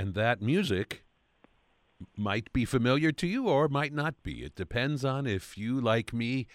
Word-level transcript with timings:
And 0.00 0.14
that 0.14 0.40
music 0.40 1.04
might 2.16 2.50
be 2.54 2.64
familiar 2.64 3.12
to 3.12 3.26
you 3.26 3.48
or 3.48 3.68
might 3.68 3.92
not 3.92 4.14
be. 4.22 4.42
It 4.42 4.54
depends 4.54 5.04
on 5.04 5.26
if 5.26 5.58
you, 5.58 5.78
like 5.78 6.14
me, 6.14 6.46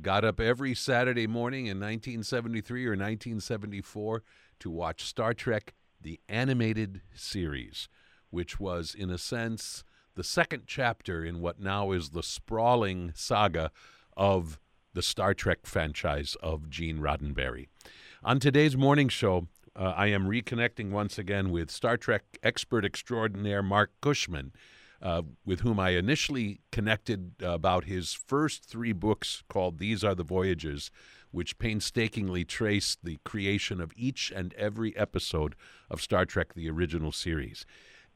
got 0.00 0.24
up 0.24 0.40
every 0.40 0.74
Saturday 0.74 1.26
morning 1.26 1.66
in 1.66 1.78
1973 1.78 2.86
or 2.86 2.92
1974 2.92 4.22
to 4.60 4.70
watch 4.70 5.04
Star 5.04 5.34
Trek 5.34 5.74
the 6.00 6.18
animated 6.30 7.02
series, 7.14 7.90
which 8.30 8.58
was, 8.58 8.94
in 8.94 9.10
a 9.10 9.18
sense, 9.18 9.84
the 10.14 10.24
second 10.24 10.62
chapter 10.66 11.22
in 11.22 11.42
what 11.42 11.60
now 11.60 11.90
is 11.90 12.08
the 12.08 12.22
sprawling 12.22 13.12
saga 13.14 13.70
of 14.16 14.58
the 14.94 15.02
Star 15.02 15.34
Trek 15.34 15.66
franchise 15.66 16.38
of 16.42 16.70
Gene 16.70 17.00
Roddenberry. 17.00 17.66
On 18.22 18.40
today's 18.40 18.78
morning 18.78 19.10
show, 19.10 19.48
uh, 19.76 19.92
I 19.96 20.06
am 20.08 20.26
reconnecting 20.26 20.90
once 20.90 21.18
again 21.18 21.50
with 21.50 21.70
Star 21.70 21.96
Trek 21.96 22.22
expert 22.42 22.84
extraordinaire 22.84 23.62
Marc 23.62 23.90
Cushman, 24.00 24.52
uh, 25.02 25.22
with 25.44 25.60
whom 25.60 25.80
I 25.80 25.90
initially 25.90 26.60
connected 26.70 27.32
about 27.42 27.84
his 27.84 28.12
first 28.12 28.64
three 28.64 28.92
books 28.92 29.42
called 29.48 29.78
These 29.78 30.04
Are 30.04 30.14
the 30.14 30.22
Voyages, 30.22 30.90
which 31.30 31.58
painstakingly 31.58 32.44
trace 32.44 32.96
the 33.02 33.18
creation 33.24 33.80
of 33.80 33.92
each 33.96 34.32
and 34.34 34.54
every 34.54 34.96
episode 34.96 35.56
of 35.90 36.00
Star 36.00 36.24
Trek, 36.24 36.54
the 36.54 36.70
original 36.70 37.10
series. 37.10 37.66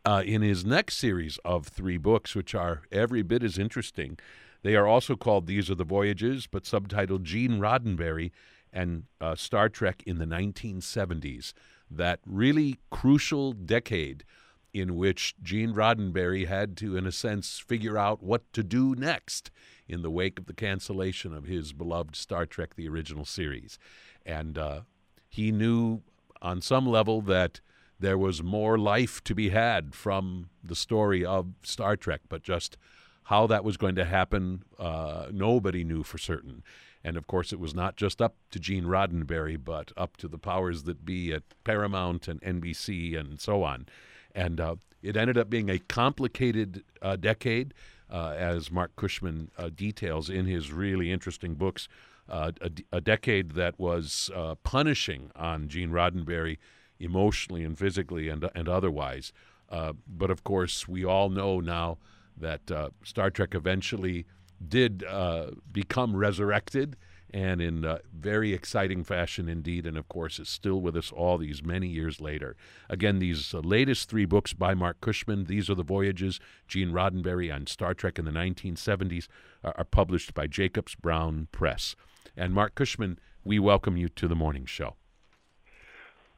Uh, 0.05 0.23
in 0.25 0.42
his 0.42 0.64
next 0.64 0.97
series 0.97 1.39
of 1.45 1.67
three 1.67 1.98
books, 1.98 2.34
which 2.34 2.55
are 2.55 2.83
every 2.92 3.23
bit 3.23 3.42
as 3.42 3.59
interesting, 3.59 4.17
they 4.62 4.77
are 4.77 4.86
also 4.86 5.17
called 5.17 5.47
These 5.47 5.70
Are 5.70 5.75
the 5.75 5.84
Voyages, 5.84 6.47
but 6.47 6.64
subtitled 6.64 7.25
Gene 7.25 7.59
Roddenberry 7.59 8.31
and 8.72 9.05
uh, 9.20 9.34
Star 9.34 9.69
Trek 9.69 10.02
in 10.06 10.19
the 10.19 10.24
1970s, 10.24 11.52
that 11.91 12.20
really 12.27 12.78
crucial 12.91 13.52
decade 13.52 14.24
in 14.72 14.97
which 14.97 15.34
Gene 15.42 15.72
Roddenberry 15.72 16.47
had 16.47 16.77
to, 16.78 16.96
in 16.96 17.06
a 17.06 17.12
sense, 17.12 17.58
figure 17.58 17.96
out 17.96 18.22
what 18.22 18.52
to 18.52 18.62
do 18.62 18.94
next 18.94 19.50
in 19.89 20.02
the 20.02 20.11
wake 20.11 20.39
of 20.39 20.46
the 20.46 20.55
cancellation 20.55 21.33
of 21.33 21.44
his 21.44 21.72
beloved 21.72 22.14
Star 22.14 22.45
Trek, 22.45 22.74
the 22.77 22.89
original 22.89 23.24
series. 23.24 23.78
And 24.27 24.58
uh, 24.58 24.80
he 25.28 25.51
knew 25.51 26.02
on 26.42 26.61
some 26.61 26.86
level 26.86 27.23
that 27.23 27.61
there 27.98 28.18
was 28.18 28.42
more 28.42 28.78
life 28.78 29.24
to 29.24 29.34
be 29.34 29.48
had 29.48 29.95
from 29.95 30.51
the 30.62 30.77
story 30.77 31.24
of 31.24 31.48
Star 31.62 31.96
Trek, 31.96 32.20
but 32.28 32.42
just 32.42 32.77
how 33.24 33.46
that 33.46 33.64
was 33.64 33.77
going 33.77 33.95
to 33.96 34.05
happen, 34.05 34.62
uh, 34.78 35.27
nobody 35.33 35.84
knew 35.84 36.02
for 36.02 36.18
certain. 36.18 36.62
And 37.05 37.17
of 37.17 37.27
course, 37.27 37.53
it 37.53 37.61
was 37.61 37.75
not 37.75 37.97
just 37.97 38.20
up 38.20 38.36
to 38.51 38.59
Gene 38.59 38.85
Roddenberry, 38.85 39.63
but 39.63 39.92
up 39.97 40.17
to 40.19 40.29
the 40.29 40.39
powers 40.39 40.83
that 40.85 41.05
be 41.05 41.33
at 41.33 41.42
Paramount 41.64 42.29
and 42.29 42.41
NBC 42.41 43.19
and 43.19 43.41
so 43.41 43.63
on. 43.63 43.86
And 44.35 44.61
uh, 44.61 44.77
it 45.03 45.17
ended 45.17 45.39
up 45.39 45.48
being 45.48 45.70
a 45.70 45.79
complicated 45.79 46.85
uh, 47.01 47.17
decade, 47.17 47.75
uh, 48.11 48.35
as 48.37 48.70
Marc 48.70 48.97
Cushman 48.97 49.51
uh, 49.58 49.69
details 49.69 50.31
in 50.31 50.47
his 50.47 50.73
really 50.73 51.13
interesting 51.13 51.55
books. 51.55 51.89
Uh, 52.29 52.53
a, 52.61 52.70
a, 52.92 53.01
decade 53.01 53.53
that 53.53 53.79
was 53.79 54.31
uh, 54.35 54.55
punishing 54.57 55.31
on 55.35 55.67
Gene 55.67 55.91
Roddenberry 55.91 56.58
emotionally 57.01 57.64
and 57.64 57.79
physically 57.79 58.29
and, 58.29 58.51
and 58.55 58.69
otherwise. 58.69 59.33
but 59.70 60.31
of 60.31 60.45
course, 60.45 60.87
we 60.87 61.07
all 61.07 61.31
know 61.31 61.58
now 61.58 61.97
that 62.37 62.70
Star 63.03 63.31
Trek 63.31 63.55
eventually 63.55 64.27
did 64.67 65.05
uh, 65.05 65.51
become 65.73 66.17
resurrected 66.17 66.96
and 67.30 67.61
in 67.61 67.85
uh, 67.85 67.98
very 68.13 68.55
exciting 68.55 69.05
fashion 69.05 69.48
indeed, 69.48 69.86
and 69.86 69.98
of 69.98 70.08
course 70.08 70.39
is 70.39 70.48
still 70.48 70.80
with 70.80 70.96
us 70.96 71.13
all 71.13 71.36
these 71.36 71.63
many 71.63 71.86
years 71.86 72.20
later. 72.20 72.57
Again, 72.89 73.19
these 73.19 73.52
uh, 73.52 73.58
latest 73.58 74.08
three 74.08 74.24
books 74.24 74.52
by 74.55 74.74
Marc 74.74 75.01
Cushman, 75.01 75.45
These 75.45 75.69
Are 75.69 75.74
the 75.74 75.83
Voyages, 75.83 76.41
Gene 76.67 76.91
Roddenberry 76.91 77.55
on 77.55 77.67
Star 77.67 77.95
Trek 77.95 78.19
in 78.19 78.24
the 78.24 78.30
1970s, 78.30 79.29
are, 79.63 79.74
are 79.77 79.85
published 79.85 80.35
by 80.35 80.46
Jacobs 80.46 80.95
Brown 80.95 81.48
Press. 81.52 81.95
And 82.36 82.55
Marc 82.55 82.75
Cushman, 82.75 83.19
we 83.45 83.58
welcome 83.58 83.96
you 83.96 84.08
to 84.08 84.29
the 84.29 84.36
morning 84.36 84.64
show. 84.64 84.96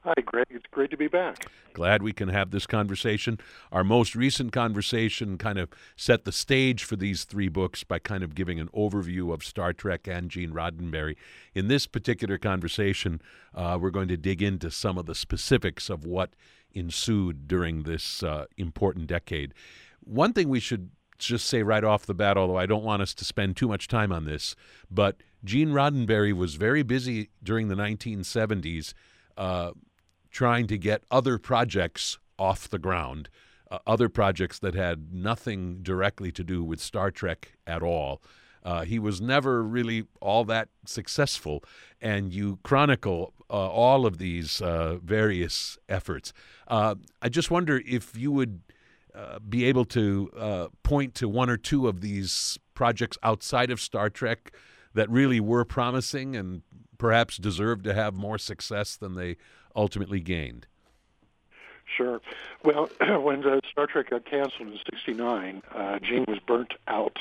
Hi, 0.03 0.15
Greg. 0.25 0.47
It's 0.49 0.65
great 0.71 0.91
to 0.93 0.97
be 0.97 1.09
back. 1.09 1.47
Glad 1.75 2.03
we 2.03 2.15
can 2.15 2.31
have 2.31 2.53
this 2.53 2.67
conversation. 2.67 3.39
Our 3.71 3.85
most 3.85 4.15
recent 4.15 4.51
conversation 4.51 5.37
kind 5.37 5.59
of 5.59 5.69
set 5.95 6.25
the 6.25 6.33
stage 6.33 6.85
for 6.85 6.97
these 6.97 7.25
three 7.25 7.49
books 7.49 7.85
by 7.85 7.99
kind 7.99 8.25
of 8.25 8.35
giving 8.35 8.59
an 8.59 8.69
overview 8.69 9.31
of 9.31 9.45
Star 9.45 9.75
Trek 9.75 10.09
and 10.09 10.31
Gene 10.31 10.53
Roddenberry. 10.53 11.17
In 11.55 11.69
this 11.69 11.87
particular 11.87 12.39
conversation, 12.39 13.21
uh, 13.55 13.77
we're 13.79 13.91
going 13.91 14.09
to 14.09 14.17
dig 14.17 14.41
into 14.41 14.71
some 14.71 14.97
of 14.97 15.05
the 15.05 15.15
specifics 15.15 15.91
of 15.91 16.07
what 16.07 16.31
ensued 16.73 17.47
during 17.47 17.83
this 17.83 18.23
uh, 18.23 18.47
important 18.57 19.07
decade. 19.07 19.53
One 20.03 20.33
thing 20.33 20.49
we 20.49 20.61
should 20.61 20.93
just 21.19 21.47
say 21.47 21.63
right 21.63 21.85
off 21.85 22.07
the 22.07 22.15
bat, 22.15 22.39
although 22.39 22.57
I 22.57 22.65
don't 22.65 22.85
want 22.85 23.03
us 23.03 23.13
to 23.13 23.25
spend 23.27 23.55
too 23.55 23.69
much 23.69 23.87
time 23.87 24.13
on 24.13 24.25
this, 24.25 24.57
but 24.91 25.17
Gene 25.45 25.73
Roddenberry 25.73 26.33
was 26.33 26.55
very 26.55 26.83
busy 26.83 27.29
during 27.43 27.69
the 27.69 27.75
1970s. 27.75 28.95
Uh, 29.37 29.73
trying 30.31 30.67
to 30.69 30.79
get 30.79 31.03
other 31.11 31.39
projects 31.39 32.19
off 32.39 32.69
the 32.69 32.79
ground, 32.79 33.29
uh, 33.71 33.79
other 33.87 34.09
projects 34.09 34.59
that 34.59 34.75
had 34.75 35.13
nothing 35.13 35.83
directly 35.83 36.33
to 36.33 36.45
do 36.45 36.65
with 36.65 36.81
Star 36.81 37.11
Trek 37.11 37.53
at 37.67 37.83
all. 37.83 38.23
Uh, 38.63 38.83
he 38.83 38.99
was 38.99 39.21
never 39.21 39.63
really 39.63 40.05
all 40.21 40.45
that 40.45 40.69
successful, 40.85 41.65
and 42.01 42.33
you 42.33 42.59
chronicle 42.63 43.33
uh, 43.49 43.55
all 43.55 44.07
of 44.07 44.19
these 44.19 44.61
uh, 44.61 44.99
various 45.03 45.79
efforts. 45.89 46.33
Uh, 46.69 46.95
I 47.23 47.29
just 47.29 47.51
wonder 47.51 47.83
if 47.87 48.17
you 48.17 48.31
would 48.33 48.61
uh, 49.15 49.39
be 49.41 49.65
able 49.65 49.85
to 49.87 50.71
point 50.83 51.15
to 51.17 51.29
one 51.29 51.51
or 51.51 51.57
two 51.57 51.89
of 51.89 52.01
these 52.01 52.59
projects 52.75 53.19
outside 53.23 53.71
of 53.71 53.81
Star 53.81 54.09
Trek 54.09 54.53
that 54.95 55.11
really 55.11 55.41
were 55.41 55.65
promising 55.65 56.37
and 56.37 56.63
perhaps 56.99 57.39
deserved 57.39 57.85
to 57.85 57.95
have 57.95 58.15
more 58.15 58.39
success 58.39 58.97
than 58.97 59.15
they 59.15 59.37
ultimately 59.75 60.21
gained? 60.21 60.67
Sure. 61.97 62.21
Well, 62.65 62.89
when 63.21 63.43
Star 63.71 63.87
Trek 63.87 64.11
got 64.11 64.25
canceled 64.25 64.69
in 64.69 64.79
'69, 64.85 65.63
uh, 65.75 65.99
Gene 65.99 66.25
was 66.29 66.39
burnt 66.47 66.75
out 66.87 67.19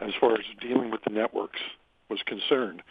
as 0.00 0.12
far 0.20 0.34
as 0.34 0.44
dealing 0.60 0.90
with 0.90 1.02
the 1.04 1.10
networks 1.10 1.60
was 2.08 2.20
concerned. 2.24 2.82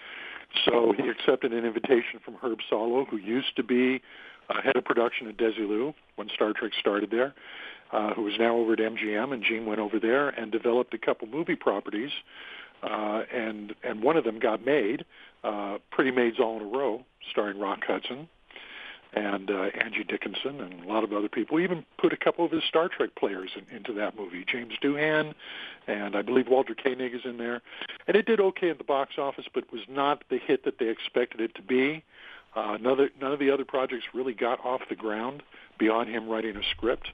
So 0.63 0.94
he 0.95 1.09
accepted 1.09 1.53
an 1.53 1.65
invitation 1.65 2.19
from 2.24 2.36
Herb 2.36 2.59
Solow, 2.71 3.07
who 3.07 3.18
used 3.18 3.56
to 3.56 3.63
be 3.63 4.01
uh, 4.50 4.62
head 4.62 4.75
of 4.75 4.86
production 4.86 5.27
at 5.27 5.38
Desilu 5.38 5.94
when 6.15 6.30
Star 6.30 6.53
Trek 6.53 6.71
started 6.80 7.12
there, 7.12 7.33
uh, 7.92 8.13
who 8.13 8.27
is 8.27 8.36
now 8.39 8.56
over 8.56 8.74
at 8.74 8.80
MGM, 8.80 9.33
and 9.33 9.44
Gene 9.44 9.65
went 9.65 9.80
over 9.80 10.00
there 10.00 10.30
and 10.30 10.51
developed 10.51 10.94
a 10.94 10.97
couple 10.97 11.27
movie 11.27 11.56
properties, 11.56 12.12
uh, 12.83 13.24
and 13.33 13.74
and 13.83 14.03
one 14.03 14.18
of 14.18 14.24
them 14.24 14.39
got 14.39 14.63
made, 14.63 15.06
uh, 15.44 15.77
Pretty 15.92 16.12
Maids 16.12 16.39
All 16.39 16.57
in 16.57 16.63
a 16.63 16.65
Row, 16.65 17.03
starring 17.31 17.59
Rock 17.59 17.83
Hudson, 17.86 18.30
and 19.13 19.50
uh, 19.50 19.69
Angie 19.80 20.04
Dickinson 20.04 20.60
and 20.60 20.84
a 20.84 20.88
lot 20.88 21.04
of 21.04 21.13
other 21.13 21.30
people. 21.30 21.56
We 21.56 21.63
even 21.63 21.86
put 21.98 22.12
a 22.13 22.18
couple 22.18 22.46
of 22.46 22.52
his 22.52 22.63
Star 22.68 22.90
Trek 22.90 23.12
players 23.18 23.52
in, 23.56 23.75
into 23.75 23.94
that 23.94 24.18
movie. 24.18 24.46
James 24.46 24.74
Doohan 24.84 25.34
and 25.88 26.16
I 26.16 26.22
believe 26.22 26.48
Walter 26.50 26.75
Koenig 26.75 27.13
is 27.13 27.22
in 27.24 27.38
there. 27.38 27.62
And 28.07 28.18
it 28.18 28.25
did 28.25 28.40
okay 28.40 28.69
at 28.69 28.78
the 28.78 28.84
box 28.84 29.13
office, 29.18 29.46
but 29.54 29.72
was 29.72 29.81
not 29.88 30.24
the 30.30 30.38
hit 30.38 30.66
that 30.66 30.80
they 30.80 30.90
expected 30.90 31.42
it 31.42 31.56
to 31.56 31.62
be. 31.62 32.04
Uh, 32.56 32.78
none, 32.81 33.00
of, 33.00 33.10
none 33.22 33.31
of 33.31 33.40
the 33.40 33.52
other 33.52 33.66
projects 33.66 34.06
really 34.13 34.34
got 34.34 34.63
off 34.66 34.81
the 34.90 34.96
ground 34.96 35.44
beyond 35.78 36.10
him 36.10 36.28
writing 36.28 36.56
a 36.56 36.63
script. 36.72 37.10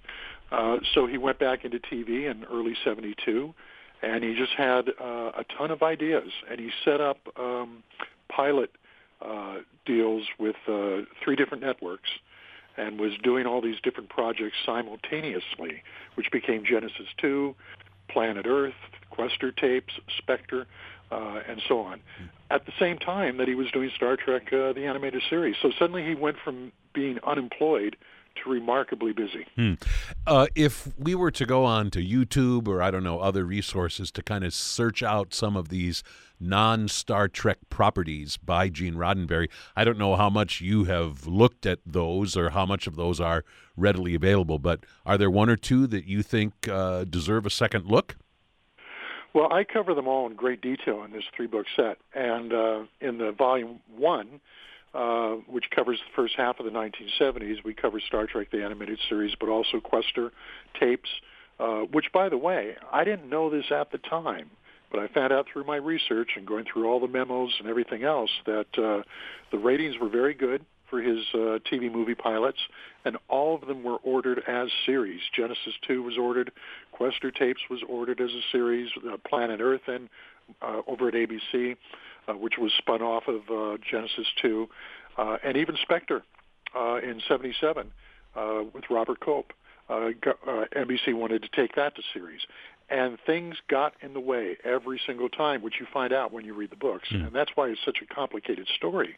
Uh, 0.52 0.78
so 0.94 1.08
he 1.08 1.18
went 1.18 1.40
back 1.40 1.66
into 1.66 1.80
TV 1.80 2.30
in 2.30 2.44
early 2.46 2.76
72 2.84 3.54
and 4.02 4.24
he 4.24 4.36
just 4.36 4.54
had 4.54 4.90
uh, 5.00 5.32
a 5.38 5.46
ton 5.58 5.72
of 5.72 5.84
ideas, 5.84 6.30
and 6.50 6.60
he 6.60 6.72
set 6.84 7.00
up 7.00 7.20
um, 7.40 7.84
pilot 8.30 8.72
deals 9.86 10.28
with 10.40 10.56
uh, 10.68 11.02
three 11.24 11.36
different 11.36 11.64
networks, 11.64 12.10
and 12.78 13.00
was 13.00 13.12
doing 13.24 13.46
all 13.46 13.62
these 13.62 13.80
different 13.84 14.10
projects 14.10 14.56
simultaneously, 14.66 15.84
which 16.16 16.32
became 16.32 16.64
Genesis 16.66 17.08
2, 17.18 17.56
Planet 18.10 18.46
Earth, 18.48 18.74
Questor 19.10 19.52
tapes, 19.52 19.94
Spectre, 20.18 20.68
uh, 21.12 21.42
and 21.48 21.62
so 21.68 21.80
on. 21.80 22.00
At 22.50 22.66
the 22.66 22.72
same 22.80 22.98
time 22.98 23.38
that 23.38 23.48
he 23.48 23.56
was 23.56 23.70
doing 23.72 23.92
Star 23.96 24.16
Trek, 24.16 24.54
uh, 24.54 24.74
the 24.74 24.86
animated 24.86 25.22
series. 25.30 25.56
So 25.62 25.72
suddenly 25.78 26.06
he 26.06 26.16
went 26.16 26.38
from 26.44 26.72
being 26.94 27.20
unemployed 27.26 27.98
to 28.36 28.50
remarkably 28.50 29.14
busy. 29.14 29.46
Hmm. 29.56 29.74
Uh, 30.26 30.48
if 30.56 30.90
we 30.98 31.16
were 31.16 31.32
to 31.32 31.46
go 31.46 31.66
on 31.66 31.92
to 31.92 32.00
YouTube 32.00 32.68
or 32.68 32.82
I 32.82 32.92
don't 32.92 33.04
know 33.04 33.20
other 33.20 33.46
resources 33.46 34.12
to 34.12 34.24
kind 34.24 34.44
of 34.44 34.54
search 34.54 35.04
out 35.04 35.34
some 35.34 35.56
of 35.56 35.70
these 35.70 36.04
non 36.40 36.88
Star 36.88 37.28
Trek 37.28 37.58
properties 37.70 38.38
by 38.38 38.70
Gene 38.70 38.96
Roddenberry, 38.96 39.50
I 39.76 39.84
don't 39.84 39.98
know 39.98 40.16
how 40.16 40.30
much 40.30 40.62
you 40.62 40.86
have 40.86 41.28
looked 41.28 41.66
at 41.66 41.80
those 41.86 42.36
or 42.36 42.52
how 42.52 42.66
much 42.66 42.88
of 42.88 42.96
those 42.96 43.20
are 43.20 43.44
readily 43.78 44.16
available, 44.16 44.60
but 44.60 44.86
are 45.06 45.18
there 45.18 45.32
one 45.32 45.50
or 45.50 45.56
two 45.56 45.88
that 45.88 46.06
you 46.06 46.24
think 46.24 46.68
uh, 46.68 47.06
deserve 47.06 47.46
a 47.46 47.50
second 47.50 47.86
look? 47.86 48.16
Well, 49.34 49.52
I 49.52 49.64
cover 49.64 49.94
them 49.94 50.08
all 50.08 50.28
in 50.28 50.36
great 50.36 50.62
detail 50.62 51.04
in 51.04 51.12
this 51.12 51.24
three 51.36 51.48
book 51.48 51.66
set. 51.76 51.98
And 52.14 52.52
uh, 52.52 52.84
in 53.00 53.18
the 53.18 53.32
volume 53.32 53.80
one, 53.96 54.42
uh, 54.94 55.36
which 55.48 55.66
covers 55.74 56.00
the 56.00 56.16
first 56.16 56.34
half 56.36 56.60
of 56.60 56.66
the 56.66 56.72
1970s. 56.72 57.64
We 57.64 57.74
cover 57.74 58.00
Star 58.00 58.28
Trek 58.28 58.52
the 58.52 58.64
animated 58.64 59.00
series, 59.10 59.34
but 59.40 59.50
also 59.50 59.80
Questor 59.80 60.32
tapes, 60.80 61.10
uh, 61.60 61.82
which, 61.92 62.12
by 62.14 62.30
the 62.30 62.38
way, 62.38 62.76
I 62.92 63.04
didn't 63.04 63.30
know 63.30 63.50
this 63.50 63.66
at 63.72 63.92
the 63.92 63.98
time, 63.98 64.50
but 64.92 65.00
I 65.00 65.08
found 65.08 65.32
out 65.32 65.48
through 65.52 65.64
my 65.64 65.78
research 65.78 66.32
and 66.36 66.46
going 66.46 66.66
through 66.72 66.90
all 66.90 67.00
the 67.00 67.08
memos 67.08 67.54
and 67.60 67.70
everything 67.70 68.04
else 68.04 68.32
that 68.46 68.68
uh, 68.78 69.04
the 69.52 69.58
ratings 69.58 69.96
were 70.00 70.10
very 70.10 70.34
good 70.34 70.66
for 70.90 71.02
his 71.02 71.20
uh, 71.34 71.58
TV 71.72 71.90
movie 71.90 72.16
pilots, 72.16 72.60
and 73.06 73.18
all 73.30 73.56
of 73.56 73.66
them 73.68 73.82
were 73.82 73.98
ordered 74.04 74.44
as 74.46 74.68
series. 74.86 75.22
Genesis 75.34 75.74
2 75.88 76.04
was 76.04 76.18
ordered, 76.18 76.52
Questor 76.92 77.32
tapes 77.32 77.62
was 77.70 77.80
ordered 77.88 78.20
as 78.20 78.30
a 78.30 78.42
series, 78.52 78.90
uh, 79.10 79.16
Planet 79.26 79.62
Earth, 79.62 79.88
and 79.88 80.10
uh, 80.62 80.82
over 80.88 81.08
at 81.08 81.14
ABC 81.14 81.78
uh, 82.28 82.34
which 82.34 82.58
was 82.58 82.72
spun 82.78 83.02
off 83.02 83.24
of 83.28 83.42
uh, 83.50 83.78
Genesis 83.90 84.28
2, 84.42 84.68
uh, 85.18 85.38
and 85.44 85.58
even 85.58 85.76
Spectre 85.82 86.24
uh, 86.76 86.98
in 86.98 87.22
77 87.28 87.92
uh, 88.36 88.64
with 88.74 88.86
Robert 88.90 89.20
Culp. 89.20 89.54
Uh, 89.90 90.12
uh, 90.48 90.66
NBC 90.76 91.14
wanted 91.14 91.42
to 91.42 91.50
take 91.54 91.76
that 91.76 91.96
to 91.96 92.02
series. 92.14 92.42
And 92.90 93.18
things 93.26 93.56
got 93.70 93.94
in 94.02 94.14
the 94.14 94.20
way 94.20 94.58
every 94.66 95.00
single 95.06 95.30
time, 95.30 95.62
which 95.62 95.76
you 95.80 95.88
find 95.94 96.12
out 96.12 96.34
when 96.34 96.44
you 96.44 96.54
read 96.54 96.72
the 96.72 96.76
books. 96.76 97.08
Mm. 97.10 97.28
And 97.28 97.36
that's 97.36 97.52
why 97.56 97.70
it's 97.70 97.80
such 97.86 98.00
a 98.02 98.14
complicated 98.14 98.68
story. 98.76 99.16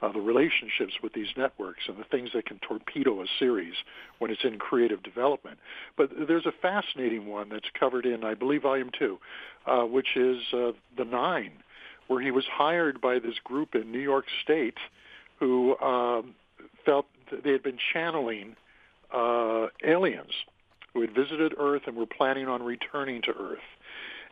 Uh, 0.00 0.12
the 0.12 0.20
relationships 0.20 0.94
with 1.02 1.12
these 1.12 1.28
networks 1.36 1.82
and 1.88 1.96
the 1.96 2.04
things 2.04 2.30
that 2.34 2.46
can 2.46 2.60
torpedo 2.60 3.20
a 3.22 3.26
series 3.38 3.74
when 4.20 4.30
it's 4.30 4.44
in 4.44 4.58
creative 4.58 5.02
development. 5.02 5.58
But 5.96 6.10
there's 6.28 6.46
a 6.46 6.52
fascinating 6.62 7.26
one 7.26 7.48
that's 7.48 7.68
covered 7.78 8.06
in, 8.06 8.22
I 8.22 8.34
believe, 8.34 8.62
Volume 8.62 8.90
2, 8.96 9.18
uh, 9.66 9.82
which 9.82 10.16
is 10.16 10.38
uh, 10.52 10.72
The 10.96 11.04
Nine, 11.04 11.52
where 12.08 12.20
he 12.20 12.30
was 12.30 12.44
hired 12.50 13.00
by 13.00 13.18
this 13.18 13.34
group 13.44 13.74
in 13.74 13.90
New 13.92 14.00
York 14.00 14.26
State 14.42 14.78
who 15.38 15.78
um, 15.78 16.34
felt 16.84 17.06
they 17.44 17.52
had 17.52 17.62
been 17.62 17.78
channeling 17.92 18.56
uh, 19.12 19.66
aliens 19.84 20.32
who 20.92 21.02
had 21.02 21.14
visited 21.14 21.54
Earth 21.58 21.82
and 21.86 21.96
were 21.96 22.06
planning 22.06 22.48
on 22.48 22.62
returning 22.62 23.20
to 23.22 23.30
Earth. 23.30 23.58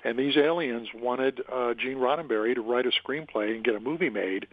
And 0.05 0.19
these 0.19 0.37
aliens 0.37 0.89
wanted 0.95 1.41
uh, 1.53 1.75
Gene 1.75 1.97
Roddenberry 1.97 2.55
to 2.55 2.61
write 2.61 2.87
a 2.87 2.91
screenplay 2.91 3.55
and 3.55 3.65
get 3.65 3.75
a 3.75 3.81
movie 3.81 4.11
made 4.11 4.47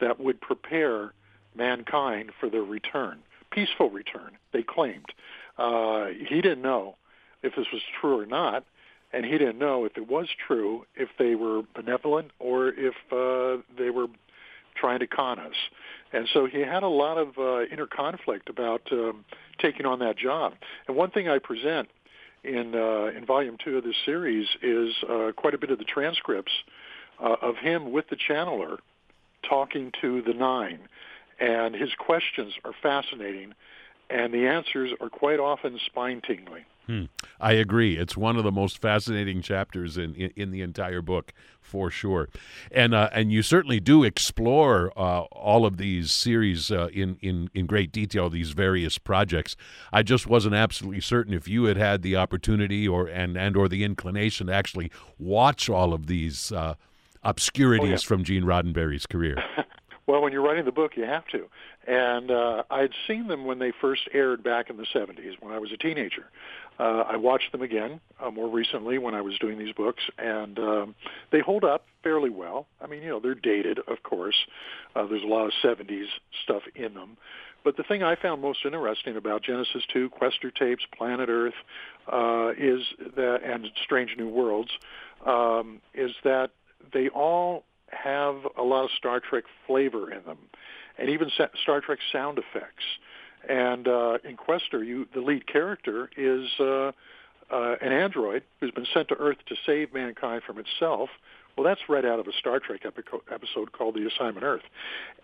that 0.00 0.20
would 0.20 0.40
prepare 0.40 1.12
mankind 1.54 2.30
for 2.38 2.48
their 2.48 2.62
return, 2.62 3.18
peaceful 3.50 3.90
return, 3.90 4.32
they 4.52 4.62
claimed. 4.62 5.06
Uh, 5.56 6.06
he 6.28 6.40
didn't 6.40 6.62
know 6.62 6.96
if 7.42 7.54
this 7.56 7.66
was 7.72 7.82
true 8.00 8.20
or 8.20 8.26
not, 8.26 8.64
and 9.12 9.24
he 9.24 9.32
didn't 9.32 9.58
know 9.58 9.84
if 9.84 9.96
it 9.96 10.08
was 10.08 10.28
true, 10.46 10.84
if 10.94 11.08
they 11.18 11.34
were 11.34 11.62
benevolent 11.74 12.30
or 12.38 12.68
if 12.68 12.94
uh, 13.12 13.62
they 13.78 13.90
were 13.90 14.06
trying 14.74 15.00
to 15.00 15.06
con 15.06 15.38
us. 15.38 15.54
And 16.12 16.28
so 16.32 16.46
he 16.46 16.60
had 16.60 16.82
a 16.82 16.88
lot 16.88 17.18
of 17.18 17.38
uh, 17.38 17.64
inner 17.72 17.86
conflict 17.86 18.48
about 18.48 18.82
um, 18.92 19.24
taking 19.58 19.86
on 19.86 19.98
that 20.00 20.16
job. 20.16 20.54
And 20.86 20.96
one 20.96 21.10
thing 21.10 21.28
I 21.28 21.38
present 21.38 21.88
in 22.44 22.74
uh, 22.74 23.06
in 23.16 23.26
volume 23.26 23.56
two 23.62 23.76
of 23.78 23.84
this 23.84 23.96
series 24.06 24.46
is 24.62 24.94
uh, 25.08 25.32
quite 25.36 25.54
a 25.54 25.58
bit 25.58 25.70
of 25.70 25.78
the 25.78 25.84
transcripts 25.84 26.52
uh, 27.22 27.36
of 27.42 27.56
him 27.56 27.90
with 27.90 28.08
the 28.08 28.16
channeler 28.16 28.78
talking 29.48 29.92
to 30.00 30.22
the 30.22 30.34
nine, 30.34 30.80
and 31.40 31.74
his 31.74 31.90
questions 31.98 32.54
are 32.64 32.72
fascinating, 32.82 33.54
and 34.10 34.32
the 34.32 34.46
answers 34.46 34.90
are 35.00 35.08
quite 35.08 35.40
often 35.40 35.78
spine 35.86 36.20
tingling. 36.26 36.64
Hmm. 36.88 37.04
I 37.38 37.52
agree. 37.52 37.98
It's 37.98 38.16
one 38.16 38.38
of 38.38 38.44
the 38.44 38.50
most 38.50 38.80
fascinating 38.80 39.42
chapters 39.42 39.98
in, 39.98 40.14
in, 40.14 40.32
in 40.36 40.50
the 40.52 40.62
entire 40.62 41.02
book, 41.02 41.34
for 41.60 41.90
sure. 41.90 42.30
And 42.72 42.94
uh, 42.94 43.10
and 43.12 43.30
you 43.30 43.42
certainly 43.42 43.78
do 43.78 44.04
explore 44.04 44.90
uh, 44.96 45.24
all 45.24 45.66
of 45.66 45.76
these 45.76 46.10
series 46.10 46.70
uh, 46.70 46.88
in, 46.94 47.18
in 47.20 47.50
in 47.52 47.66
great 47.66 47.92
detail. 47.92 48.30
These 48.30 48.52
various 48.52 48.96
projects. 48.96 49.54
I 49.92 50.02
just 50.02 50.26
wasn't 50.26 50.54
absolutely 50.54 51.02
certain 51.02 51.34
if 51.34 51.46
you 51.46 51.64
had 51.64 51.76
had 51.76 52.00
the 52.00 52.16
opportunity 52.16 52.88
or 52.88 53.06
and 53.06 53.36
and 53.36 53.54
or 53.54 53.68
the 53.68 53.84
inclination 53.84 54.46
to 54.46 54.54
actually 54.54 54.90
watch 55.18 55.68
all 55.68 55.92
of 55.92 56.06
these 56.06 56.50
uh, 56.52 56.72
obscurities 57.22 57.86
oh, 57.86 57.90
yeah. 57.90 58.08
from 58.08 58.24
Gene 58.24 58.44
Roddenberry's 58.44 59.04
career. 59.04 59.36
Well, 60.08 60.22
when 60.22 60.32
you're 60.32 60.42
writing 60.42 60.64
the 60.64 60.72
book, 60.72 60.92
you 60.96 61.04
have 61.04 61.26
to. 61.26 61.48
And 61.86 62.30
uh, 62.30 62.62
I'd 62.70 62.94
seen 63.06 63.28
them 63.28 63.44
when 63.44 63.58
they 63.58 63.72
first 63.78 64.08
aired 64.14 64.42
back 64.42 64.70
in 64.70 64.78
the 64.78 64.86
70s 64.86 65.34
when 65.40 65.52
I 65.52 65.58
was 65.58 65.70
a 65.70 65.76
teenager. 65.76 66.30
Uh, 66.78 67.04
I 67.08 67.16
watched 67.16 67.52
them 67.52 67.62
again 67.62 68.00
uh, 68.20 68.30
more 68.30 68.48
recently 68.48 68.98
when 68.98 69.14
I 69.14 69.20
was 69.20 69.38
doing 69.38 69.58
these 69.58 69.74
books, 69.74 70.02
and 70.16 70.58
um, 70.58 70.94
they 71.32 71.40
hold 71.40 71.64
up 71.64 71.86
fairly 72.02 72.30
well. 72.30 72.66
I 72.80 72.86
mean, 72.86 73.02
you 73.02 73.08
know, 73.08 73.20
they're 73.20 73.34
dated, 73.34 73.80
of 73.88 74.02
course. 74.02 74.36
Uh, 74.94 75.06
there's 75.06 75.24
a 75.24 75.26
lot 75.26 75.46
of 75.46 75.52
70s 75.62 76.06
stuff 76.44 76.62
in 76.74 76.94
them. 76.94 77.16
But 77.64 77.76
the 77.76 77.82
thing 77.82 78.02
I 78.02 78.14
found 78.14 78.40
most 78.40 78.60
interesting 78.64 79.16
about 79.16 79.42
Genesis 79.42 79.82
2, 79.92 80.10
Questor 80.10 80.50
tapes, 80.50 80.84
Planet 80.96 81.28
Earth, 81.28 81.54
uh, 82.10 82.50
is 82.56 82.82
that, 83.16 83.40
and 83.44 83.66
Strange 83.82 84.14
New 84.16 84.28
Worlds, 84.28 84.70
um, 85.26 85.80
is 85.94 86.12
that 86.22 86.50
they 86.92 87.08
all 87.08 87.64
have 87.90 88.36
a 88.56 88.62
lot 88.62 88.84
of 88.84 88.90
Star 88.96 89.20
Trek 89.20 89.44
flavor 89.66 90.12
in 90.12 90.22
them, 90.24 90.38
and 90.98 91.08
even 91.10 91.30
Star 91.62 91.80
Trek 91.80 91.98
sound 92.12 92.38
effects. 92.38 92.84
And 93.48 93.88
uh, 93.88 94.18
in 94.24 94.36
Questor, 94.36 94.84
you 94.84 95.06
the 95.14 95.20
lead 95.20 95.46
character 95.46 96.10
is 96.16 96.48
uh, 96.60 96.92
uh, 97.50 97.76
an 97.80 97.92
android 97.92 98.42
who's 98.60 98.70
been 98.72 98.86
sent 98.92 99.08
to 99.08 99.14
Earth 99.14 99.38
to 99.46 99.56
save 99.64 99.94
mankind 99.94 100.42
from 100.46 100.58
itself. 100.58 101.08
Well, 101.56 101.64
that's 101.64 101.80
right 101.88 102.04
out 102.04 102.20
of 102.20 102.28
a 102.28 102.32
Star 102.38 102.60
Trek 102.60 102.82
episode 102.84 103.72
called 103.72 103.96
The 103.96 104.06
Assignment 104.06 104.44
Earth, 104.44 104.62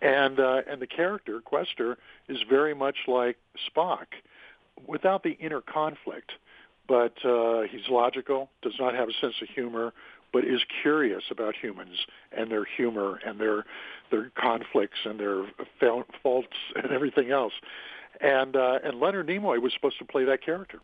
and 0.03 0.41
uh, 0.41 0.63
and 0.69 0.81
the 0.81 0.87
character 0.87 1.41
Questor 1.41 1.99
is 2.29 2.39
very 2.49 2.75
much 2.75 2.97
like 3.07 3.37
Spock, 3.69 4.07
without 4.89 5.23
the 5.23 5.33
inner 5.33 5.61
conflict. 5.61 6.33
But 6.89 7.25
uh, 7.25 7.63
he's 7.71 7.89
logical, 7.89 8.51
does 8.63 8.75
not 8.79 8.95
have 8.95 9.09
a 9.09 9.13
sense 9.21 9.35
of 9.41 9.49
humor, 9.49 9.95
but 10.35 10.45
is 10.45 10.61
curious 10.83 11.23
about 11.31 11.55
humans 11.55 11.97
and 12.37 12.51
their 12.51 12.65
humor 12.65 13.21
and 13.25 13.39
their 13.39 13.65
their 14.11 14.31
conflicts 14.37 14.99
and 15.05 15.19
their 15.21 15.45
faults 16.23 16.49
and 16.75 16.91
everything 16.91 17.31
else. 17.31 17.53
And 18.21 18.57
uh, 18.57 18.79
and 18.85 19.01
Leonard 19.01 19.29
Nimoy 19.29 19.61
was 19.61 19.73
supposed 19.73 19.99
to 19.99 20.05
play 20.05 20.25
that 20.25 20.43
character, 20.45 20.81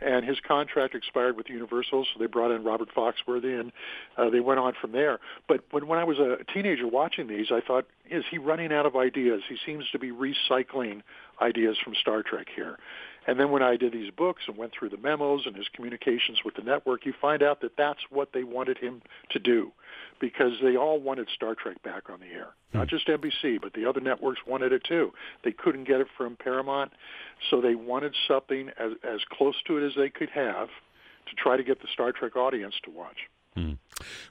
and 0.00 0.24
his 0.24 0.38
contract 0.40 0.94
expired 0.94 1.36
with 1.36 1.48
Universal, 1.48 2.04
so 2.04 2.18
they 2.18 2.26
brought 2.26 2.50
in 2.50 2.64
Robert 2.64 2.88
Foxworthy, 2.94 3.58
and 3.60 3.72
uh, 4.16 4.30
they 4.30 4.40
went 4.40 4.60
on 4.60 4.74
from 4.80 4.92
there. 4.92 5.20
But 5.48 5.64
when 5.70 5.86
when 5.86 5.98
I 5.98 6.04
was 6.04 6.18
a 6.18 6.38
teenager 6.52 6.86
watching 6.88 7.26
these, 7.26 7.46
I 7.50 7.60
thought, 7.60 7.86
is 8.10 8.24
he 8.30 8.38
running 8.38 8.72
out 8.72 8.86
of 8.86 8.96
ideas? 8.96 9.42
He 9.48 9.56
seems 9.64 9.84
to 9.90 9.98
be 9.98 10.10
recycling 10.10 11.02
ideas 11.40 11.76
from 11.82 11.94
Star 11.94 12.22
Trek 12.22 12.46
here. 12.54 12.78
And 13.26 13.40
then 13.40 13.50
when 13.50 13.62
I 13.62 13.76
did 13.76 13.92
these 13.92 14.10
books 14.10 14.42
and 14.46 14.56
went 14.56 14.72
through 14.72 14.90
the 14.90 14.96
memos 14.96 15.46
and 15.46 15.56
his 15.56 15.66
communications 15.74 16.40
with 16.44 16.54
the 16.54 16.62
network, 16.62 17.06
you 17.06 17.14
find 17.20 17.42
out 17.42 17.60
that 17.62 17.76
that's 17.76 18.00
what 18.10 18.32
they 18.32 18.44
wanted 18.44 18.78
him 18.78 19.02
to 19.30 19.38
do 19.38 19.72
because 20.20 20.52
they 20.62 20.76
all 20.76 21.00
wanted 21.00 21.28
Star 21.34 21.54
Trek 21.54 21.82
back 21.82 22.10
on 22.10 22.20
the 22.20 22.26
air. 22.26 22.48
Hmm. 22.72 22.78
Not 22.78 22.88
just 22.88 23.08
NBC, 23.08 23.60
but 23.60 23.72
the 23.72 23.86
other 23.86 24.00
networks 24.00 24.40
wanted 24.46 24.72
it 24.72 24.84
too. 24.84 25.12
They 25.42 25.52
couldn't 25.52 25.84
get 25.84 26.00
it 26.00 26.08
from 26.16 26.36
Paramount, 26.36 26.92
so 27.50 27.60
they 27.60 27.74
wanted 27.74 28.14
something 28.28 28.70
as, 28.78 28.92
as 29.02 29.20
close 29.30 29.56
to 29.66 29.78
it 29.78 29.86
as 29.86 29.92
they 29.96 30.10
could 30.10 30.30
have 30.30 30.68
to 31.26 31.34
try 31.36 31.56
to 31.56 31.62
get 31.62 31.80
the 31.80 31.88
Star 31.92 32.12
Trek 32.12 32.36
audience 32.36 32.74
to 32.84 32.90
watch. 32.90 33.28
Hmm. 33.56 33.72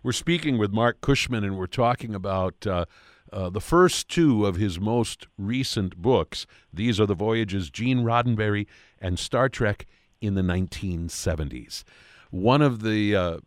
We're 0.04 0.12
speaking 0.12 0.58
with 0.58 0.72
Marc 0.72 1.02
Cushman, 1.02 1.44
and 1.44 1.58
we're 1.58 1.66
talking 1.68 2.14
about 2.14 2.68
uh, 2.68 2.86
uh, 3.34 3.50
the 3.50 3.60
first 3.60 4.08
two 4.10 4.46
of 4.46 4.56
his 4.56 4.80
most 4.80 5.28
recent 5.38 5.98
books. 5.98 6.46
These 6.72 7.00
are 7.00 7.08
the 7.08 7.16
voyages 7.16 7.72
Gene 7.72 8.04
Roddenberry 8.04 8.68
and 9.00 9.18
Star 9.18 9.50
Trek 9.50 9.88
in 10.22 10.36
the 10.36 10.42
1970s. 10.42 11.84
One 12.30 12.62
of 12.62 12.84
the 12.84 13.16
uh, 13.16 13.38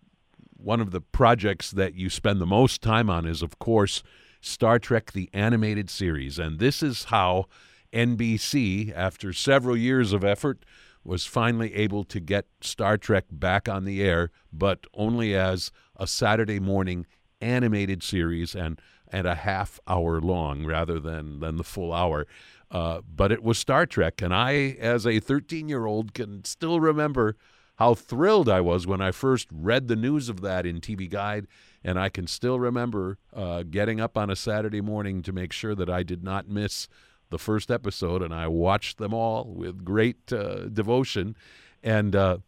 one 0.56 0.80
of 0.80 0.90
the 0.90 1.00
projects 1.00 1.70
that 1.70 1.94
you 1.94 2.10
spend 2.10 2.40
the 2.40 2.46
most 2.46 2.82
time 2.82 3.08
on 3.08 3.26
is, 3.26 3.42
of 3.42 3.58
course, 3.58 4.02
Star 4.40 4.78
Trek 4.78 5.12
the 5.12 5.30
Animated 5.32 5.88
Series. 5.88 6.38
And 6.38 6.58
this 6.58 6.82
is 6.82 7.04
how 7.04 7.46
NBC, 7.92 8.92
after 8.94 9.32
several 9.32 9.76
years 9.76 10.12
of 10.12 10.24
effort, 10.24 10.64
was 11.04 11.24
finally 11.24 11.72
able 11.74 12.02
to 12.04 12.18
get 12.18 12.46
Star 12.60 12.98
Trek 12.98 13.26
back 13.30 13.68
on 13.68 13.84
the 13.84 14.02
air, 14.02 14.30
but 14.52 14.86
only 14.94 15.36
as 15.36 15.70
a 15.94 16.06
Saturday 16.06 16.58
morning 16.58 17.06
animated 17.40 18.02
series 18.02 18.54
and 18.54 18.80
and 19.12 19.26
a 19.26 19.36
half 19.36 19.78
hour 19.86 20.20
long 20.20 20.64
rather 20.64 20.98
than 20.98 21.40
than 21.40 21.56
the 21.56 21.64
full 21.64 21.92
hour. 21.92 22.26
Uh, 22.70 23.00
but 23.08 23.30
it 23.30 23.42
was 23.42 23.58
Star 23.58 23.86
Trek, 23.86 24.20
and 24.20 24.34
I, 24.34 24.76
as 24.80 25.06
a 25.06 25.20
13 25.20 25.68
year 25.68 25.86
old, 25.86 26.14
can 26.14 26.44
still 26.44 26.80
remember 26.80 27.36
how 27.76 27.94
thrilled 27.94 28.48
I 28.48 28.60
was 28.60 28.86
when 28.86 29.00
I 29.00 29.12
first 29.12 29.48
read 29.52 29.88
the 29.88 29.96
news 29.96 30.28
of 30.28 30.40
that 30.40 30.66
in 30.66 30.80
TV 30.80 31.08
Guide. 31.08 31.46
And 31.84 32.00
I 32.00 32.08
can 32.08 32.26
still 32.26 32.58
remember 32.58 33.18
uh, 33.32 33.62
getting 33.62 34.00
up 34.00 34.18
on 34.18 34.28
a 34.28 34.36
Saturday 34.36 34.80
morning 34.80 35.22
to 35.22 35.32
make 35.32 35.52
sure 35.52 35.74
that 35.76 35.88
I 35.88 36.02
did 36.02 36.24
not 36.24 36.48
miss 36.48 36.88
the 37.30 37.38
first 37.38 37.70
episode, 37.70 38.22
and 38.22 38.34
I 38.34 38.48
watched 38.48 38.98
them 38.98 39.12
all 39.12 39.44
with 39.44 39.84
great 39.84 40.32
uh, 40.32 40.66
devotion. 40.68 41.36
And 41.82 42.16
uh, 42.16 42.38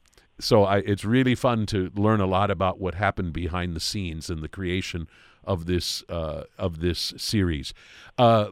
so 0.41 0.65
I, 0.65 0.79
it's 0.79 1.05
really 1.05 1.35
fun 1.35 1.67
to 1.67 1.91
learn 1.95 2.21
a 2.21 2.27
lot 2.27 2.51
about 2.51 2.81
what 2.81 2.95
happened 2.95 3.33
behind 3.33 3.75
the 3.75 3.81
scenes 3.81 4.31
in 4.31 4.41
the 4.41 4.49
creation 4.49 5.09
of 5.45 5.67
this 5.67 6.05
uh, 6.09 6.45
of 6.59 6.81
this 6.81 7.15
series. 7.17 7.75
Uh, 8.17 8.49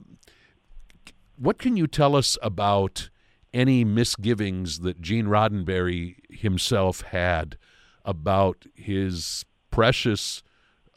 what 1.36 1.58
can 1.58 1.76
you 1.76 1.86
tell 1.86 2.16
us 2.16 2.38
about 2.42 3.10
any 3.52 3.84
misgivings 3.84 4.80
that 4.80 5.00
Gene 5.00 5.26
Roddenberry 5.26 6.16
himself 6.30 7.02
had 7.02 7.56
about 8.04 8.66
his 8.74 9.44
precious 9.70 10.42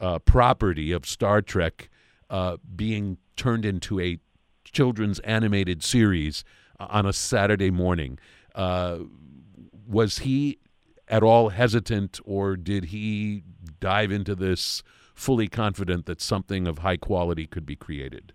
uh, 0.00 0.18
property 0.20 0.92
of 0.92 1.06
Star 1.06 1.42
Trek 1.42 1.90
uh, 2.30 2.56
being 2.74 3.18
turned 3.36 3.64
into 3.64 4.00
a 4.00 4.18
children's 4.64 5.18
animated 5.20 5.82
series 5.82 6.44
on 6.78 7.04
a 7.06 7.12
Saturday 7.12 7.70
morning? 7.70 8.18
Uh, 8.54 9.00
was 9.86 10.20
he 10.20 10.58
at 11.10 11.22
all 11.22 11.50
hesitant, 11.50 12.20
or 12.24 12.56
did 12.56 12.86
he 12.86 13.42
dive 13.80 14.10
into 14.10 14.34
this 14.34 14.82
fully 15.14 15.48
confident 15.48 16.06
that 16.06 16.22
something 16.22 16.66
of 16.66 16.78
high 16.78 16.96
quality 16.96 17.46
could 17.46 17.66
be 17.66 17.76
created? 17.76 18.32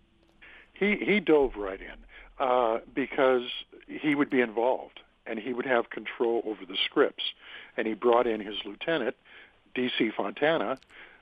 He 0.73 0.97
he 0.97 1.19
dove 1.19 1.55
right 1.55 1.79
in 1.79 2.45
uh, 2.45 2.79
because 2.93 3.43
he 3.87 4.13
would 4.13 4.29
be 4.29 4.41
involved 4.41 4.99
and 5.25 5.39
he 5.39 5.53
would 5.53 5.65
have 5.65 5.89
control 5.89 6.43
over 6.45 6.65
the 6.67 6.77
scripts. 6.85 7.23
And 7.77 7.87
he 7.87 7.93
brought 7.93 8.27
in 8.27 8.41
his 8.41 8.55
lieutenant, 8.65 9.15
D.C. 9.73 10.11
Fontana, 10.15 10.77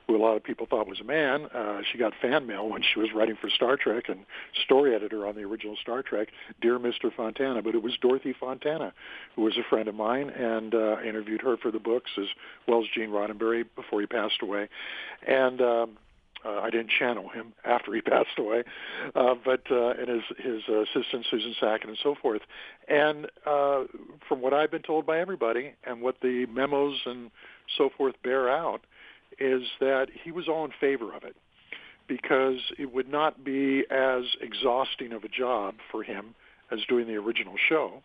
who 0.07 0.15
a 0.15 0.21
lot 0.21 0.35
of 0.35 0.43
people 0.43 0.67
thought 0.69 0.87
was 0.87 0.99
a 0.99 1.03
man. 1.03 1.45
Uh, 1.45 1.81
she 1.91 1.97
got 1.97 2.13
fan 2.21 2.45
mail 2.45 2.67
when 2.69 2.81
she 2.81 2.99
was 2.99 3.09
writing 3.15 3.37
for 3.39 3.49
Star 3.49 3.77
Trek 3.77 4.05
and 4.09 4.25
story 4.65 4.95
editor 4.95 5.27
on 5.27 5.35
the 5.35 5.41
original 5.41 5.75
Star 5.81 6.03
Trek, 6.03 6.29
Dear 6.61 6.79
Mr. 6.79 7.13
Fontana. 7.15 7.61
But 7.61 7.75
it 7.75 7.83
was 7.83 7.93
Dorothy 8.01 8.35
Fontana, 8.37 8.93
who 9.35 9.43
was 9.43 9.57
a 9.57 9.63
friend 9.69 9.87
of 9.87 9.95
mine, 9.95 10.29
and 10.29 10.75
uh, 10.75 10.97
interviewed 11.01 11.41
her 11.41 11.57
for 11.57 11.71
the 11.71 11.79
books 11.79 12.11
as 12.17 12.27
well 12.67 12.81
as 12.81 12.87
Gene 12.93 13.09
Roddenberry 13.09 13.65
before 13.75 14.01
he 14.01 14.07
passed 14.07 14.41
away. 14.41 14.67
And 15.25 15.61
um, 15.61 15.97
uh, 16.45 16.59
I 16.61 16.69
didn't 16.69 16.89
channel 16.89 17.29
him 17.29 17.53
after 17.63 17.93
he 17.93 18.01
passed 18.01 18.37
away, 18.37 18.63
uh, 19.15 19.35
but 19.43 19.61
uh, 19.71 19.91
and 19.91 20.09
his 20.09 20.23
his 20.37 20.61
uh, 20.69 20.81
assistant 20.81 21.25
Susan 21.29 21.55
Sackett 21.59 21.89
and 21.89 21.97
so 22.01 22.15
forth. 22.21 22.41
And 22.87 23.27
uh, 23.45 23.83
from 24.27 24.41
what 24.41 24.53
I've 24.53 24.71
been 24.71 24.81
told 24.81 25.05
by 25.05 25.19
everybody, 25.19 25.73
and 25.83 26.01
what 26.01 26.17
the 26.21 26.45
memos 26.47 26.99
and 27.05 27.31
so 27.77 27.89
forth 27.97 28.15
bear 28.23 28.49
out, 28.49 28.81
is 29.39 29.63
that 29.79 30.07
he 30.23 30.31
was 30.31 30.47
all 30.47 30.65
in 30.65 30.71
favor 30.79 31.13
of 31.13 31.23
it 31.23 31.35
because 32.07 32.59
it 32.77 32.93
would 32.93 33.09
not 33.09 33.43
be 33.43 33.85
as 33.89 34.23
exhausting 34.41 35.13
of 35.13 35.23
a 35.23 35.29
job 35.29 35.75
for 35.91 36.03
him 36.03 36.35
as 36.71 36.79
doing 36.87 37.07
the 37.07 37.15
original 37.15 37.55
show. 37.69 38.01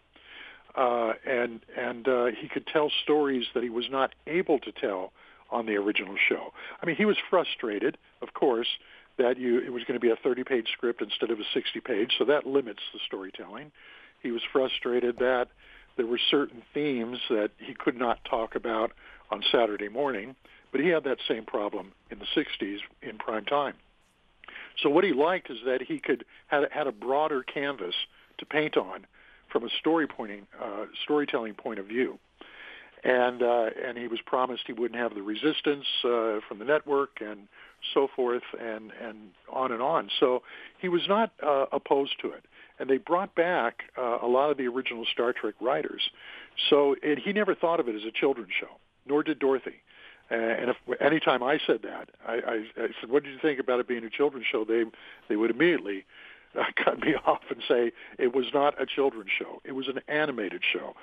Uh, 0.77 1.15
and 1.27 1.61
and 1.77 2.07
uh, 2.07 2.27
he 2.41 2.49
could 2.49 2.67
tell 2.67 2.91
stories 3.03 3.47
that 3.55 3.63
he 3.63 3.71
was 3.71 3.87
not 3.91 4.15
able 4.27 4.59
to 4.61 4.71
tell 4.71 5.13
on 5.51 5.67
the 5.67 5.75
original 5.75 6.15
show. 6.29 6.53
I 6.81 6.87
mean, 6.87 6.97
he 6.97 7.05
was 7.05 7.17
frustrated, 7.31 7.97
of 8.23 8.35
course, 8.35 8.69
that 9.17 9.39
you 9.39 9.59
it 9.61 9.73
was 9.73 9.83
going 9.85 9.99
to 9.99 10.01
be 10.01 10.11
a 10.11 10.17
30-page 10.17 10.69
script 10.73 11.03
instead 11.03 11.31
of 11.31 11.39
a 11.41 11.59
60-page, 11.59 12.13
so 12.19 12.25
that 12.27 12.47
limits 12.47 12.83
the 12.93 13.01
storytelling. 13.07 13.73
He 14.23 14.31
was 14.31 14.43
frustrated 14.53 15.19
that 15.19 15.49
there 15.97 16.07
were 16.07 16.21
certain 16.31 16.63
themes 16.75 17.19
that 17.29 17.51
he 17.59 17.75
could 17.75 17.97
not 17.97 18.25
talk 18.29 18.55
about 18.55 18.93
on 19.31 19.43
Saturday 19.51 19.89
morning, 19.89 20.37
but 20.73 20.81
he 20.81 20.89
had 20.89 21.05
that 21.05 21.19
same 21.27 21.45
problem 21.45 21.93
in 22.11 22.19
the 22.19 22.27
60s 22.37 22.79
in 23.03 23.19
prime 23.19 23.45
time. 23.45 23.75
So 24.83 24.89
what 24.91 25.05
he 25.05 25.13
liked 25.13 25.51
is 25.51 25.59
that 25.67 25.83
he 25.83 25.99
could 25.99 26.25
had 26.47 26.69
had 26.71 26.87
a 26.87 26.93
broader 26.93 27.43
canvas 27.43 27.95
to 28.39 28.47
paint 28.47 28.77
on 28.77 29.07
from 29.51 29.65
a 29.65 29.71
story 29.81 30.07
pointing 30.07 30.47
uh, 30.63 30.87
storytelling 31.03 31.55
point 31.55 31.79
of 31.79 31.87
view 31.87 32.19
and 33.05 33.43
uh, 33.43 33.71
and 33.85 33.97
he 33.97 34.09
was 34.09 34.21
promised 34.25 34.63
he 34.67 34.73
wouldn't 34.73 34.99
have 34.99 35.15
the 35.15 35.23
resistance 35.23 35.85
uh, 36.05 36.41
from 36.47 36.59
the 36.59 36.65
network 36.65 37.21
and 37.21 37.49
so 37.95 38.09
forth 38.15 38.43
and 38.61 38.93
and 39.01 39.31
on 39.53 39.73
and 39.73 39.83
on. 39.83 40.11
So 40.19 40.43
he 40.79 40.89
was 40.89 41.03
not 41.09 41.33
uh, 41.43 41.67
opposed 41.73 42.21
to 42.23 42.31
it, 42.31 42.45
and 42.79 42.89
they 42.89 42.99
brought 42.99 43.35
back 43.35 43.85
uh, 43.97 44.19
a 44.23 44.27
lot 44.27 44.51
of 44.51 44.57
the 44.57 44.67
original 44.67 45.05
Star 45.13 45.33
Trek 45.33 45.55
writers. 45.61 46.11
So 46.71 46.97
it, 47.03 47.19
he 47.19 47.33
never 47.33 47.55
thought 47.55 47.81
of 47.81 47.89
it 47.89 47.95
as 47.95 48.03
a 48.03 48.11
children's 48.11 48.53
show, 48.59 48.79
nor 49.07 49.23
did 49.23 49.39
Dorothy. 49.39 49.83
Uh, 50.31 50.35
and 50.35 50.71
if 50.71 50.77
anytime 51.01 51.43
I 51.43 51.59
said 51.67 51.83
that, 51.83 52.11
I, 52.27 52.35
I, 52.35 52.55
I 52.77 52.89
said, 53.01 53.11
"What 53.11 53.25
did 53.25 53.33
you 53.33 53.39
think 53.41 53.61
about 53.61 53.81
it 53.81 53.89
being 53.89 54.05
a 54.05 54.11
children's 54.11 54.47
show?" 54.47 54.65
They 54.65 54.85
they 55.29 55.37
would 55.37 55.51
immediately 55.51 56.05
uh, 56.59 56.65
cut 56.85 57.01
me 57.01 57.15
off 57.27 57.43
and 57.51 57.63
say 57.67 57.93
it 58.19 58.35
was 58.35 58.47
not 58.53 58.81
a 58.81 58.87
children's 58.87 59.31
show. 59.37 59.61
It 59.65 59.73
was 59.73 59.89
an 59.89 60.01
animated 60.09 60.63
show 60.71 60.95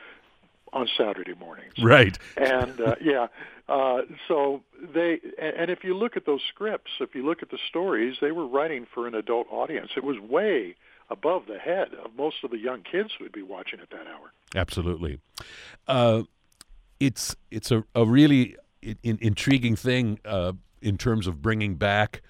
on 0.74 0.88
Saturday 0.98 1.34
mornings. 1.34 1.74
Right. 1.82 2.18
And 2.38 2.80
uh, 2.80 2.96
yeah, 3.02 3.28
uh, 3.68 4.02
so 4.28 4.62
they 4.94 5.20
and 5.40 5.72
if 5.72 5.84
you 5.84 5.96
look 5.96 6.18
at 6.18 6.26
those 6.26 6.42
scripts, 6.50 6.92
if 7.00 7.16
you 7.16 7.26
look 7.26 7.42
at 7.42 7.50
the 7.50 7.60
stories, 7.70 8.18
they 8.22 8.32
were 8.32 8.48
writing 8.48 8.86
for 8.94 9.08
an 9.08 9.16
adult 9.16 9.48
audience. 9.50 9.92
It 9.98 10.04
was 10.04 10.20
way 10.20 10.76
above 11.10 11.44
the 11.48 11.60
head 11.60 11.90
of 12.04 12.16
most 12.18 12.38
of 12.44 12.52
the 12.52 12.58
young 12.58 12.82
kids 12.82 13.12
who 13.18 13.26
would 13.26 13.32
be 13.32 13.44
watching 13.44 13.80
at 13.80 13.90
that 13.92 14.08
hour. 14.08 14.32
Absolutely. 14.56 15.20
Uh, 15.88 16.24
it's 17.00 17.36
it's 17.52 17.72
a, 17.72 17.84
a 17.94 18.06
really 18.06 18.56
in, 19.04 19.18
intriguing 19.22 19.76
thing 19.76 20.20
uh, 20.26 20.54
in 20.82 20.98
terms 20.98 21.28
of 21.28 21.42
bringing 21.42 21.76
back 21.76 22.22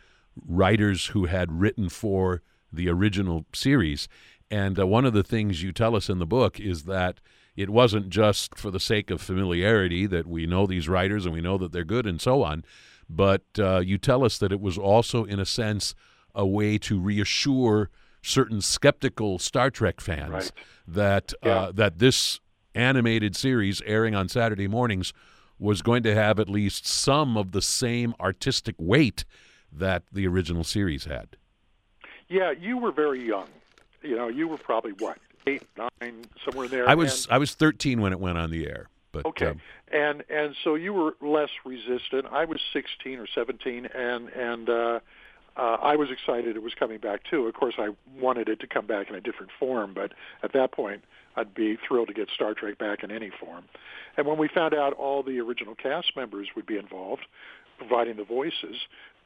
writers 0.45 1.07
who 1.07 1.25
had 1.25 1.59
written 1.59 1.89
for 1.89 2.41
the 2.71 2.89
original 2.89 3.45
series. 3.53 4.07
And 4.51 4.79
uh, 4.79 4.87
one 4.87 5.05
of 5.05 5.13
the 5.13 5.23
things 5.23 5.63
you 5.63 5.71
tell 5.71 5.95
us 5.95 6.09
in 6.09 6.19
the 6.19 6.25
book 6.25 6.59
is 6.59 6.83
that 6.83 7.19
it 7.55 7.69
wasn't 7.69 8.09
just 8.09 8.57
for 8.57 8.69
the 8.69 8.79
sake 8.79 9.09
of 9.09 9.21
familiarity 9.21 10.05
that 10.07 10.27
we 10.27 10.45
know 10.45 10.65
these 10.65 10.89
writers 10.89 11.25
and 11.25 11.33
we 11.33 11.41
know 11.41 11.57
that 11.57 11.71
they're 11.71 11.83
good 11.83 12.05
and 12.05 12.21
so 12.21 12.43
on, 12.43 12.63
but 13.09 13.43
uh, 13.57 13.79
you 13.79 13.97
tell 13.97 14.23
us 14.23 14.37
that 14.37 14.51
it 14.51 14.59
was 14.59 14.77
also, 14.77 15.23
in 15.23 15.39
a 15.39 15.45
sense, 15.45 15.95
a 16.33 16.45
way 16.45 16.77
to 16.77 16.99
reassure 16.99 17.89
certain 18.21 18.59
skeptical 18.59 19.39
Star 19.39 19.69
Trek 19.69 20.01
fans 20.01 20.31
right. 20.31 20.51
that 20.87 21.33
uh, 21.43 21.47
yeah. 21.47 21.71
that 21.73 21.99
this 21.99 22.39
animated 22.73 23.35
series 23.35 23.81
airing 23.85 24.15
on 24.15 24.27
Saturday 24.27 24.67
mornings 24.67 25.13
was 25.59 25.81
going 25.81 26.03
to 26.03 26.13
have 26.13 26.39
at 26.39 26.49
least 26.49 26.85
some 26.85 27.37
of 27.37 27.51
the 27.51 27.61
same 27.61 28.13
artistic 28.19 28.75
weight 28.77 29.25
that 29.71 30.03
the 30.11 30.27
original 30.27 30.63
series 30.63 31.05
had. 31.05 31.37
Yeah, 32.27 32.51
you 32.51 32.77
were 32.77 32.91
very 32.91 33.25
young. 33.25 33.47
You 34.01 34.15
know, 34.15 34.27
you 34.27 34.47
were 34.47 34.57
probably 34.57 34.91
what 34.93 35.17
eight, 35.47 35.63
nine, 35.77 36.25
somewhere 36.43 36.67
there. 36.67 36.87
I 36.89 36.95
was 36.95 37.25
and, 37.25 37.33
I 37.33 37.37
was 37.37 37.53
13 37.53 38.01
when 38.01 38.13
it 38.13 38.19
went 38.19 38.37
on 38.37 38.51
the 38.51 38.67
air. 38.67 38.89
But, 39.11 39.25
okay, 39.27 39.47
um, 39.47 39.61
and 39.91 40.23
and 40.29 40.55
so 40.63 40.75
you 40.75 40.93
were 40.93 41.15
less 41.21 41.49
resistant. 41.63 42.25
I 42.31 42.45
was 42.45 42.59
16 42.73 43.17
or 43.19 43.27
17, 43.27 43.85
and 43.85 44.29
and 44.29 44.69
uh, 44.69 44.99
uh, 45.57 45.77
I 45.81 45.95
was 45.95 46.09
excited 46.11 46.55
it 46.55 46.63
was 46.63 46.73
coming 46.77 46.99
back 46.99 47.21
too. 47.29 47.47
Of 47.47 47.53
course, 47.53 47.75
I 47.77 47.89
wanted 48.19 48.49
it 48.49 48.59
to 48.61 48.67
come 48.67 48.85
back 48.85 49.09
in 49.09 49.15
a 49.15 49.21
different 49.21 49.51
form, 49.59 49.93
but 49.93 50.11
at 50.43 50.53
that 50.53 50.71
point, 50.71 51.03
I'd 51.35 51.53
be 51.53 51.77
thrilled 51.87 52.07
to 52.09 52.13
get 52.13 52.29
Star 52.33 52.53
Trek 52.53 52.77
back 52.77 53.03
in 53.03 53.11
any 53.11 53.31
form. 53.39 53.65
And 54.17 54.25
when 54.25 54.37
we 54.37 54.47
found 54.47 54.73
out 54.73 54.93
all 54.93 55.23
the 55.23 55.39
original 55.39 55.75
cast 55.75 56.11
members 56.15 56.47
would 56.55 56.65
be 56.65 56.77
involved, 56.77 57.23
providing 57.77 58.15
the 58.15 58.23
voices, 58.23 58.77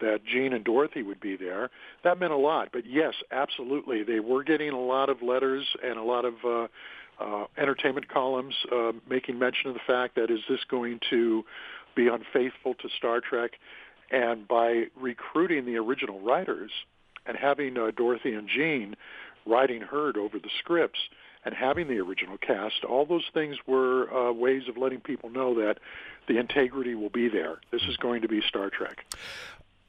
that 0.01 0.25
Gene 0.25 0.53
and 0.53 0.63
Dorothy 0.63 1.03
would 1.03 1.19
be 1.19 1.35
there. 1.35 1.69
That 2.03 2.19
meant 2.19 2.31
a 2.31 2.37
lot. 2.37 2.69
But 2.71 2.85
yes, 2.85 3.13
absolutely, 3.31 4.03
they 4.03 4.19
were 4.19 4.43
getting 4.43 4.69
a 4.69 4.79
lot 4.79 5.09
of 5.09 5.21
letters 5.21 5.65
and 5.83 5.97
a 5.97 6.03
lot 6.03 6.25
of 6.25 6.33
uh, 6.45 6.67
uh, 7.19 7.45
entertainment 7.57 8.07
columns 8.07 8.53
uh, 8.71 8.93
making 9.09 9.37
mention 9.37 9.69
of 9.69 9.73
the 9.73 9.81
fact 9.85 10.15
that 10.15 10.31
is 10.31 10.39
this 10.49 10.59
going 10.69 10.99
to 11.09 11.43
be 11.95 12.07
unfaithful 12.07 12.75
to 12.75 12.89
Star 12.97 13.19
Trek? 13.19 13.51
And 14.11 14.47
by 14.47 14.85
recruiting 14.95 15.65
the 15.65 15.77
original 15.77 16.19
writers 16.19 16.71
and 17.25 17.37
having 17.37 17.77
uh, 17.77 17.91
Dorothy 17.95 18.33
and 18.33 18.47
Gene 18.47 18.95
writing 19.45 19.81
herd 19.81 20.17
over 20.17 20.39
the 20.39 20.49
scripts, 20.59 20.99
and 21.45 21.55
having 21.55 21.87
the 21.87 21.99
original 21.99 22.37
cast, 22.37 22.83
all 22.83 23.05
those 23.05 23.29
things 23.33 23.57
were 23.65 24.11
uh, 24.13 24.31
ways 24.31 24.63
of 24.67 24.77
letting 24.77 24.99
people 24.99 25.29
know 25.29 25.55
that 25.55 25.77
the 26.27 26.37
integrity 26.37 26.95
will 26.95 27.09
be 27.09 27.29
there. 27.29 27.59
This 27.71 27.83
is 27.83 27.97
going 27.97 28.21
to 28.21 28.27
be 28.27 28.41
Star 28.41 28.69
Trek. 28.69 29.05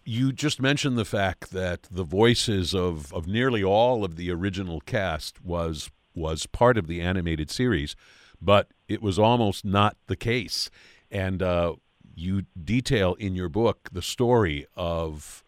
You 0.04 0.32
just 0.32 0.60
mentioned 0.60 0.96
the 0.96 1.04
fact 1.04 1.50
that 1.50 1.82
the 1.90 2.04
voices 2.04 2.74
of, 2.74 3.12
of 3.12 3.26
nearly 3.26 3.62
all 3.62 4.04
of 4.04 4.16
the 4.16 4.30
original 4.30 4.80
cast 4.80 5.44
was 5.44 5.90
was 6.12 6.46
part 6.46 6.76
of 6.76 6.88
the 6.88 7.00
animated 7.00 7.50
series, 7.50 7.94
but 8.42 8.68
it 8.88 9.00
was 9.00 9.16
almost 9.16 9.64
not 9.64 9.96
the 10.08 10.16
case. 10.16 10.68
And 11.08 11.40
uh, 11.40 11.74
you 12.20 12.42
detail 12.62 13.14
in 13.14 13.34
your 13.34 13.48
book 13.48 13.88
the 13.92 14.02
story 14.02 14.66
of 14.76 15.42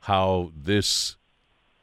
how 0.00 0.52
this 0.54 1.16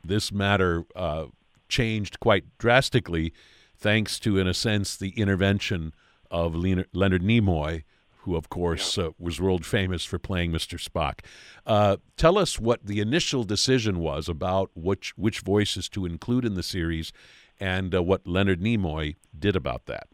this 0.04 0.32
matter 0.32 0.86
uh, 0.96 1.26
changed 1.68 2.20
quite 2.20 2.46
drastically, 2.58 3.34
thanks 3.76 4.20
to, 4.20 4.38
in 4.38 4.48
a 4.48 4.54
sense, 4.54 4.96
the 4.96 5.10
intervention 5.10 5.94
of 6.30 6.56
Leonard 6.56 7.24
Nimoy, 7.24 7.84
who, 8.18 8.36
of 8.36 8.50
course, 8.50 8.98
uh, 8.98 9.10
was 9.20 9.42
world 9.42 9.66
famous 9.66 10.06
for 10.06 10.20
playing 10.20 10.52
Mr. 10.52 10.80
Spock. 10.80 11.20
Uh, 11.66 11.98
tell 12.18 12.38
us 12.38 12.60
what 12.60 12.86
the 12.86 13.00
initial 13.00 13.44
decision 13.44 14.00
was 14.00 14.30
about 14.30 14.70
which 14.76 15.18
which 15.18 15.40
voices 15.40 15.90
to 15.90 16.06
include 16.06 16.46
in 16.46 16.54
the 16.54 16.64
series, 16.64 17.12
and 17.60 17.96
uh, 17.96 18.04
what 18.04 18.28
Leonard 18.28 18.62
Nimoy 18.62 19.16
did 19.38 19.56
about 19.56 19.86
that. 19.86 20.08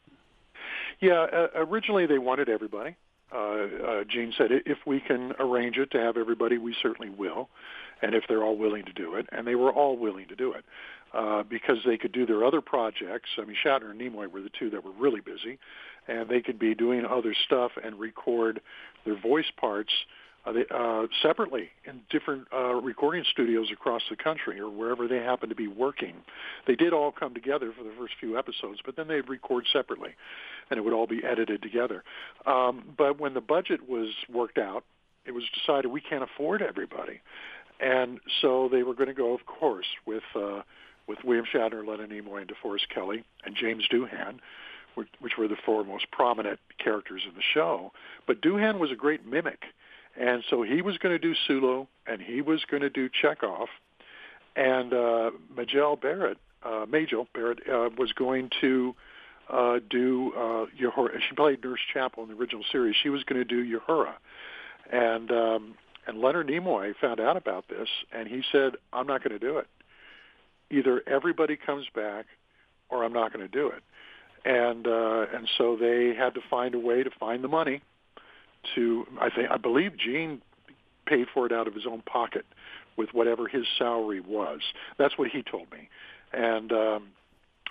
Yeah, 0.99 1.27
uh, 1.33 1.47
originally 1.55 2.05
they 2.05 2.19
wanted 2.19 2.47
everybody. 2.47 2.95
Uh, 3.33 3.37
uh, 3.37 4.03
Gene 4.09 4.33
said, 4.37 4.49
if 4.65 4.79
we 4.85 4.99
can 4.99 5.33
arrange 5.39 5.77
it 5.77 5.91
to 5.91 5.99
have 5.99 6.17
everybody, 6.17 6.57
we 6.57 6.75
certainly 6.81 7.09
will, 7.09 7.49
and 8.01 8.13
if 8.13 8.23
they're 8.27 8.43
all 8.43 8.57
willing 8.57 8.83
to 8.85 8.93
do 8.93 9.15
it, 9.15 9.25
and 9.31 9.47
they 9.47 9.55
were 9.55 9.71
all 9.71 9.97
willing 9.97 10.27
to 10.27 10.35
do 10.35 10.53
it. 10.53 10.65
Uh, 11.13 11.43
because 11.43 11.75
they 11.85 11.97
could 11.97 12.13
do 12.13 12.25
their 12.25 12.45
other 12.45 12.61
projects. 12.61 13.27
I 13.37 13.43
mean, 13.43 13.57
Shatner 13.65 13.91
and 13.91 13.99
Nimoy 13.99 14.31
were 14.31 14.41
the 14.41 14.49
two 14.57 14.69
that 14.69 14.81
were 14.81 14.93
really 14.97 15.19
busy, 15.19 15.59
and 16.07 16.29
they 16.29 16.39
could 16.39 16.57
be 16.57 16.73
doing 16.73 17.03
other 17.03 17.35
stuff 17.45 17.71
and 17.83 17.99
record 17.99 18.61
their 19.03 19.19
voice 19.19 19.51
parts 19.59 19.91
uh, 20.45 20.51
they, 20.51 20.65
uh, 20.73 21.07
separately 21.21 21.69
in 21.85 22.01
different 22.09 22.47
uh, 22.53 22.73
recording 22.73 23.23
studios 23.31 23.67
across 23.71 24.01
the 24.09 24.15
country 24.15 24.59
or 24.59 24.69
wherever 24.69 25.07
they 25.07 25.17
happen 25.17 25.49
to 25.49 25.55
be 25.55 25.67
working. 25.67 26.15
They 26.65 26.75
did 26.75 26.93
all 26.93 27.11
come 27.11 27.33
together 27.33 27.71
for 27.77 27.83
the 27.83 27.91
first 27.97 28.13
few 28.19 28.37
episodes, 28.37 28.79
but 28.85 28.95
then 28.95 29.07
they'd 29.07 29.29
record 29.29 29.65
separately, 29.71 30.11
and 30.69 30.77
it 30.77 30.81
would 30.81 30.93
all 30.93 31.07
be 31.07 31.23
edited 31.23 31.61
together. 31.61 32.03
Um, 32.45 32.83
but 32.97 33.19
when 33.19 33.33
the 33.33 33.41
budget 33.41 33.87
was 33.87 34.09
worked 34.33 34.57
out, 34.57 34.83
it 35.25 35.31
was 35.31 35.43
decided 35.53 35.91
we 35.91 36.01
can't 36.01 36.23
afford 36.23 36.61
everybody, 36.61 37.21
and 37.79 38.19
so 38.41 38.67
they 38.71 38.83
were 38.83 38.95
going 38.95 39.09
to 39.09 39.13
go, 39.13 39.33
of 39.33 39.45
course, 39.45 39.87
with. 40.05 40.23
Uh, 40.35 40.61
with 41.07 41.17
William 41.25 41.45
Shatner, 41.51 41.85
Leonard 41.85 42.09
Nimoy, 42.11 42.41
and 42.41 42.49
DeForest 42.49 42.87
Kelley, 42.93 43.23
and 43.43 43.55
James 43.55 43.83
Doohan, 43.91 44.37
which, 44.95 45.07
which 45.19 45.33
were 45.37 45.47
the 45.47 45.57
four 45.65 45.83
most 45.83 46.09
prominent 46.11 46.59
characters 46.81 47.23
in 47.27 47.35
the 47.35 47.41
show. 47.53 47.91
But 48.27 48.41
Doohan 48.41 48.79
was 48.79 48.91
a 48.91 48.95
great 48.95 49.25
mimic, 49.25 49.63
and 50.19 50.43
so 50.49 50.61
he 50.61 50.81
was 50.81 50.97
going 50.97 51.13
to 51.13 51.19
do 51.19 51.33
Sulu, 51.47 51.85
and 52.07 52.21
he 52.21 52.41
was 52.41 52.63
going 52.69 52.81
to 52.81 52.89
do 52.89 53.09
Chekov, 53.09 53.67
and 54.55 54.93
uh, 54.93 55.31
Majel 55.55 55.95
Barrett, 55.95 56.37
uh, 56.63 56.85
Majel 56.87 57.27
Barrett, 57.33 57.59
uh, 57.67 57.89
was 57.97 58.11
going 58.13 58.49
to 58.61 58.95
uh, 59.49 59.79
do 59.89 60.33
uh, 60.35 60.65
Uhura. 60.81 61.19
She 61.27 61.35
played 61.35 61.63
Nurse 61.63 61.79
Chapel 61.93 62.23
in 62.23 62.29
the 62.29 62.35
original 62.35 62.63
series. 62.71 62.95
She 63.01 63.09
was 63.09 63.23
going 63.23 63.39
to 63.39 63.45
do 63.45 63.79
Uhura, 63.79 64.13
and 64.91 65.31
um, 65.31 65.75
and 66.07 66.19
Leonard 66.19 66.47
Nimoy 66.47 66.93
found 66.99 67.19
out 67.19 67.37
about 67.37 67.67
this, 67.67 67.87
and 68.11 68.27
he 68.27 68.43
said, 68.51 68.73
"I'm 68.91 69.07
not 69.07 69.23
going 69.23 69.37
to 69.37 69.39
do 69.39 69.57
it." 69.57 69.67
either 70.71 71.03
everybody 71.05 71.57
comes 71.57 71.85
back 71.93 72.25
or 72.89 73.03
I'm 73.03 73.13
not 73.13 73.33
going 73.33 73.45
to 73.45 73.51
do 73.51 73.67
it. 73.67 73.83
And 74.43 74.87
uh, 74.87 75.25
and 75.35 75.47
so 75.57 75.77
they 75.79 76.15
had 76.17 76.33
to 76.33 76.41
find 76.49 76.73
a 76.73 76.79
way 76.79 77.03
to 77.03 77.11
find 77.19 77.43
the 77.43 77.47
money 77.47 77.81
to 78.75 79.05
I 79.19 79.29
think 79.29 79.49
I 79.49 79.57
believe 79.57 79.97
Gene 79.97 80.41
paid 81.05 81.27
for 81.33 81.45
it 81.45 81.51
out 81.51 81.67
of 81.67 81.73
his 81.73 81.85
own 81.85 82.01
pocket 82.01 82.45
with 82.97 83.09
whatever 83.13 83.47
his 83.47 83.65
salary 83.77 84.19
was. 84.19 84.59
That's 84.97 85.17
what 85.17 85.29
he 85.29 85.41
told 85.41 85.71
me. 85.71 85.89
And 86.33 86.71
um, 86.71 87.07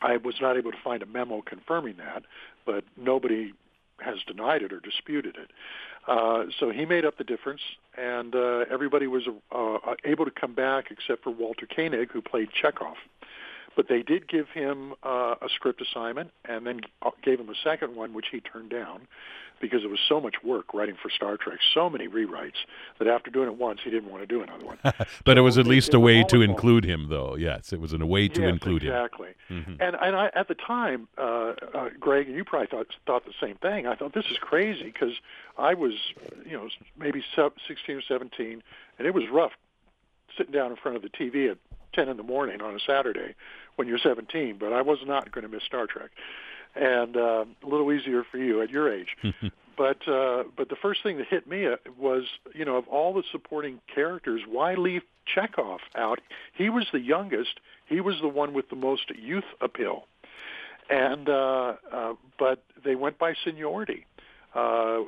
I 0.03 0.17
was 0.17 0.35
not 0.41 0.57
able 0.57 0.73
to 0.73 0.79
find 0.83 1.03
a 1.03 1.07
memo 1.07 1.43
confirming 1.43 1.97
that, 1.99 2.25
but 2.67 2.85
nobody 2.97 3.53
has 4.01 4.17
denied 4.27 4.63
it 4.63 4.73
or 4.73 4.81
disputed 4.81 5.37
it. 5.37 5.51
Uh, 6.09 6.45
so 6.59 6.71
he 6.71 6.85
made 6.85 7.05
up 7.05 7.19
the 7.19 7.25
difference, 7.25 7.61
and 7.97 8.35
uh, 8.35 8.65
everybody 8.71 9.07
was 9.07 9.25
uh, 9.53 9.77
able 10.05 10.25
to 10.25 10.31
come 10.31 10.55
back 10.55 10.87
except 10.91 11.23
for 11.23 11.31
Walter 11.31 11.67
Koenig, 11.67 12.11
who 12.11 12.23
played 12.23 12.49
Chekov. 12.63 12.95
But 13.77 13.89
they 13.89 14.03
did 14.03 14.27
give 14.27 14.49
him 14.49 14.95
uh, 15.05 15.35
a 15.41 15.49
script 15.55 15.81
assignment 15.81 16.31
and 16.45 16.67
then 16.67 16.81
gave 17.23 17.39
him 17.39 17.49
a 17.49 17.55
second 17.63 17.95
one, 17.95 18.13
which 18.13 18.27
he 18.33 18.41
turned 18.41 18.71
down 18.71 19.03
because 19.61 19.85
it 19.85 19.91
was 19.91 20.01
so 20.09 20.21
much 20.21 20.37
work 20.43 20.73
writing 20.73 20.97
for 21.01 21.11
Star 21.11 21.37
Trek, 21.37 21.59
so 21.75 21.91
many 21.91 22.09
rewrites 22.09 22.65
that 22.99 23.09
after 23.09 23.31
doing 23.31 23.49
it 23.49 23.57
once, 23.57 23.81
he 23.85 23.91
didn't 23.91 24.11
want 24.11 24.23
to 24.23 24.27
do 24.27 24.43
another 24.43 24.65
one. 24.65 24.79
but 24.85 25.07
so 25.25 25.33
it 25.33 25.41
was 25.41 25.59
at 25.59 25.67
least 25.67 25.95
a 25.95 26.01
way 26.01 26.25
to 26.25 26.41
include 26.41 26.85
him, 26.85 27.09
though. 27.09 27.37
Yes, 27.37 27.73
it 27.73 27.81
was 27.81 27.93
in 27.93 28.03
a 28.03 28.07
way 28.07 28.29
to 28.29 28.41
yes, 28.41 28.51
include 28.51 28.83
exactly. 28.83 29.29
him. 29.29 29.35
Exactly. 29.59 29.75
Mm-hmm. 29.75 29.83
And 29.83 29.97
and 30.01 30.17
I, 30.17 30.31
at 30.35 30.49
the 30.49 30.55
time, 30.55 31.09
uh, 31.19 31.53
uh, 31.75 31.89
Greg, 31.99 32.27
and 32.27 32.37
you 32.37 32.45
probably 32.45 32.69
thought 32.69 32.87
thought 33.07 33.25
the 33.25 33.33
same 33.41 33.57
thing. 33.57 33.87
I 33.87 33.95
thought 33.95 34.15
this 34.15 34.27
is 34.31 34.39
crazy 34.39 34.85
because 34.85 35.15
I 35.59 35.75
was, 35.75 35.93
you 36.45 36.53
know, 36.53 36.69
maybe 36.99 37.23
16 37.37 37.97
or 37.97 38.03
17, 38.03 38.63
and 38.99 39.07
it 39.07 39.15
was 39.15 39.25
rough 39.31 39.53
sitting 40.37 40.53
down 40.53 40.71
in 40.71 40.77
front 40.77 40.97
of 40.97 41.03
the 41.03 41.09
TV 41.09 41.51
at 41.51 41.59
10 41.93 42.09
in 42.09 42.17
the 42.17 42.23
morning 42.23 42.63
on 42.63 42.75
a 42.75 42.79
Saturday 42.79 43.35
when 43.77 43.89
you're 43.89 43.99
17, 43.99 44.57
but 44.59 44.73
I 44.73 44.83
was 44.83 44.99
not 45.07 45.33
going 45.33 45.43
to 45.43 45.49
miss 45.49 45.65
Star 45.65 45.87
Trek. 45.87 46.11
And 46.75 47.17
uh, 47.17 47.45
a 47.65 47.67
little 47.67 47.93
easier 47.93 48.25
for 48.31 48.39
you 48.39 48.63
at 48.63 48.71
your 48.71 48.93
age. 48.93 49.17
but 49.77 50.07
uh, 50.09 50.45
but 50.57 50.69
the 50.69 50.77
first 50.81 51.03
thing 51.03 51.19
that 51.19 51.27
hit 51.27 51.49
me 51.49 51.67
uh, 51.67 51.77
was, 51.99 52.25
you 52.55 52.65
know, 52.65 52.77
of 52.77 52.87
all 52.89 53.13
the 53.13 53.25
supporting 53.33 53.81
characters, 53.93 54.43
why 54.49 54.75
leave 54.75 55.03
Chekov 55.35 55.79
out? 55.97 56.21
He 56.55 56.69
was 56.71 56.87
the 56.93 57.01
youngest. 57.01 57.61
He 57.87 58.01
was 58.01 58.17
the 58.21 58.29
one 58.29 58.53
with 58.53 58.69
the 58.69 58.77
most 58.77 59.11
youth 59.17 59.45
appeal. 59.61 60.07
And 60.89 61.29
uh, 61.29 61.75
uh, 61.93 62.15
but 62.39 62.63
they 62.85 62.95
went 62.95 63.19
by 63.19 63.35
seniority. 63.45 64.07
Uh, 64.55 65.03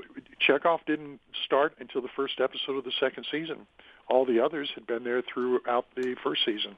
Chekov 0.46 0.78
didn't 0.86 1.20
start 1.44 1.74
until 1.80 2.00
the 2.00 2.08
first 2.14 2.40
episode 2.40 2.76
of 2.76 2.84
the 2.84 2.92
second 3.00 3.26
season. 3.30 3.66
All 4.12 4.26
the 4.26 4.40
others 4.40 4.70
had 4.74 4.86
been 4.86 5.04
there 5.04 5.22
throughout 5.22 5.86
the 5.96 6.14
first 6.22 6.42
season. 6.44 6.74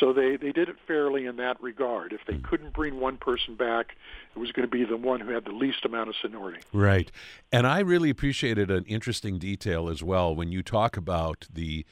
So 0.00 0.12
they, 0.12 0.36
they 0.36 0.50
did 0.50 0.68
it 0.68 0.74
fairly 0.88 1.26
in 1.26 1.36
that 1.36 1.62
regard. 1.62 2.12
If 2.12 2.22
they 2.26 2.38
couldn't 2.38 2.72
bring 2.72 2.98
one 2.98 3.16
person 3.16 3.54
back, 3.54 3.94
it 4.34 4.38
was 4.40 4.50
going 4.50 4.68
to 4.68 4.70
be 4.70 4.84
the 4.84 4.96
one 4.96 5.20
who 5.20 5.30
had 5.30 5.44
the 5.44 5.52
least 5.52 5.84
amount 5.84 6.08
of 6.08 6.16
seniority. 6.20 6.60
Right. 6.72 7.12
And 7.52 7.64
I 7.64 7.78
really 7.78 8.10
appreciated 8.10 8.72
an 8.72 8.84
interesting 8.86 9.38
detail 9.38 9.88
as 9.88 10.02
well 10.02 10.34
when 10.34 10.50
you 10.50 10.64
talk 10.64 10.96
about 10.96 11.46
the 11.52 11.86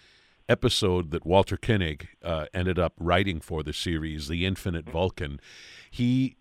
episode 0.48 1.12
that 1.12 1.24
Walter 1.24 1.56
Koenig 1.56 2.08
uh, 2.24 2.46
ended 2.52 2.78
up 2.78 2.94
writing 2.98 3.40
for 3.40 3.62
the 3.62 3.72
series, 3.72 4.26
The 4.26 4.44
Infinite 4.44 4.90
Vulcan. 4.90 5.38
He 5.90 6.36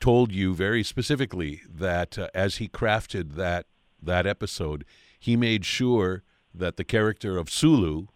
told 0.00 0.32
you 0.32 0.54
very 0.54 0.82
specifically 0.82 1.60
that 1.68 2.18
uh, 2.18 2.28
as 2.34 2.56
he 2.56 2.66
crafted 2.68 3.34
that 3.34 3.66
that 4.02 4.26
episode, 4.26 4.86
he 5.18 5.36
made 5.36 5.66
sure 5.66 6.22
that 6.54 6.76
the 6.76 6.84
character 6.84 7.36
of 7.36 7.50
Sulu, 7.50 8.06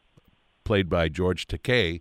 played 0.64 0.88
by 0.88 1.08
George 1.08 1.46
Takei, 1.46 2.00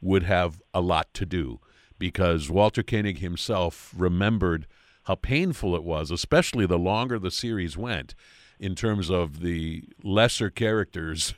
would 0.00 0.22
have 0.24 0.62
a 0.72 0.80
lot 0.80 1.12
to 1.14 1.26
do 1.26 1.60
because 1.98 2.50
Walter 2.50 2.82
Koenig 2.82 3.18
himself 3.18 3.92
remembered 3.96 4.66
how 5.04 5.16
painful 5.16 5.74
it 5.74 5.82
was, 5.82 6.10
especially 6.10 6.66
the 6.66 6.78
longer 6.78 7.18
the 7.18 7.30
series 7.30 7.76
went, 7.76 8.14
in 8.60 8.74
terms 8.74 9.10
of 9.10 9.40
the 9.40 9.84
lesser 10.02 10.50
characters 10.50 11.34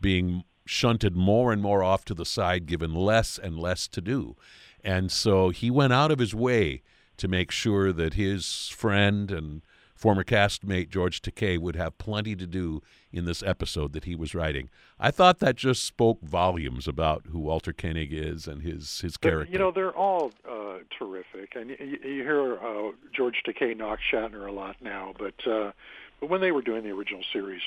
being 0.00 0.44
shunted 0.64 1.16
more 1.16 1.52
and 1.52 1.62
more 1.62 1.82
off 1.82 2.04
to 2.06 2.14
the 2.14 2.24
side, 2.24 2.66
given 2.66 2.94
less 2.94 3.38
and 3.38 3.58
less 3.58 3.86
to 3.88 4.00
do. 4.00 4.36
And 4.82 5.10
so 5.12 5.50
he 5.50 5.70
went 5.70 5.92
out 5.92 6.10
of 6.10 6.18
his 6.18 6.34
way 6.34 6.82
to 7.18 7.28
make 7.28 7.50
sure 7.50 7.92
that 7.92 8.14
his 8.14 8.68
friend 8.68 9.30
and 9.30 9.62
former 10.00 10.24
castmate 10.24 10.88
George 10.88 11.20
Takei 11.20 11.58
would 11.58 11.76
have 11.76 11.98
plenty 11.98 12.34
to 12.34 12.46
do 12.46 12.82
in 13.12 13.26
this 13.26 13.42
episode 13.42 13.92
that 13.92 14.04
he 14.04 14.16
was 14.16 14.34
writing. 14.34 14.70
I 14.98 15.10
thought 15.10 15.40
that 15.40 15.56
just 15.56 15.84
spoke 15.84 16.22
volumes 16.22 16.88
about 16.88 17.26
who 17.30 17.38
Walter 17.38 17.74
Koenig 17.74 18.10
is 18.10 18.48
and 18.48 18.62
his 18.62 19.02
his 19.02 19.18
character. 19.18 19.52
You 19.52 19.58
know, 19.58 19.70
they're 19.70 19.94
all 19.94 20.32
uh, 20.50 20.78
terrific, 20.98 21.54
and 21.54 21.68
you, 21.68 21.98
you 22.02 22.22
hear 22.22 22.54
uh, 22.54 22.92
George 23.14 23.42
Takei 23.46 23.76
knock 23.76 23.98
Shatner 24.10 24.48
a 24.48 24.52
lot 24.52 24.76
now, 24.80 25.12
but 25.18 25.46
uh, 25.46 25.72
but 26.18 26.30
when 26.30 26.40
they 26.40 26.50
were 26.50 26.62
doing 26.62 26.82
the 26.82 26.90
original 26.90 27.22
series, 27.30 27.60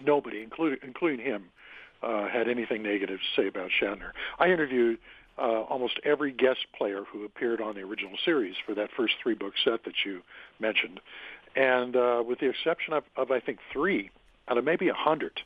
nobody, 0.00 0.42
including 0.42 0.78
including 0.84 1.26
him, 1.26 1.46
uh, 2.04 2.28
had 2.28 2.48
anything 2.48 2.84
negative 2.84 3.18
to 3.18 3.42
say 3.42 3.48
about 3.48 3.70
Shatner. 3.82 4.12
I 4.38 4.50
interviewed 4.50 4.98
uh, 5.38 5.62
almost 5.62 6.00
every 6.04 6.32
guest 6.32 6.66
player 6.76 7.04
who 7.04 7.24
appeared 7.24 7.60
on 7.60 7.74
the 7.74 7.82
original 7.82 8.16
series 8.24 8.56
for 8.66 8.74
that 8.74 8.90
first 8.96 9.14
three 9.22 9.34
book 9.34 9.54
set 9.64 9.84
that 9.84 9.94
you 10.04 10.22
mentioned. 10.58 11.00
And 11.56 11.96
uh, 11.96 12.22
with 12.26 12.40
the 12.40 12.48
exception 12.48 12.92
of, 12.92 13.04
of, 13.16 13.30
I 13.30 13.40
think, 13.40 13.58
three 13.72 14.10
out 14.48 14.58
of 14.58 14.64
maybe 14.64 14.88
a 14.88 14.94
hundred, 14.94 15.40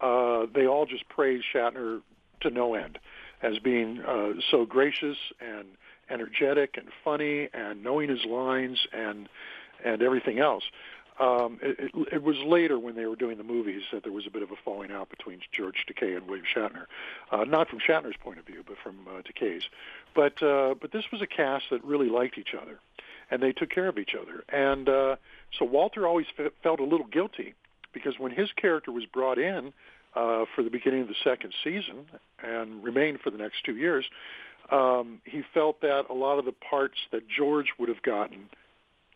uh, 0.00 0.46
they 0.54 0.66
all 0.66 0.86
just 0.86 1.08
praised 1.08 1.44
Shatner 1.54 2.00
to 2.40 2.50
no 2.50 2.74
end 2.74 2.98
as 3.42 3.58
being 3.58 4.00
uh, 4.00 4.32
so 4.50 4.64
gracious 4.64 5.16
and 5.40 5.66
energetic 6.10 6.76
and 6.76 6.88
funny 7.04 7.48
and 7.52 7.82
knowing 7.82 8.08
his 8.08 8.24
lines 8.24 8.78
and 8.92 9.28
and 9.82 10.02
everything 10.02 10.38
else. 10.38 10.64
Um, 11.18 11.58
it, 11.62 11.90
it, 11.94 12.14
it 12.14 12.22
was 12.22 12.36
later 12.46 12.78
when 12.78 12.96
they 12.96 13.04
were 13.04 13.16
doing 13.16 13.36
the 13.36 13.44
movies 13.44 13.82
that 13.92 14.02
there 14.04 14.12
was 14.12 14.26
a 14.26 14.30
bit 14.30 14.42
of 14.42 14.50
a 14.50 14.56
falling 14.64 14.90
out 14.90 15.10
between 15.10 15.40
George 15.52 15.84
Takei 15.86 16.16
and 16.16 16.26
William 16.26 16.46
Shatner, 16.54 16.86
uh, 17.30 17.44
not 17.44 17.68
from 17.68 17.78
Shatner's 17.78 18.16
point 18.22 18.38
of 18.38 18.46
view, 18.46 18.62
but 18.66 18.76
from 18.82 18.96
uh, 19.06 19.20
Takei's. 19.22 19.64
But 20.14 20.42
uh, 20.42 20.74
but 20.80 20.92
this 20.92 21.04
was 21.12 21.20
a 21.20 21.26
cast 21.26 21.64
that 21.70 21.84
really 21.84 22.08
liked 22.08 22.38
each 22.38 22.54
other, 22.60 22.78
and 23.30 23.42
they 23.42 23.52
took 23.52 23.70
care 23.70 23.88
of 23.88 23.98
each 23.98 24.14
other. 24.20 24.44
And 24.48 24.88
uh, 24.88 25.16
so 25.58 25.64
Walter 25.64 26.06
always 26.06 26.26
f- 26.38 26.52
felt 26.62 26.80
a 26.80 26.84
little 26.84 27.06
guilty 27.06 27.54
because 27.92 28.14
when 28.18 28.32
his 28.32 28.50
character 28.52 28.92
was 28.92 29.04
brought 29.06 29.38
in 29.38 29.72
uh, 30.14 30.44
for 30.54 30.62
the 30.62 30.70
beginning 30.70 31.02
of 31.02 31.08
the 31.08 31.14
second 31.22 31.52
season 31.62 32.06
and 32.42 32.82
remained 32.82 33.20
for 33.20 33.30
the 33.30 33.38
next 33.38 33.64
two 33.64 33.76
years, 33.76 34.04
um, 34.70 35.20
he 35.24 35.42
felt 35.52 35.80
that 35.80 36.04
a 36.10 36.14
lot 36.14 36.38
of 36.38 36.44
the 36.44 36.52
parts 36.52 36.96
that 37.12 37.22
George 37.28 37.66
would 37.78 37.88
have 37.88 38.02
gotten, 38.02 38.48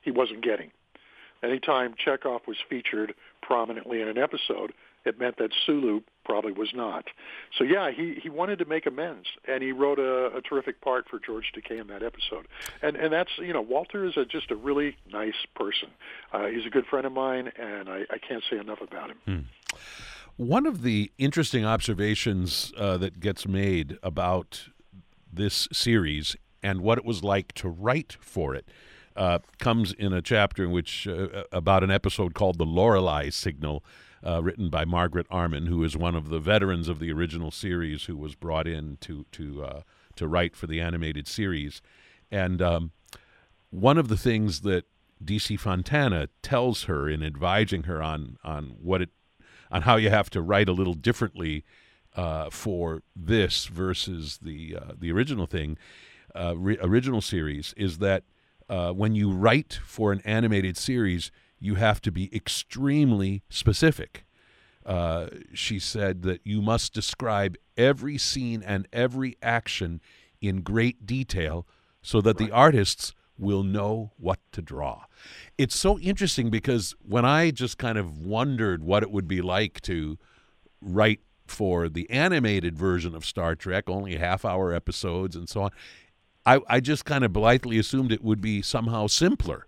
he 0.03 0.11
wasn't 0.11 0.43
getting. 0.43 0.71
Anytime 1.43 1.95
Chekov 2.05 2.47
was 2.47 2.57
featured 2.69 3.15
prominently 3.43 4.01
in 4.01 4.09
an 4.09 4.19
episode, 4.19 4.73
it 5.05 5.19
meant 5.19 5.37
that 5.39 5.51
Sulu 5.67 6.01
probably 6.25 6.53
was 6.53 6.71
not. 6.75 7.05
So 7.59 7.65
yeah, 7.65 7.91
he 7.91 8.19
he 8.23 8.29
wanted 8.29 8.59
to 8.61 8.65
make 8.65 8.87
amends, 8.87 9.27
and 9.47 9.63
he 9.63 9.73
wrote 9.73 9.99
a, 9.99 10.37
a 10.37 10.41
terrific 10.41 10.81
part 10.81 11.07
for 11.09 11.19
George 11.19 11.53
Takei 11.55 11.81
in 11.81 11.87
that 11.89 12.03
episode. 12.03 12.49
And 12.83 12.97
and 12.97 13.13
that's 13.13 13.31
you 13.39 13.53
know 13.53 13.61
Walter 13.61 14.05
is 14.05 14.17
a, 14.17 14.25
just 14.25 14.51
a 14.51 14.57
really 14.57 14.97
nice 15.13 15.47
person. 15.55 15.89
Uh, 16.33 16.47
he's 16.47 16.67
a 16.67 16.71
good 16.71 16.87
friend 16.87 17.07
of 17.07 17.13
mine, 17.13 17.53
and 17.59 17.89
I, 17.89 18.03
I 18.11 18.19
can't 18.19 18.43
say 18.51 18.59
enough 18.59 18.81
about 18.81 19.11
him. 19.11 19.19
Hmm. 19.27 19.77
One 20.37 20.67
of 20.67 20.83
the 20.83 21.13
interesting 21.17 21.65
observations 21.65 22.73
uh, 22.77 22.97
that 22.97 23.21
gets 23.21 23.47
made 23.47 23.99
about 24.03 24.69
this 25.33 25.69
series 25.73 26.37
and 26.63 26.81
what 26.81 26.99
it 26.99 27.05
was 27.05 27.23
like 27.23 27.53
to 27.53 27.69
write 27.69 28.17
for 28.21 28.55
it 28.55 28.69
uh, 29.17 29.39
comes 29.59 29.93
in 29.93 30.13
a 30.13 30.23
chapter 30.23 30.65
in 30.65 30.71
which 30.71 31.07
uh, 31.07 31.45
about 31.53 31.85
an 31.85 31.91
episode 31.91 32.35
called 32.35 32.59
the 32.59 32.67
Lorelei 32.67 33.31
Signal, 33.31 33.85
uh, 34.25 34.43
written 34.43 34.71
by 34.71 34.85
Margaret 34.85 35.27
Armen, 35.31 35.67
who 35.67 35.85
is 35.85 35.97
one 35.97 36.15
of 36.15 36.29
the 36.29 36.41
veterans 36.41 36.89
of 36.89 36.99
the 36.99 37.13
original 37.13 37.51
series, 37.51 38.05
who 38.05 38.17
was 38.17 38.35
brought 38.35 38.67
in 38.67 38.97
to 39.03 39.27
to 39.33 39.65
uh, 39.65 39.83
to 40.17 40.27
write 40.27 40.57
for 40.57 40.67
the 40.67 40.81
animated 40.81 41.29
series, 41.29 41.83
and 42.31 42.63
um, 42.63 42.93
one 43.71 43.99
of 43.99 44.09
the 44.09 44.17
things 44.17 44.61
that 44.63 44.85
DC 45.23 45.59
Fontana 45.59 46.29
tells 46.43 46.85
her 46.85 47.09
in 47.09 47.23
advising 47.23 47.85
her 47.85 48.03
on 48.03 48.39
on 48.43 48.77
what 48.81 49.03
it 49.03 49.11
on 49.71 49.83
how 49.83 49.97
you 49.97 50.11
have 50.11 50.31
to 50.31 50.41
write 50.41 50.69
a 50.69 50.73
little 50.73 50.95
differently 50.95 51.65
uh, 52.15 52.49
for 52.51 53.03
this 53.15 53.67
versus 53.67 54.39
the 54.41 54.77
uh, 54.77 54.93
the 54.99 55.11
original 55.11 55.47
thing, 55.47 55.77
uh, 56.35 56.55
re- 56.57 56.79
original 56.81 57.21
series 57.21 57.75
is 57.77 57.99
that 57.99 58.25
uh, 58.69 58.93
when 58.93 59.15
you 59.15 59.31
write 59.31 59.81
for 59.85 60.13
an 60.13 60.21
animated 60.25 60.77
series, 60.77 61.31
you 61.65 61.77
have 61.77 62.01
to 62.03 62.13
be 62.13 62.35
extremely 62.35 63.43
specific. 63.49 64.25
Uh, 64.85 65.29
she 65.55 65.79
said 65.79 66.23
that 66.23 66.41
you 66.45 66.61
must 66.61 66.93
describe 66.93 67.57
every 67.77 68.19
scene 68.19 68.63
and 68.63 68.87
every 68.93 69.37
action 69.43 70.01
in 70.41 70.61
great 70.61 71.07
detail 71.07 71.67
so 72.03 72.21
that 72.21 72.39
right. 72.39 72.49
the 72.49 72.55
artists 72.55 73.15
will 73.39 73.63
know 73.63 74.13
what 74.19 74.39
to 74.53 74.63
draw. 74.63 75.05
It's 75.57 75.75
so 75.75 75.99
interesting 75.99 76.51
because 76.51 76.95
when 77.07 77.25
I 77.25 77.51
just 77.51 77.79
kind 77.79 77.99
of 77.99 78.19
wondered 78.19 78.85
what 78.85 79.03
it 79.03 79.11
would 79.11 79.27
be 79.27 79.41
like 79.41 79.81
to 79.83 80.19
write 80.81 81.21
for 81.47 81.89
the 81.89 82.09
animated 82.11 82.77
version 82.77 83.15
of 83.15 83.25
Star 83.25 83.55
Trek, 83.55 83.89
only 83.89 84.17
half 84.17 84.45
hour 84.45 84.73
episodes 84.73 85.35
and 85.35 85.49
so 85.49 85.63
on, 85.63 85.71
I, 86.47 86.61
I 86.69 86.81
just 86.81 87.05
kind 87.05 87.25
of 87.25 87.33
blithely 87.33 87.79
assumed 87.79 88.13
it 88.13 88.23
would 88.23 88.41
be 88.41 88.61
somehow 88.61 89.07
simpler. 89.07 89.67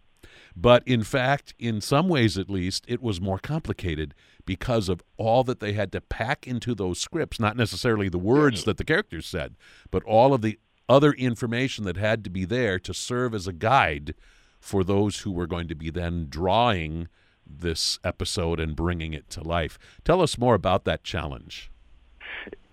But 0.57 0.83
in 0.89 1.03
fact, 1.03 1.55
in 1.59 1.83
some 1.83 2.09
ways 2.09 2.39
at 2.39 2.49
least, 2.49 2.87
it 2.89 3.03
was 3.03 3.21
more 3.21 3.39
complicated 3.39 4.15
because 4.47 4.89
of 4.89 5.03
all 5.19 5.45
that 5.45 5.61
they 5.61 5.75
had 5.75 5.93
to 5.93 6.01
pack 6.01 6.47
into 6.47 6.75
those 6.75 6.99
scripts, 6.99 7.39
not 7.39 7.57
necessarily 7.57 8.09
the 8.09 8.19
words 8.19 8.65
that 8.65 8.79
the 8.79 8.85
characters 8.85 9.27
said, 9.27 9.57
but 9.91 10.03
all 10.05 10.33
of 10.33 10.41
the 10.41 10.59
other 10.89 11.13
information 11.13 11.85
that 11.85 11.97
had 11.97 12.25
to 12.25 12.31
be 12.31 12.45
there 12.45 12.79
to 12.79 12.95
serve 12.95 13.35
as 13.35 13.47
a 13.47 13.53
guide 13.53 14.15
for 14.59 14.83
those 14.83 15.21
who 15.21 15.31
were 15.31 15.47
going 15.47 15.69
to 15.69 15.75
be 15.75 15.91
then 15.91 16.27
drawing 16.31 17.09
this 17.47 17.99
episode 18.03 18.59
and 18.59 18.75
bringing 18.75 19.13
it 19.13 19.29
to 19.31 19.43
life. 19.43 19.79
Tell 20.05 20.23
us 20.23 20.39
more 20.39 20.55
about 20.55 20.85
that 20.85 21.05
challenge. 21.05 21.71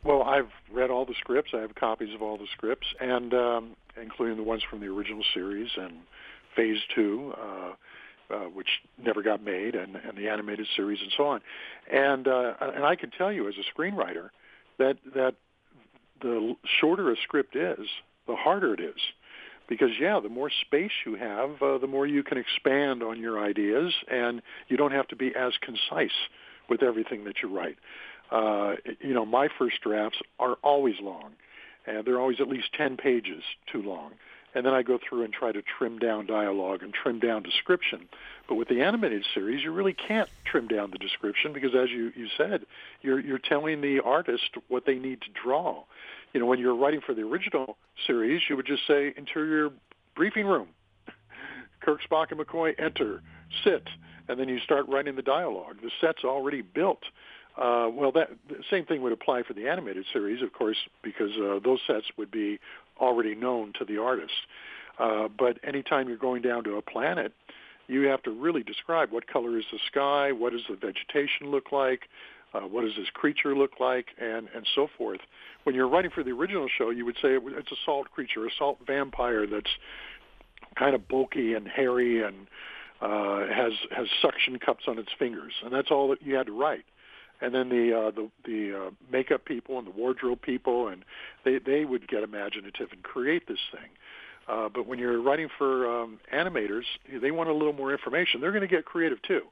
Well, 0.03 0.23
I've 0.23 0.51
read 0.71 0.89
all 0.89 1.05
the 1.05 1.13
scripts. 1.13 1.51
I 1.53 1.61
have 1.61 1.75
copies 1.75 2.13
of 2.13 2.21
all 2.21 2.37
the 2.37 2.47
scripts, 2.47 2.87
and 2.99 3.33
um, 3.33 3.75
including 4.01 4.37
the 4.37 4.43
ones 4.43 4.63
from 4.63 4.79
the 4.79 4.87
original 4.87 5.23
series 5.33 5.69
and 5.77 5.99
Phase 6.55 6.79
Two, 6.95 7.33
uh, 7.37 8.33
uh, 8.33 8.37
which 8.45 8.67
never 9.03 9.21
got 9.21 9.43
made, 9.43 9.75
and, 9.75 9.95
and 9.95 10.17
the 10.17 10.29
animated 10.29 10.67
series, 10.75 10.99
and 11.01 11.11
so 11.15 11.25
on. 11.25 11.41
And 11.91 12.27
uh, 12.27 12.53
and 12.59 12.83
I 12.85 12.95
can 12.95 13.11
tell 13.11 13.31
you, 13.31 13.47
as 13.47 13.55
a 13.55 13.79
screenwriter, 13.79 14.29
that 14.79 14.97
that 15.13 15.35
the 16.21 16.55
shorter 16.79 17.11
a 17.11 17.15
script 17.23 17.55
is, 17.55 17.87
the 18.27 18.35
harder 18.35 18.73
it 18.73 18.79
is. 18.79 19.01
Because 19.69 19.91
yeah, 19.99 20.19
the 20.21 20.29
more 20.29 20.51
space 20.65 20.91
you 21.05 21.15
have, 21.15 21.61
uh, 21.61 21.77
the 21.77 21.87
more 21.87 22.05
you 22.05 22.21
can 22.21 22.37
expand 22.37 23.01
on 23.01 23.19
your 23.19 23.43
ideas, 23.43 23.93
and 24.11 24.41
you 24.67 24.75
don't 24.75 24.91
have 24.91 25.07
to 25.07 25.15
be 25.15 25.33
as 25.35 25.53
concise 25.61 26.17
with 26.69 26.83
everything 26.83 27.23
that 27.23 27.35
you 27.41 27.55
write. 27.55 27.77
Uh, 28.31 28.75
you 28.99 29.13
know, 29.13 29.25
my 29.25 29.47
first 29.57 29.81
drafts 29.81 30.17
are 30.39 30.57
always 30.63 30.95
long, 31.01 31.31
and 31.87 32.05
they're 32.05 32.19
always 32.19 32.41
at 32.41 32.47
least 32.47 32.73
ten 32.77 32.97
pages 32.97 33.43
too 33.71 33.81
long. 33.81 34.11
And 34.55 34.65
then 34.65 34.73
I 34.73 34.83
go 34.83 34.99
through 34.99 35.23
and 35.23 35.33
try 35.33 35.51
to 35.51 35.61
trim 35.61 35.97
down 35.97 36.27
dialogue 36.27 36.83
and 36.83 36.93
trim 36.93 37.19
down 37.19 37.41
description. 37.43 38.07
But 38.47 38.55
with 38.55 38.67
the 38.67 38.81
animated 38.81 39.25
series, 39.33 39.63
you 39.63 39.71
really 39.71 39.93
can't 39.93 40.29
trim 40.45 40.67
down 40.67 40.91
the 40.91 40.99
description 40.99 41.53
because, 41.53 41.71
as 41.73 41.89
you, 41.89 42.11
you 42.15 42.27
said, 42.37 42.65
you're, 43.01 43.19
you're 43.19 43.39
telling 43.39 43.81
the 43.81 43.99
artist 44.01 44.57
what 44.67 44.85
they 44.85 44.95
need 44.95 45.21
to 45.21 45.27
draw 45.31 45.83
you 46.33 46.39
know, 46.39 46.47
when 46.47 46.59
you're 46.59 46.75
writing 46.75 47.01
for 47.05 47.13
the 47.13 47.21
original 47.21 47.77
series, 48.07 48.41
you 48.49 48.55
would 48.55 48.65
just 48.65 48.85
say 48.87 49.13
interior 49.15 49.69
briefing 50.15 50.47
room. 50.47 50.69
Kirk, 51.81 51.99
Spock, 52.09 52.31
and 52.31 52.39
McCoy 52.39 52.73
enter, 52.79 53.21
sit, 53.63 53.87
and 54.27 54.39
then 54.39 54.49
you 54.49 54.59
start 54.59 54.87
writing 54.89 55.15
the 55.15 55.21
dialogue. 55.21 55.77
The 55.81 55.91
set's 56.01 56.23
already 56.23 56.61
built. 56.61 57.03
Uh, 57.55 57.87
well, 57.93 58.11
that 58.11 58.31
the 58.49 58.63
same 58.71 58.83
thing 58.83 59.03
would 59.03 59.13
apply 59.13 59.43
for 59.43 59.53
the 59.53 59.67
animated 59.67 60.05
series, 60.11 60.41
of 60.41 60.53
course, 60.53 60.77
because 61.03 61.29
uh, 61.37 61.59
those 61.63 61.79
sets 61.85 62.05
would 62.17 62.31
be 62.31 62.59
already 63.03 63.35
known 63.35 63.73
to 63.79 63.85
the 63.85 64.01
artist. 64.01 64.33
Uh, 64.99 65.27
but 65.27 65.57
anytime 65.63 66.07
you're 66.07 66.17
going 66.17 66.41
down 66.41 66.63
to 66.63 66.75
a 66.77 66.81
planet, 66.81 67.33
you 67.87 68.03
have 68.03 68.21
to 68.23 68.31
really 68.31 68.63
describe 68.63 69.11
what 69.11 69.27
color 69.27 69.57
is 69.57 69.65
the 69.71 69.79
sky, 69.87 70.31
what 70.31 70.53
does 70.53 70.61
the 70.69 70.75
vegetation 70.75 71.51
look 71.51 71.71
like, 71.71 72.01
uh, 72.53 72.61
what 72.61 72.81
does 72.81 72.95
this 72.97 73.09
creature 73.13 73.55
look 73.55 73.79
like, 73.79 74.07
and 74.21 74.47
and 74.55 74.67
so 74.75 74.87
forth. 74.97 75.19
When 75.63 75.75
you're 75.75 75.87
writing 75.87 76.11
for 76.11 76.23
the 76.23 76.31
original 76.31 76.67
show, 76.77 76.91
you 76.91 77.05
would 77.05 77.15
say 77.15 77.37
it's 77.41 77.71
a 77.71 77.75
salt 77.85 78.11
creature, 78.11 78.45
a 78.45 78.49
salt 78.57 78.77
vampire 78.85 79.47
that's 79.47 79.71
kind 80.75 80.95
of 80.95 81.07
bulky 81.07 81.53
and 81.53 81.67
hairy 81.67 82.23
and 82.23 82.47
uh, 83.01 83.47
has 83.53 83.73
has 83.91 84.07
suction 84.21 84.59
cups 84.59 84.83
on 84.87 84.97
its 84.99 85.09
fingers, 85.17 85.53
and 85.63 85.73
that's 85.73 85.91
all 85.91 86.07
that 86.09 86.21
you 86.21 86.35
had 86.35 86.45
to 86.45 86.57
write. 86.57 86.85
And 87.43 87.53
then 87.53 87.69
the 87.69 87.93
uh, 87.93 88.11
the 88.11 88.29
the 88.45 88.87
uh, 88.87 88.91
makeup 89.11 89.45
people 89.45 89.77
and 89.77 89.85
the 89.85 89.91
wardrobe 89.91 90.41
people, 90.41 90.87
and 90.87 91.03
they 91.43 91.59
they 91.59 91.85
would 91.85 92.07
get 92.07 92.23
imaginative 92.23 92.89
and 92.91 93.03
create 93.03 93.47
this 93.47 93.59
thing. 93.71 93.89
Uh, 94.47 94.69
but 94.73 94.87
when 94.87 94.99
you're 94.99 95.21
writing 95.21 95.47
for 95.57 95.87
um, 95.87 96.19
animators, 96.33 96.83
they 97.21 97.31
want 97.31 97.49
a 97.49 97.53
little 97.53 97.73
more 97.73 97.91
information. 97.91 98.41
They're 98.41 98.51
going 98.51 98.61
to 98.61 98.67
get 98.67 98.85
creative 98.85 99.21
too 99.21 99.43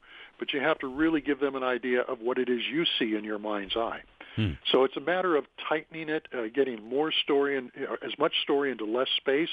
but 0.42 0.54
you 0.54 0.60
have 0.60 0.80
to 0.80 0.88
really 0.88 1.22
give 1.22 1.40
them 1.40 1.56
an 1.56 1.62
idea 1.64 2.02
of 2.02 2.20
what 2.20 2.40
it 2.40 2.50
is 2.50 2.62
you 2.74 2.84
see 2.98 3.16
in 3.16 3.24
your 3.24 3.38
mind's 3.38 3.76
eye. 3.78 4.02
Hmm. 4.36 4.54
So 4.72 4.84
it's 4.84 4.98
a 4.98 5.00
matter 5.00 5.36
of 5.36 5.46
tightening 5.70 6.10
it, 6.10 6.28
uh, 6.34 6.48
getting 6.54 6.84
more 6.84 7.12
story 7.24 7.60
and 7.60 7.70
uh, 7.78 7.94
as 8.04 8.12
much 8.18 8.34
story 8.42 8.72
into 8.72 8.86
less 8.86 9.08
space, 9.18 9.52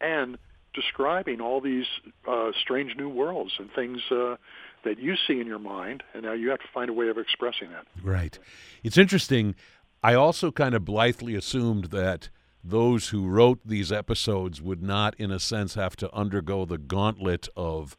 and 0.00 0.38
describing 0.74 1.40
all 1.40 1.60
these 1.60 1.86
uh, 2.28 2.52
strange 2.60 2.94
new 2.96 3.08
worlds 3.08 3.50
and 3.58 3.68
things 3.74 4.00
uh, 4.12 4.36
that 4.84 4.98
you 4.98 5.14
see 5.26 5.40
in 5.40 5.46
your 5.46 5.58
mind, 5.58 6.02
and 6.14 6.22
now 6.22 6.32
you 6.32 6.50
have 6.50 6.60
to 6.60 6.68
find 6.72 6.90
a 6.90 6.92
way 6.92 7.08
of 7.08 7.18
expressing 7.18 7.70
that. 7.70 7.86
Right. 8.02 8.38
It's 8.82 8.98
interesting. 8.98 9.54
I 10.02 10.14
also 10.14 10.50
kind 10.50 10.74
of 10.74 10.84
blithely 10.84 11.34
assumed 11.34 11.86
that 11.86 12.28
those 12.64 13.08
who 13.08 13.26
wrote 13.26 13.60
these 13.64 13.90
episodes 13.90 14.60
would 14.62 14.82
not, 14.82 15.14
in 15.18 15.30
a 15.30 15.40
sense, 15.40 15.74
have 15.74 15.96
to 15.96 16.12
undergo 16.14 16.64
the 16.64 16.78
gauntlet 16.78 17.48
of 17.56 17.96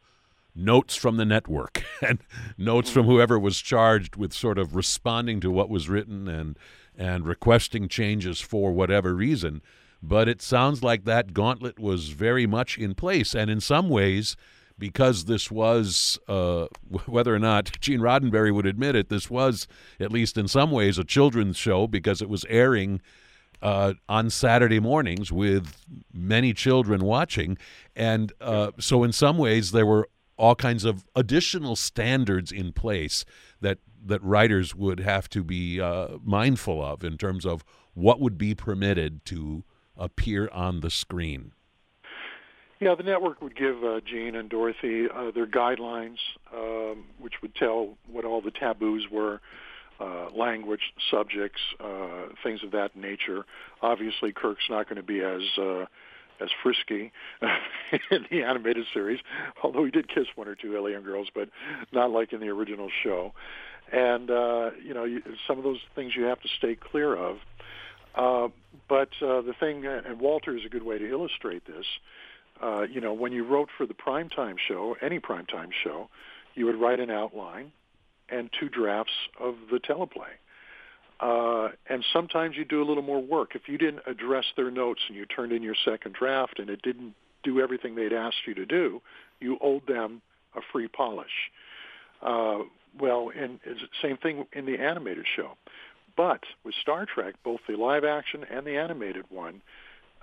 notes 0.54 0.94
from 0.94 1.16
the 1.16 1.24
network 1.24 1.84
and 2.02 2.20
notes 2.56 2.90
from 2.90 3.04
mm. 3.04 3.10
whoever 3.10 3.38
was 3.38 3.60
charged 3.60 4.16
with 4.16 4.32
sort 4.32 4.58
of 4.58 4.76
responding 4.76 5.40
to 5.40 5.50
what 5.50 5.68
was 5.68 5.88
written 5.88 6.28
and 6.28 6.58
and 6.96 7.26
requesting 7.26 7.88
changes 7.88 8.40
for 8.40 8.70
whatever 8.70 9.14
reason. 9.14 9.60
But 10.00 10.28
it 10.28 10.40
sounds 10.40 10.82
like 10.82 11.04
that 11.04 11.34
gauntlet 11.34 11.78
was 11.78 12.10
very 12.10 12.46
much 12.46 12.78
in 12.78 12.94
place, 12.94 13.34
and 13.34 13.50
in 13.50 13.60
some 13.60 13.88
ways, 13.88 14.36
because 14.78 15.24
this 15.26 15.50
was, 15.50 16.18
uh, 16.28 16.66
whether 17.06 17.34
or 17.34 17.38
not 17.38 17.80
Gene 17.80 18.00
Roddenberry 18.00 18.52
would 18.52 18.66
admit 18.66 18.96
it, 18.96 19.08
this 19.08 19.30
was, 19.30 19.66
at 20.00 20.12
least 20.12 20.36
in 20.36 20.48
some 20.48 20.70
ways, 20.70 20.98
a 20.98 21.04
children's 21.04 21.56
show 21.56 21.86
because 21.86 22.20
it 22.20 22.28
was 22.28 22.44
airing 22.48 23.00
uh, 23.62 23.94
on 24.08 24.28
Saturday 24.30 24.80
mornings 24.80 25.32
with 25.32 25.84
many 26.12 26.52
children 26.52 27.02
watching. 27.04 27.56
And 27.96 28.32
uh, 28.40 28.72
so, 28.78 29.04
in 29.04 29.12
some 29.12 29.38
ways, 29.38 29.72
there 29.72 29.86
were 29.86 30.08
all 30.36 30.54
kinds 30.54 30.84
of 30.84 31.06
additional 31.14 31.76
standards 31.76 32.52
in 32.52 32.72
place 32.72 33.24
that 33.60 33.78
that 34.06 34.22
writers 34.22 34.74
would 34.74 35.00
have 35.00 35.30
to 35.30 35.42
be 35.42 35.80
uh, 35.80 36.18
mindful 36.22 36.84
of 36.84 37.02
in 37.02 37.16
terms 37.16 37.46
of 37.46 37.64
what 37.94 38.20
would 38.20 38.36
be 38.36 38.54
permitted 38.54 39.24
to 39.24 39.64
appear 39.96 40.48
on 40.52 40.80
the 40.80 40.90
screen. 40.90 41.52
Yeah, 42.80 42.94
the 42.96 43.04
network 43.04 43.40
would 43.40 43.56
give 43.56 43.82
uh, 43.84 44.00
Gene 44.04 44.34
and 44.34 44.48
Dorothy 44.50 45.06
uh, 45.08 45.30
their 45.30 45.46
guidelines, 45.46 46.18
um, 46.52 47.04
which 47.20 47.34
would 47.40 47.54
tell 47.54 47.96
what 48.10 48.24
all 48.24 48.40
the 48.40 48.50
taboos 48.50 49.06
were, 49.10 49.40
uh, 50.00 50.26
language, 50.36 50.92
subjects, 51.10 51.60
uh, 51.78 52.26
things 52.42 52.60
of 52.64 52.72
that 52.72 52.96
nature. 52.96 53.44
Obviously, 53.80 54.32
Kirk's 54.32 54.64
not 54.68 54.88
going 54.88 54.96
to 54.96 55.02
be 55.02 55.20
as 55.20 55.42
uh, 55.56 55.84
as 56.40 56.48
frisky 56.64 57.12
in 58.10 58.26
the 58.30 58.42
animated 58.42 58.84
series, 58.92 59.20
although 59.62 59.84
he 59.84 59.90
did 59.92 60.08
kiss 60.08 60.26
one 60.34 60.48
or 60.48 60.56
two 60.56 60.76
alien 60.76 61.02
girls, 61.02 61.28
but 61.32 61.48
not 61.92 62.10
like 62.10 62.32
in 62.32 62.40
the 62.40 62.48
original 62.48 62.88
show. 63.04 63.32
And 63.92 64.30
uh, 64.30 64.70
you 64.84 64.94
know, 64.94 65.04
you, 65.04 65.22
some 65.46 65.58
of 65.58 65.64
those 65.64 65.78
things 65.94 66.14
you 66.16 66.24
have 66.24 66.40
to 66.40 66.48
stay 66.58 66.74
clear 66.76 67.14
of. 67.14 67.36
Uh, 68.16 68.48
but 68.88 69.08
uh, 69.22 69.42
the 69.42 69.54
thing, 69.58 69.86
and 69.86 70.20
Walter 70.20 70.56
is 70.56 70.64
a 70.64 70.68
good 70.68 70.84
way 70.84 70.98
to 70.98 71.08
illustrate 71.08 71.66
this. 71.66 71.86
You 72.90 73.00
know, 73.00 73.12
when 73.12 73.32
you 73.32 73.44
wrote 73.44 73.68
for 73.76 73.86
the 73.86 73.94
primetime 73.94 74.56
show, 74.68 74.96
any 75.02 75.20
primetime 75.20 75.70
show, 75.82 76.08
you 76.54 76.66
would 76.66 76.76
write 76.76 77.00
an 77.00 77.10
outline 77.10 77.72
and 78.28 78.50
two 78.58 78.68
drafts 78.68 79.12
of 79.38 79.54
the 79.70 79.78
teleplay. 79.78 80.32
Uh, 81.20 81.68
and 81.88 82.04
sometimes 82.12 82.56
you 82.56 82.64
do 82.64 82.82
a 82.82 82.86
little 82.86 83.02
more 83.02 83.22
work. 83.22 83.54
If 83.54 83.68
you 83.68 83.78
didn't 83.78 84.02
address 84.06 84.44
their 84.56 84.70
notes 84.70 85.00
and 85.08 85.16
you 85.16 85.26
turned 85.26 85.52
in 85.52 85.62
your 85.62 85.76
second 85.84 86.14
draft 86.14 86.58
and 86.58 86.68
it 86.70 86.82
didn't 86.82 87.14
do 87.42 87.60
everything 87.60 87.94
they'd 87.94 88.12
asked 88.12 88.46
you 88.46 88.54
to 88.54 88.66
do, 88.66 89.00
you 89.40 89.58
owed 89.60 89.86
them 89.86 90.22
a 90.56 90.60
free 90.72 90.88
polish. 90.88 91.50
Uh, 92.22 92.60
well, 92.98 93.30
and 93.36 93.60
same 94.02 94.16
thing 94.16 94.46
in 94.52 94.66
the 94.66 94.78
animated 94.78 95.26
show. 95.36 95.52
But 96.16 96.40
with 96.64 96.74
Star 96.80 97.06
Trek, 97.06 97.34
both 97.44 97.60
the 97.68 97.76
live 97.76 98.04
action 98.04 98.44
and 98.50 98.66
the 98.66 98.76
animated 98.76 99.24
one, 99.30 99.62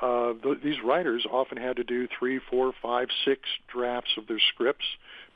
uh, 0.02 0.34
th- 0.42 0.58
these 0.64 0.82
writers 0.84 1.26
often 1.30 1.58
had 1.58 1.76
to 1.78 1.84
do 1.84 2.08
three, 2.18 2.40
four, 2.50 2.74
five, 2.82 3.08
six 3.26 3.42
drafts 3.72 4.12
of 4.18 4.28
their 4.28 4.40
scripts 4.54 4.86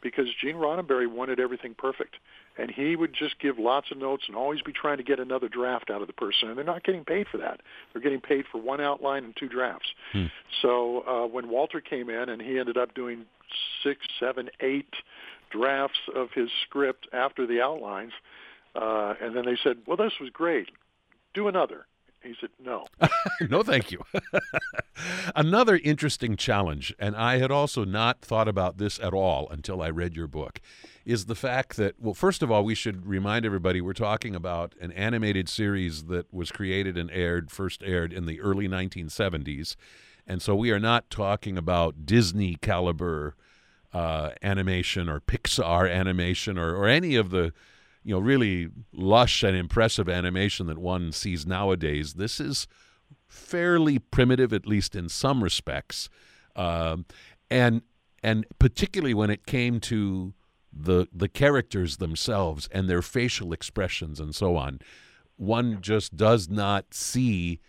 because 0.01 0.27
Gene 0.41 0.55
Roddenberry 0.55 1.07
wanted 1.07 1.39
everything 1.39 1.75
perfect 1.77 2.15
and 2.57 2.71
he 2.71 2.95
would 2.95 3.13
just 3.13 3.39
give 3.39 3.59
lots 3.59 3.91
of 3.91 3.97
notes 3.97 4.23
and 4.27 4.35
always 4.35 4.61
be 4.61 4.71
trying 4.71 4.97
to 4.97 5.03
get 5.03 5.19
another 5.19 5.49
draft 5.49 5.89
out 5.89 6.01
of 6.01 6.07
the 6.07 6.13
person. 6.13 6.49
And 6.49 6.57
they're 6.57 6.65
not 6.65 6.83
getting 6.83 7.03
paid 7.03 7.27
for 7.27 7.37
that. 7.37 7.59
They're 7.91 8.01
getting 8.01 8.21
paid 8.21 8.45
for 8.51 8.61
one 8.61 8.79
outline 8.79 9.23
and 9.25 9.35
two 9.35 9.49
drafts. 9.49 9.87
Hmm. 10.13 10.25
So 10.61 11.01
uh, 11.01 11.27
when 11.27 11.49
Walter 11.49 11.81
came 11.81 12.09
in 12.09 12.29
and 12.29 12.41
he 12.41 12.57
ended 12.57 12.77
up 12.77 12.93
doing 12.93 13.25
six, 13.83 13.99
seven, 14.19 14.49
eight 14.61 14.93
drafts 15.51 15.99
of 16.15 16.29
his 16.33 16.49
script 16.65 17.07
after 17.13 17.45
the 17.45 17.61
outlines, 17.61 18.13
uh, 18.75 19.15
and 19.21 19.35
then 19.35 19.45
they 19.45 19.57
said, 19.63 19.77
"Well, 19.85 19.97
this 19.97 20.13
was 20.19 20.29
great. 20.31 20.69
Do 21.33 21.47
another." 21.47 21.85
He 22.25 22.35
said, 22.41 22.49
"No, 22.59 22.85
no, 23.49 23.61
thank 23.61 23.91
you." 23.91 24.01
Another 25.35 25.79
interesting 25.83 26.35
challenge, 26.35 26.93
and 26.97 27.15
I 27.15 27.37
had 27.37 27.51
also 27.51 27.85
not 27.85 28.21
thought 28.21 28.47
about 28.47 28.77
this 28.77 28.99
at 28.99 29.13
all 29.13 29.47
until 29.49 29.81
I 29.81 29.89
read 29.89 30.15
your 30.15 30.27
book, 30.27 30.59
is 31.05 31.25
the 31.25 31.35
fact 31.35 31.77
that, 31.77 31.95
well, 31.99 32.15
first 32.15 32.41
of 32.41 32.49
all, 32.49 32.63
we 32.63 32.73
should 32.73 33.05
remind 33.05 33.45
everybody 33.45 33.79
we're 33.79 33.93
talking 33.93 34.35
about 34.35 34.73
an 34.81 34.91
animated 34.93 35.47
series 35.47 36.05
that 36.05 36.33
was 36.33 36.51
created 36.51 36.97
and 36.97 37.11
aired, 37.11 37.51
first 37.51 37.83
aired 37.83 38.11
in 38.11 38.25
the 38.25 38.41
early 38.41 38.67
1970s. 38.67 39.75
And 40.25 40.41
so 40.41 40.55
we 40.55 40.71
are 40.71 40.79
not 40.79 41.11
talking 41.11 41.57
about 41.57 42.07
Disney 42.07 42.55
caliber 42.55 43.35
uh, 43.93 44.31
animation 44.41 45.07
or 45.07 45.19
Pixar 45.19 45.89
animation 45.91 46.57
or, 46.57 46.75
or 46.75 46.87
any 46.87 47.15
of 47.15 47.29
the 47.29 47.53
you 48.05 48.13
know 48.13 48.19
really 48.19 48.69
lush 48.93 49.43
and 49.43 49.57
impressive 49.57 50.07
animation 50.07 50.67
that 50.67 50.77
one 50.77 51.11
sees 51.11 51.45
nowadays. 51.45 52.13
This 52.13 52.39
is 52.39 52.67
fairly 53.27 53.97
primitive, 53.97 54.53
at 54.53 54.67
least 54.67 54.95
in 54.95 55.09
some 55.09 55.43
respects, 55.43 56.07
um, 56.55 57.05
and 57.49 57.81
and 58.23 58.45
particularly 58.59 59.15
when 59.15 59.31
it 59.31 59.45
came 59.47 59.79
to 59.81 60.33
the 60.71 61.07
the 61.11 61.27
characters 61.27 61.97
themselves 61.97 62.69
and 62.71 62.87
their 62.87 63.01
facial 63.01 63.51
expressions 63.51 64.19
and 64.19 64.35
so 64.35 64.55
on, 64.55 64.79
one 65.35 65.81
just 65.81 66.15
does 66.15 66.47
not 66.47 66.93
see 66.93 67.59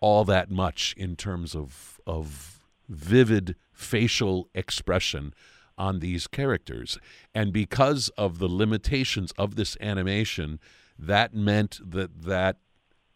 all 0.00 0.24
that 0.24 0.50
much 0.50 0.94
in 0.96 1.14
terms 1.14 1.54
of 1.54 2.00
of 2.06 2.60
vivid 2.88 3.54
facial 3.72 4.48
expression 4.54 5.34
on 5.78 6.00
these 6.00 6.26
characters. 6.26 6.98
And 7.34 7.52
because 7.52 8.10
of 8.18 8.38
the 8.38 8.48
limitations 8.48 9.32
of 9.38 9.56
this 9.56 9.76
animation, 9.80 10.58
that 10.98 11.32
meant 11.32 11.80
that 11.82 12.22
that 12.22 12.56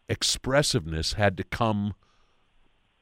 expressiveness 0.09 1.13
had 1.13 1.37
to 1.37 1.43
come 1.43 1.93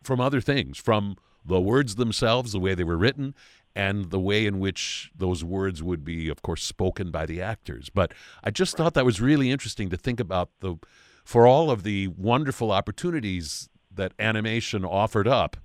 from 0.03 0.19
other 0.19 0.41
things, 0.41 0.77
from 0.77 1.15
the 1.45 1.61
words 1.61 1.95
themselves, 1.95 2.51
the 2.51 2.59
way 2.59 2.73
they 2.73 2.83
were 2.83 2.97
written, 2.97 3.35
and 3.75 4.09
the 4.09 4.19
way 4.19 4.45
in 4.45 4.59
which 4.59 5.11
those 5.15 5.43
words 5.43 5.81
would 5.81 6.03
be, 6.03 6.27
of 6.27 6.41
course, 6.41 6.63
spoken 6.63 7.11
by 7.11 7.25
the 7.25 7.41
actors. 7.41 7.89
But 7.89 8.13
I 8.43 8.51
just 8.51 8.75
thought 8.75 8.93
that 8.95 9.05
was 9.05 9.21
really 9.21 9.49
interesting 9.49 9.89
to 9.89 9.97
think 9.97 10.19
about 10.19 10.49
the, 10.59 10.75
for 11.23 11.47
all 11.47 11.71
of 11.71 11.83
the 11.83 12.07
wonderful 12.09 12.71
opportunities 12.71 13.69
that 13.93 14.13
animation 14.19 14.83
offered 14.83 15.27
up, 15.27 15.57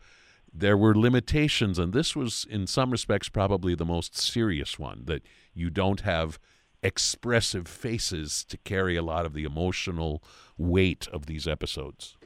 there 0.58 0.76
were 0.76 0.94
limitations, 0.94 1.78
and 1.78 1.92
this 1.92 2.16
was, 2.16 2.46
in 2.48 2.66
some 2.66 2.90
respects, 2.90 3.28
probably 3.28 3.74
the 3.74 3.84
most 3.84 4.16
serious 4.16 4.78
one 4.78 5.02
that 5.04 5.22
you 5.52 5.70
don't 5.70 6.00
have 6.00 6.38
expressive 6.82 7.66
faces 7.66 8.44
to 8.44 8.56
carry 8.58 8.96
a 8.96 9.02
lot 9.02 9.26
of 9.26 9.34
the 9.34 9.44
emotional 9.44 10.22
weight 10.56 11.08
of 11.08 11.26
these 11.26 11.46
episodes. 11.46 12.16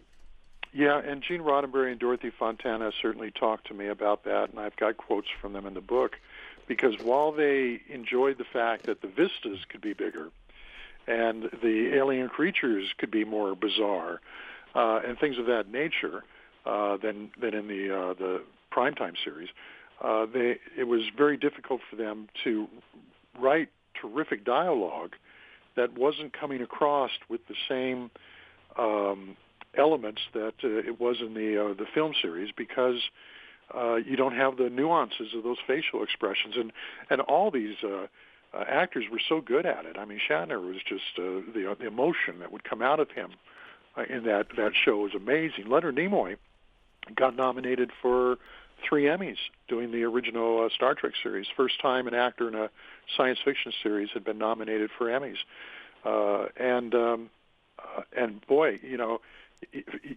Yeah, 0.72 1.00
and 1.00 1.22
Gene 1.22 1.40
Roddenberry 1.40 1.90
and 1.90 1.98
Dorothy 1.98 2.30
Fontana 2.30 2.92
certainly 3.02 3.32
talked 3.32 3.66
to 3.68 3.74
me 3.74 3.88
about 3.88 4.24
that, 4.24 4.50
and 4.50 4.60
I've 4.60 4.76
got 4.76 4.96
quotes 4.96 5.28
from 5.40 5.52
them 5.52 5.66
in 5.66 5.74
the 5.74 5.80
book. 5.80 6.16
Because 6.68 6.94
while 7.02 7.32
they 7.32 7.80
enjoyed 7.88 8.38
the 8.38 8.44
fact 8.44 8.86
that 8.86 9.02
the 9.02 9.08
vistas 9.08 9.64
could 9.68 9.80
be 9.80 9.92
bigger 9.92 10.30
and 11.08 11.50
the 11.62 11.94
alien 11.94 12.28
creatures 12.28 12.94
could 12.96 13.10
be 13.10 13.24
more 13.24 13.56
bizarre 13.56 14.20
uh, 14.76 15.00
and 15.04 15.18
things 15.18 15.36
of 15.36 15.46
that 15.46 15.68
nature, 15.72 16.22
uh, 16.66 16.96
than 16.96 17.30
than 17.40 17.54
in 17.54 17.68
the 17.68 17.94
uh, 17.94 18.14
the 18.14 18.42
primetime 18.72 19.14
series. 19.22 19.48
Uh, 20.02 20.26
they 20.32 20.56
it 20.78 20.84
was 20.84 21.02
very 21.16 21.36
difficult 21.36 21.80
for 21.88 21.96
them 21.96 22.28
to 22.44 22.66
write 23.38 23.68
terrific 24.00 24.44
dialogue 24.44 25.14
that 25.76 25.96
wasn't 25.96 26.32
coming 26.32 26.62
across 26.62 27.10
with 27.28 27.40
the 27.48 27.54
same 27.68 28.10
um, 28.78 29.36
elements 29.76 30.20
that 30.32 30.54
uh, 30.64 30.68
it 30.68 31.00
was 31.00 31.16
in 31.20 31.34
the 31.34 31.62
uh, 31.62 31.74
the 31.74 31.86
film 31.94 32.12
series 32.20 32.50
because 32.56 33.00
uh, 33.74 33.96
you 33.96 34.16
don't 34.16 34.34
have 34.34 34.56
the 34.56 34.68
nuances 34.68 35.28
of 35.36 35.42
those 35.42 35.58
facial 35.66 36.02
expressions 36.02 36.54
and 36.56 36.72
and 37.08 37.20
all 37.20 37.50
these 37.50 37.76
uh, 37.84 38.06
uh, 38.52 38.64
actors 38.68 39.04
were 39.10 39.20
so 39.28 39.40
good 39.40 39.64
at 39.64 39.84
it. 39.84 39.96
I 39.96 40.04
mean, 40.04 40.18
Shatner 40.28 40.60
was 40.60 40.76
just 40.88 41.18
uh, 41.18 41.40
the 41.54 41.76
the 41.78 41.86
emotion 41.86 42.40
that 42.40 42.52
would 42.52 42.64
come 42.64 42.82
out 42.82 43.00
of 43.00 43.10
him 43.10 43.30
uh, 43.96 44.02
in 44.08 44.24
that 44.24 44.48
that 44.56 44.72
show 44.84 44.98
was 44.98 45.12
amazing. 45.14 45.68
Leonard 45.68 45.96
Nimoy 45.96 46.36
got 47.16 47.36
nominated 47.36 47.90
for 48.02 48.38
three 48.88 49.04
Emmys 49.04 49.36
doing 49.68 49.90
the 49.92 50.02
original 50.04 50.64
uh, 50.64 50.68
Star 50.74 50.94
Trek 50.94 51.12
series. 51.22 51.46
First 51.56 51.80
time 51.80 52.06
an 52.06 52.14
actor 52.14 52.48
in 52.48 52.54
a 52.54 52.70
science 53.16 53.38
fiction 53.44 53.72
series 53.82 54.08
had 54.12 54.24
been 54.24 54.38
nominated 54.38 54.90
for 54.96 55.06
Emmys, 55.06 55.36
uh, 56.04 56.46
and 56.56 56.94
um, 56.94 57.30
uh, 57.78 58.02
and 58.16 58.46
boy, 58.46 58.78
you 58.82 58.96
know, 58.96 59.20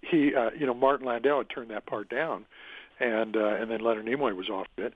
he, 0.09 0.33
uh, 0.35 0.51
you 0.57 0.65
know 0.65 0.73
Martin 0.73 1.05
Landau 1.05 1.39
had 1.39 1.49
turned 1.49 1.71
that 1.71 1.85
part 1.85 2.09
down, 2.09 2.45
and 2.99 3.35
uh, 3.35 3.55
and 3.55 3.69
then 3.69 3.81
Leonard 3.81 4.05
Nimoy 4.05 4.35
was 4.35 4.49
off 4.49 4.67
it 4.77 4.93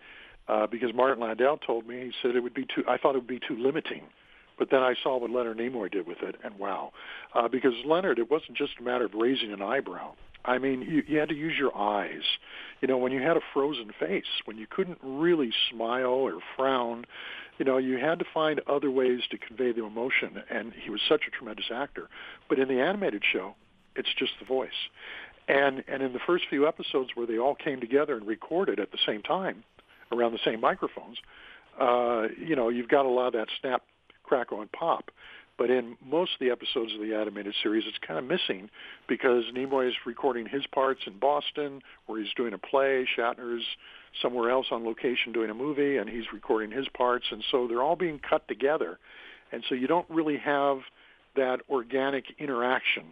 uh, 0.48 0.68
because 0.68 0.94
Martin 0.94 1.22
Landau 1.22 1.58
told 1.58 1.88
me 1.88 2.02
he 2.02 2.12
said 2.22 2.36
it 2.36 2.42
would 2.42 2.54
be 2.54 2.66
too. 2.66 2.84
I 2.88 2.98
thought 2.98 3.16
it 3.16 3.20
would 3.20 3.28
be 3.28 3.40
too 3.40 3.58
limiting. 3.58 4.04
But 4.58 4.72
then 4.72 4.82
I 4.82 4.96
saw 5.04 5.20
what 5.20 5.30
Leonard 5.30 5.60
Nimoy 5.60 5.92
did 5.92 6.08
with 6.08 6.24
it, 6.24 6.36
and 6.44 6.58
wow! 6.58 6.92
Uh, 7.36 7.48
because 7.48 7.74
Leonard, 7.86 8.18
it 8.18 8.32
wasn't 8.32 8.58
just 8.58 8.72
a 8.80 8.84
matter 8.84 9.06
of 9.06 9.14
raising 9.14 9.54
an 9.54 9.62
eyebrow. 9.62 10.14
I 10.48 10.58
mean, 10.58 10.82
you, 10.82 11.04
you 11.06 11.20
had 11.20 11.30
to 11.30 11.36
use 11.36 11.54
your 11.58 11.78
eyes. 11.78 12.24
You 12.82 12.88
know, 12.88 12.98
when 12.98 13.12
you 13.12 13.22
had 13.22 13.38
a 13.38 13.42
frozen 13.54 13.92
face, 14.00 14.24
when 14.46 14.58
you 14.58 14.66
couldn't 14.70 15.00
really 15.04 15.52
smile 15.70 16.06
or 16.06 16.40
frown, 16.56 17.06
you 17.58 17.66
know, 17.66 17.78
you 17.78 17.98
had 17.98 18.20
to 18.20 18.26
find 18.34 18.62
other 18.68 18.90
ways 18.90 19.22
to 19.32 19.38
convey 19.38 19.74
the 19.74 19.84
emotion. 19.84 20.42
And 20.50 20.72
he 20.74 20.90
was 20.90 21.02
such 21.08 21.24
a 21.28 21.32
tremendous 21.32 21.66
actor. 21.74 22.08
But 22.48 22.60
in 22.60 22.68
the 22.68 22.80
animated 22.80 23.24
show, 23.32 23.56
it's 23.96 24.10
just 24.18 24.32
the 24.40 24.46
voice. 24.46 24.70
And 25.48 25.84
and 25.88 26.04
in 26.04 26.14
the 26.14 26.20
first 26.26 26.46
few 26.50 26.68
episodes 26.68 27.12
where 27.16 27.26
they 27.26 27.38
all 27.38 27.56
came 27.56 27.80
together 27.80 28.16
and 28.16 28.28
recorded 28.28 28.80
at 28.80 28.92
the 28.92 28.98
same 29.06 29.22
time, 29.22 29.64
around 30.12 30.34
the 30.34 30.40
same 30.46 30.62
microphones, 30.62 31.18
uh, 31.80 32.28
you 32.38 32.56
know, 32.56 32.70
you've 32.70 32.90
got 32.90 33.06
a 33.06 33.10
lot 33.10 33.28
of 33.28 33.34
that 33.34 33.48
snap, 33.62 33.84
crackle, 34.24 34.62
and 34.62 34.72
pop. 34.72 35.12
But 35.58 35.72
in 35.72 35.98
most 36.06 36.34
of 36.34 36.40
the 36.40 36.52
episodes 36.52 36.94
of 36.94 37.00
the 37.00 37.16
animated 37.16 37.56
series, 37.64 37.86
it's 37.88 37.98
kind 38.06 38.20
of 38.20 38.26
missing 38.26 38.70
because 39.08 39.44
Nimoy 39.56 39.88
is 39.88 39.96
recording 40.06 40.46
his 40.46 40.66
parts 40.68 41.02
in 41.08 41.18
Boston, 41.18 41.82
where 42.06 42.22
he's 42.22 42.34
doing 42.36 42.54
a 42.54 42.58
play. 42.58 43.08
Shatner's 43.18 43.66
somewhere 44.22 44.52
else 44.52 44.68
on 44.72 44.86
location 44.86 45.32
doing 45.34 45.50
a 45.50 45.56
movie, 45.56 45.98
and 45.98 46.10
he's 46.10 46.26
recording 46.32 46.72
his 46.72 46.88
parts, 46.96 47.26
and 47.32 47.44
so 47.52 47.68
they're 47.68 47.82
all 47.82 47.96
being 47.96 48.20
cut 48.20 48.48
together, 48.48 49.00
and 49.52 49.64
so 49.68 49.76
you 49.76 49.88
don't 49.88 50.10
really 50.10 50.38
have 50.38 50.80
that 51.36 51.60
organic 51.70 52.26
interaction 52.40 53.04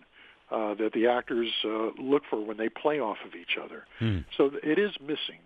uh, 0.52 0.74
that 0.76 0.92
the 0.94 1.08
actors 1.08 1.50
uh, 1.64 1.90
look 2.00 2.24
for 2.30 2.44
when 2.44 2.58
they 2.58 2.70
play 2.70 3.00
off 3.00 3.18
of 3.26 3.34
each 3.36 3.58
other. 3.64 3.84
Hmm. 4.00 4.20
So 4.38 4.52
it 4.64 4.78
is 4.78 4.92
missing. 5.02 5.42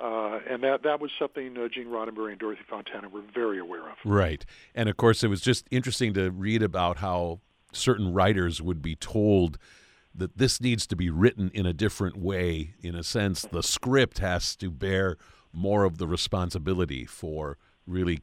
Uh, 0.00 0.40
and 0.48 0.62
that 0.62 0.82
that 0.82 0.98
was 0.98 1.10
something 1.18 1.58
uh, 1.58 1.68
Gene 1.68 1.88
Roddenberry 1.88 2.30
and 2.30 2.38
Dorothy 2.38 2.62
Fontana 2.68 3.08
were 3.08 3.22
very 3.34 3.58
aware 3.58 3.86
of. 3.88 3.96
Right. 4.04 4.46
And 4.74 4.88
of 4.88 4.96
course, 4.96 5.22
it 5.22 5.28
was 5.28 5.42
just 5.42 5.66
interesting 5.70 6.14
to 6.14 6.30
read 6.30 6.62
about 6.62 6.98
how 6.98 7.40
certain 7.72 8.12
writers 8.14 8.62
would 8.62 8.80
be 8.80 8.96
told 8.96 9.58
that 10.14 10.38
this 10.38 10.60
needs 10.60 10.86
to 10.86 10.96
be 10.96 11.10
written 11.10 11.50
in 11.52 11.66
a 11.66 11.72
different 11.72 12.16
way. 12.16 12.74
In 12.82 12.94
a 12.94 13.04
sense, 13.04 13.42
the 13.42 13.62
script 13.62 14.18
has 14.18 14.56
to 14.56 14.70
bear 14.70 15.18
more 15.52 15.84
of 15.84 15.98
the 15.98 16.06
responsibility 16.06 17.04
for 17.04 17.58
really 17.86 18.20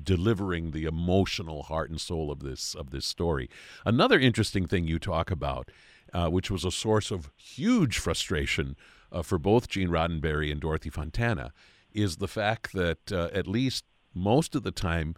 delivering 0.00 0.70
the 0.70 0.84
emotional 0.84 1.64
heart 1.64 1.90
and 1.90 2.00
soul 2.00 2.30
of 2.30 2.40
this 2.40 2.74
of 2.74 2.90
this 2.90 3.04
story. 3.04 3.50
Another 3.84 4.18
interesting 4.18 4.66
thing 4.66 4.86
you 4.86 4.98
talk 4.98 5.30
about, 5.30 5.70
uh, 6.12 6.28
which 6.28 6.50
was 6.50 6.64
a 6.64 6.70
source 6.70 7.10
of 7.10 7.30
huge 7.36 7.98
frustration 7.98 8.76
uh, 9.12 9.22
for 9.22 9.38
both 9.38 9.68
Gene 9.68 9.90
Roddenberry 9.90 10.50
and 10.50 10.60
Dorothy 10.60 10.90
Fontana, 10.90 11.52
is 11.92 12.16
the 12.16 12.28
fact 12.28 12.72
that 12.72 13.12
uh, 13.12 13.28
at 13.32 13.46
least 13.46 13.84
most 14.14 14.54
of 14.54 14.62
the 14.62 14.70
time, 14.70 15.14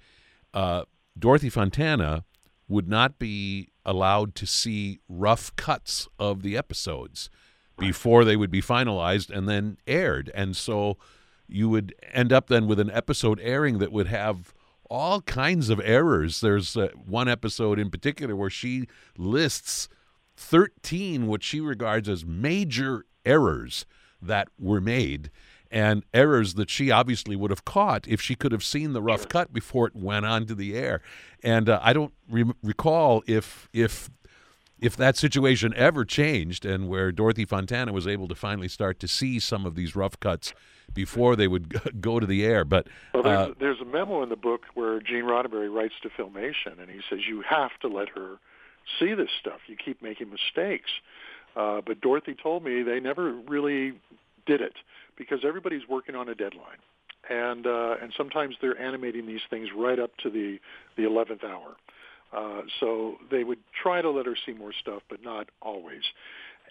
uh, 0.52 0.85
Dorothy 1.18 1.48
Fontana 1.48 2.24
would 2.68 2.88
not 2.88 3.18
be 3.18 3.68
allowed 3.85 4.35
to 4.35 4.46
see 4.46 4.98
rough 5.09 5.54
cuts 5.57 6.09
of 6.18 6.42
the 6.42 6.57
episodes 6.57 7.30
before 7.78 8.24
they 8.24 8.37
would 8.37 8.50
be 8.50 8.62
finalized 8.62 9.30
and 9.30 9.48
then 9.48 9.76
aired. 9.87 10.30
And 10.35 10.57
so 10.57 10.96
you 11.46 11.68
would 11.68 11.94
end 12.12 12.33
up 12.33 12.48
then 12.48 12.66
with 12.66 12.80
an 12.80 12.90
episode 12.90 13.40
airing 13.42 13.78
that 13.78 13.92
would 13.92 14.07
have 14.07 14.54
all 14.88 15.20
kinds 15.22 15.70
of 15.70 15.80
errors. 15.85 16.40
There's 16.40 16.76
uh, 16.76 16.88
one 16.94 17.28
episode 17.28 17.78
in 17.78 17.90
particular 17.90 18.37
where 18.37 18.50
she 18.50 18.87
lists 19.16 19.88
13 20.37 21.26
what 21.26 21.42
she 21.42 21.61
regards 21.61 22.09
as 22.09 22.24
major 22.24 23.04
errors 23.24 23.87
that 24.20 24.48
were 24.58 24.80
made 24.80 25.30
and 25.74 26.04
errors 26.14 26.54
that 26.54 26.70
she 26.70 26.92
obviously 26.92 27.34
would 27.34 27.50
have 27.50 27.64
caught 27.64 28.06
if 28.06 28.20
she 28.20 28.37
could 28.37 28.52
have 28.52 28.62
seen 28.62 28.92
the 28.92 29.02
rough 29.02 29.28
cut 29.28 29.52
before 29.52 29.88
it 29.88 29.96
went 29.96 30.24
onto 30.24 30.54
the 30.54 30.76
air. 30.76 31.02
And 31.42 31.68
uh, 31.68 31.80
I 31.82 31.92
don't 31.92 32.12
re- 32.30 32.52
recall 32.62 33.24
if 33.26 33.68
if 33.72 34.08
if 34.80 34.96
that 34.96 35.16
situation 35.16 35.74
ever 35.76 36.04
changed 36.04 36.64
and 36.64 36.88
where 36.88 37.10
Dorothy 37.10 37.44
Fontana 37.44 37.92
was 37.92 38.06
able 38.06 38.28
to 38.28 38.34
finally 38.37 38.68
start 38.68 39.00
to 39.00 39.08
see 39.08 39.40
some 39.40 39.66
of 39.66 39.74
these 39.74 39.96
rough 39.96 40.20
cuts 40.20 40.54
before 40.92 41.34
they 41.34 41.48
would 41.48 41.74
go 42.00 42.20
to 42.20 42.26
the 42.26 42.44
air. 42.44 42.64
But 42.64 42.87
well, 43.12 43.22
there's, 43.24 43.48
uh, 43.48 43.54
there's 43.58 43.80
a 43.80 43.84
memo 43.84 44.22
in 44.22 44.28
the 44.28 44.37
book 44.37 44.62
where 44.74 45.00
Gene 45.00 45.24
Roddenberry 45.24 45.74
writes 45.74 45.94
to 46.02 46.08
Filmation, 46.08 46.78
and 46.78 46.88
he 46.88 47.00
says 47.10 47.20
you 47.28 47.42
have 47.42 47.72
to 47.80 47.88
let 47.88 48.10
her 48.10 48.37
see 49.00 49.14
this 49.14 49.30
stuff. 49.40 49.60
You 49.66 49.76
keep 49.76 50.02
making 50.02 50.30
mistakes. 50.30 50.90
Uh, 51.56 51.80
but 51.84 52.00
Dorothy 52.00 52.34
told 52.40 52.64
me 52.64 52.82
they 52.82 53.00
never 53.00 53.32
really 53.32 53.92
did 54.46 54.60
it 54.60 54.74
because 55.16 55.40
everybody's 55.44 55.86
working 55.88 56.14
on 56.14 56.28
a 56.28 56.34
deadline, 56.34 56.78
and 57.30 57.66
uh, 57.66 57.96
and 58.02 58.12
sometimes 58.16 58.56
they're 58.60 58.80
animating 58.80 59.26
these 59.26 59.40
things 59.50 59.68
right 59.76 59.98
up 59.98 60.10
to 60.22 60.30
the 60.30 60.58
the 60.96 61.04
eleventh 61.04 61.44
hour. 61.44 61.76
Uh, 62.36 62.62
so 62.80 63.14
they 63.30 63.44
would 63.44 63.60
try 63.80 64.02
to 64.02 64.10
let 64.10 64.26
her 64.26 64.36
see 64.44 64.52
more 64.52 64.72
stuff, 64.72 65.02
but 65.08 65.22
not 65.22 65.48
always. 65.62 66.02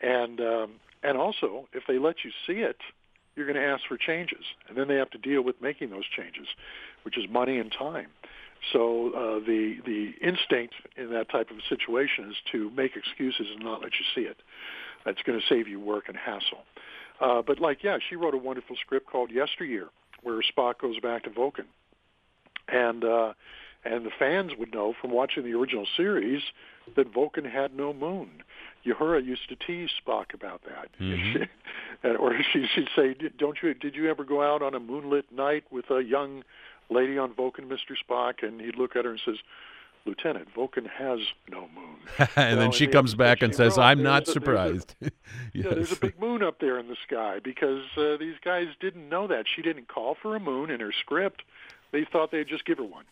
And 0.01 0.41
um, 0.41 0.71
and 1.03 1.17
also, 1.17 1.67
if 1.73 1.83
they 1.87 1.97
let 1.97 2.17
you 2.25 2.31
see 2.45 2.59
it, 2.59 2.77
you're 3.35 3.45
going 3.45 3.57
to 3.57 3.65
ask 3.65 3.83
for 3.87 3.97
changes, 3.97 4.43
and 4.67 4.77
then 4.77 4.87
they 4.87 4.95
have 4.95 5.09
to 5.11 5.17
deal 5.17 5.41
with 5.41 5.61
making 5.61 5.89
those 5.89 6.05
changes, 6.15 6.47
which 7.03 7.17
is 7.17 7.25
money 7.29 7.59
and 7.59 7.71
time. 7.71 8.07
So 8.71 9.09
uh, 9.09 9.45
the 9.45 9.77
the 9.85 10.13
instinct 10.25 10.75
in 10.95 11.11
that 11.11 11.29
type 11.29 11.51
of 11.51 11.57
situation 11.67 12.29
is 12.29 12.37
to 12.51 12.69
make 12.71 12.95
excuses 12.95 13.47
and 13.53 13.63
not 13.63 13.81
let 13.81 13.91
you 13.93 14.05
see 14.15 14.21
it. 14.21 14.37
That's 15.05 15.21
going 15.23 15.39
to 15.39 15.45
save 15.47 15.67
you 15.67 15.79
work 15.79 16.05
and 16.07 16.15
hassle. 16.15 16.63
Uh, 17.19 17.41
but 17.41 17.59
like, 17.59 17.83
yeah, 17.83 17.97
she 18.09 18.15
wrote 18.15 18.33
a 18.33 18.37
wonderful 18.37 18.75
script 18.77 19.07
called 19.07 19.31
Yesteryear, 19.31 19.89
where 20.23 20.41
Spock 20.41 20.79
goes 20.79 20.99
back 20.99 21.23
to 21.23 21.29
Vulcan, 21.29 21.65
and 22.69 23.03
uh, 23.03 23.33
and 23.85 24.05
the 24.05 24.11
fans 24.17 24.53
would 24.57 24.73
know 24.73 24.93
from 24.99 25.11
watching 25.11 25.43
the 25.43 25.53
original 25.53 25.85
series 25.97 26.41
that 26.95 27.13
Vulcan 27.13 27.45
had 27.45 27.75
no 27.75 27.93
moon. 27.93 28.29
Uhura 28.85 29.23
used 29.23 29.47
to 29.49 29.55
tease 29.55 29.89
Spock 30.05 30.33
about 30.33 30.61
that, 30.65 30.89
Mhm. 30.99 31.47
and, 32.03 32.17
or 32.17 32.33
she, 32.53 32.65
she'd 32.73 32.89
say, 32.95 33.15
"Don't 33.37 33.57
you? 33.61 33.73
Did 33.73 33.95
you 33.95 34.09
ever 34.09 34.23
go 34.23 34.41
out 34.41 34.61
on 34.61 34.73
a 34.73 34.79
moonlit 34.79 35.31
night 35.31 35.63
with 35.71 35.89
a 35.89 36.01
young 36.01 36.43
lady 36.93 37.17
on 37.17 37.33
Vulcan, 37.33 37.67
Mister 37.67 37.95
Spock?" 37.95 38.43
And 38.47 38.61
he'd 38.61 38.75
look 38.77 38.95
at 38.95 39.05
her 39.05 39.11
and 39.11 39.19
says, 39.23 39.37
"Lieutenant, 40.05 40.47
Vulcan 40.53 40.85
has 40.85 41.19
no 41.49 41.67
moon." 41.75 41.97
and 42.19 42.29
Well, 42.35 42.55
then 42.57 42.71
she 42.71 42.85
and 42.85 42.93
comes 42.93 43.15
back 43.15 43.41
and 43.41 43.53
says, 43.55 43.77
"I'm 43.77 44.01
not 44.03 44.23
a- 44.23 44.25
there's 44.25 44.29
a- 44.29 44.31
surprised." 44.33 44.95
Yeah, 45.53 45.69
there's 45.69 45.91
a 45.91 45.95
big 45.97 46.19
moon 46.19 46.41
up 46.41 46.59
there 46.59 46.79
in 46.79 46.87
the 46.87 46.95
sky 47.05 47.39
because 47.43 47.83
uh, 47.97 48.17
these 48.17 48.35
guys 48.43 48.67
didn't 48.79 49.07
know 49.07 49.27
that. 49.27 49.45
She 49.53 49.61
didn't 49.61 49.87
call 49.87 50.15
for 50.19 50.35
a 50.35 50.39
moon 50.39 50.69
in 50.71 50.79
her 50.79 50.91
script. 50.91 51.43
They 51.91 52.05
thought 52.05 52.31
they'd 52.31 52.47
just 52.47 52.65
give 52.65 52.79
her 52.79 52.83
one. 52.83 53.05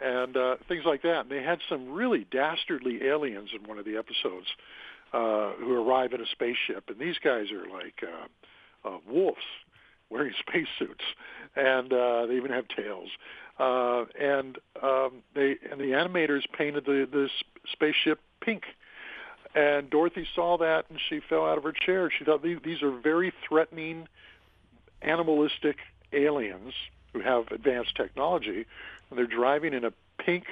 And 0.00 0.36
uh, 0.36 0.56
things 0.66 0.84
like 0.84 1.02
that. 1.02 1.20
And 1.20 1.30
they 1.30 1.42
had 1.42 1.60
some 1.68 1.88
really 1.92 2.26
dastardly 2.28 3.04
aliens 3.04 3.50
in 3.54 3.68
one 3.68 3.78
of 3.78 3.84
the 3.84 3.96
episodes 3.96 4.48
uh, 5.12 5.52
who 5.52 5.72
arrive 5.88 6.12
in 6.12 6.20
a 6.20 6.26
spaceship. 6.26 6.90
And 6.90 6.98
these 6.98 7.16
guys 7.22 7.52
are 7.52 7.68
like 7.68 8.02
uh, 8.02 8.88
uh, 8.88 8.98
wolves 9.08 9.44
wearing 10.10 10.32
spacesuits. 10.48 11.04
And 11.56 11.92
uh, 11.92 12.26
they 12.26 12.34
even 12.36 12.50
have 12.50 12.66
tails. 12.68 13.10
Uh, 13.58 14.04
and 14.20 14.58
um, 14.82 15.22
they 15.34 15.56
and 15.70 15.80
the 15.80 15.92
animators 15.92 16.42
painted 16.56 16.84
the, 16.84 17.06
the 17.10 17.28
spaceship 17.72 18.20
pink. 18.40 18.64
And 19.54 19.88
Dorothy 19.88 20.26
saw 20.34 20.58
that 20.58 20.86
and 20.90 20.98
she 21.08 21.20
fell 21.28 21.46
out 21.46 21.58
of 21.58 21.64
her 21.64 21.72
chair. 21.72 22.10
She 22.16 22.24
thought 22.24 22.42
these, 22.42 22.58
these 22.64 22.82
are 22.82 22.90
very 22.90 23.32
threatening, 23.48 24.08
animalistic 25.02 25.76
aliens 26.12 26.72
who 27.12 27.20
have 27.20 27.46
advanced 27.52 27.94
technology, 27.94 28.66
and 29.10 29.18
they're 29.18 29.26
driving 29.26 29.72
in 29.72 29.84
a 29.84 29.92
pink 30.18 30.44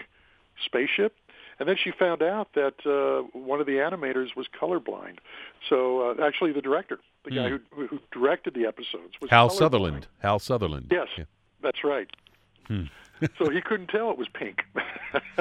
spaceship. 0.65 1.15
And 1.59 1.69
then 1.69 1.77
she 1.83 1.91
found 1.91 2.23
out 2.23 2.49
that 2.55 2.75
uh, 2.87 3.27
one 3.39 3.61
of 3.61 3.67
the 3.67 3.73
animators 3.73 4.35
was 4.37 4.47
colorblind. 4.61 5.19
So 5.69 6.11
uh, 6.11 6.25
actually, 6.25 6.53
the 6.53 6.63
director, 6.63 6.99
the 7.25 7.31
guy 7.31 7.49
Hmm. 7.51 7.57
who, 7.75 7.87
who 7.87 7.99
directed 8.13 8.55
the 8.55 8.67
episodes, 8.67 9.15
was 9.21 9.31
Hal 9.31 9.49
colorblind. 9.49 9.59
Sutherland. 9.59 10.07
Hal 10.21 10.39
Sutherland. 10.39 10.87
Yes, 10.91 11.09
Yeah. 11.17 11.25
that's 11.63 11.85
right. 11.85 12.09
Hmm. 12.67 12.85
so 13.39 13.51
he 13.51 13.61
couldn't 13.61 13.89
tell 13.89 14.11
it 14.11 14.19
was 14.19 14.29
pink. 14.29 14.63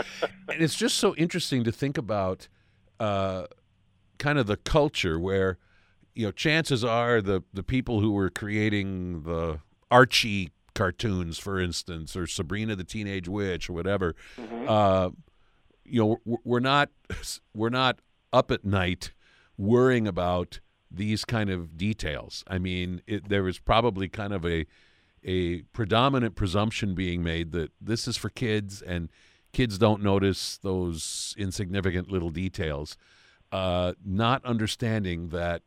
And 0.49 0.61
it's 0.61 0.75
just 0.75 0.97
so 0.97 1.15
interesting 1.15 1.63
to 1.63 1.71
think 1.71 1.97
about 1.97 2.47
uh, 2.99 3.45
kind 4.17 4.37
of 4.37 4.45
the 4.47 4.57
culture 4.57 5.17
where, 5.19 5.57
you 6.13 6.25
know, 6.25 6.31
chances 6.31 6.83
are 6.83 7.21
the, 7.21 7.41
the 7.53 7.63
people 7.63 8.01
who 8.01 8.11
were 8.11 8.29
creating 8.29 9.23
the 9.23 9.59
Archie 9.89 10.51
cartoons, 10.75 11.37
for 11.39 11.59
instance, 11.59 12.15
or 12.17 12.27
Sabrina 12.27 12.75
the 12.75 12.83
Teenage 12.83 13.27
Witch 13.29 13.69
or 13.69 13.73
whatever, 13.73 14.15
uh, 14.67 15.09
you 15.85 15.99
know, 16.25 16.37
we're 16.43 16.59
not 16.59 16.89
we're 17.53 17.69
not 17.69 17.99
up 18.33 18.51
at 18.51 18.63
night 18.65 19.11
worrying 19.57 20.07
about 20.07 20.59
these 20.93 21.23
kind 21.25 21.49
of 21.49 21.77
details. 21.77 22.43
I 22.47 22.58
mean, 22.60 23.01
it, 23.08 23.30
there 23.30 23.43
was 23.43 23.60
probably 23.60 24.10
kind 24.10 24.34
of 24.34 24.45
a 24.45 24.65
a 25.23 25.62
predominant 25.73 26.36
presumption 26.36 26.95
being 26.95 27.21
made 27.23 27.51
that 27.51 27.71
this 27.80 28.08
is 28.08 28.17
for 28.17 28.30
kids 28.30 28.82
and 28.82 29.10
kids 29.54 29.77
don't 29.77 30.01
notice 30.01 30.58
those 30.58 31.36
insignificant 31.38 32.10
little 32.12 32.32
details. 32.32 32.97
Uh, 33.51 33.93
not 34.04 34.43
understanding 34.45 35.30
that 35.30 35.62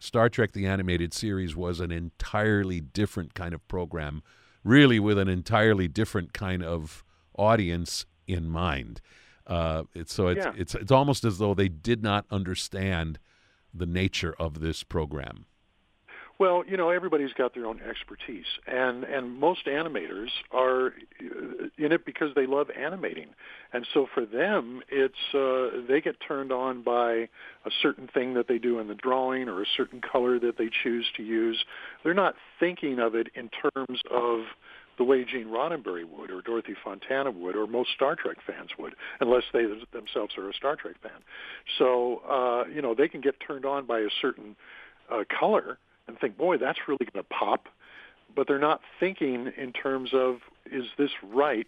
Star 0.00 0.28
Trek 0.28 0.52
the 0.52 0.66
Animated 0.66 1.14
Series 1.14 1.54
was 1.54 1.78
an 1.80 1.92
entirely 1.92 2.80
different 2.80 3.34
kind 3.34 3.54
of 3.54 3.66
program, 3.68 4.22
really 4.64 4.98
with 4.98 5.18
an 5.18 5.28
entirely 5.28 5.86
different 5.86 6.32
kind 6.32 6.64
of 6.64 7.04
audience 7.38 8.06
in 8.26 8.48
mind. 8.48 9.00
Uh, 9.46 9.84
it's, 9.94 10.12
so 10.12 10.26
it's, 10.28 10.44
Yeah. 10.44 10.52
it's 10.56 10.74
it's 10.74 10.90
almost 10.90 11.24
as 11.24 11.38
though 11.38 11.54
they 11.54 11.68
did 11.68 12.02
not 12.02 12.26
understand 12.30 13.18
the 13.78 13.86
nature 13.86 14.34
of 14.38 14.60
this 14.60 14.82
program. 14.82 15.46
Well, 16.38 16.64
you 16.68 16.76
know, 16.76 16.90
everybody's 16.90 17.32
got 17.32 17.54
their 17.54 17.64
own 17.64 17.80
expertise, 17.80 18.44
and 18.66 19.04
and 19.04 19.38
most 19.38 19.64
animators 19.64 20.28
are 20.50 20.88
uh, 20.88 21.68
in 21.78 21.92
it 21.92 22.04
because 22.04 22.34
they 22.34 22.46
love 22.46 22.68
animating, 22.78 23.28
and 23.72 23.86
so 23.94 24.06
for 24.12 24.26
them, 24.26 24.82
it's 24.90 25.14
uh, 25.34 25.86
they 25.88 26.02
get 26.02 26.16
turned 26.20 26.52
on 26.52 26.82
by 26.82 27.28
a 27.64 27.70
certain 27.80 28.06
thing 28.06 28.34
that 28.34 28.48
they 28.48 28.58
do 28.58 28.78
in 28.80 28.88
the 28.88 28.94
drawing 28.94 29.48
or 29.48 29.62
a 29.62 29.66
certain 29.78 30.02
color 30.02 30.38
that 30.38 30.58
they 30.58 30.68
choose 30.82 31.06
to 31.16 31.22
use. 31.22 31.64
They're 32.04 32.12
not 32.12 32.34
thinking 32.60 32.98
of 32.98 33.14
it 33.14 33.28
in 33.34 33.48
terms 33.48 34.00
of 34.10 34.40
the 34.98 35.04
way 35.04 35.24
Gene 35.24 35.48
Roddenberry 35.48 36.04
would, 36.04 36.30
or 36.30 36.40
Dorothy 36.42 36.74
Fontana 36.82 37.30
would, 37.30 37.56
or 37.56 37.66
most 37.66 37.90
Star 37.94 38.16
Trek 38.16 38.38
fans 38.46 38.70
would, 38.78 38.94
unless 39.20 39.44
they 39.52 39.64
themselves 39.92 40.36
are 40.38 40.48
a 40.48 40.54
Star 40.54 40.76
Trek 40.76 40.96
fan. 41.02 41.22
So 41.78 42.22
uh, 42.28 42.64
you 42.68 42.82
know 42.82 42.94
they 42.94 43.08
can 43.08 43.20
get 43.20 43.34
turned 43.46 43.64
on 43.64 43.86
by 43.86 44.00
a 44.00 44.08
certain 44.20 44.56
uh, 45.10 45.24
color 45.38 45.78
and 46.08 46.18
think, 46.18 46.36
boy, 46.36 46.58
that's 46.58 46.78
really 46.86 47.06
going 47.12 47.24
to 47.24 47.34
pop, 47.34 47.66
but 48.34 48.46
they're 48.46 48.58
not 48.58 48.80
thinking 49.00 49.52
in 49.56 49.72
terms 49.72 50.10
of 50.12 50.38
is 50.70 50.84
this 50.98 51.10
right 51.22 51.66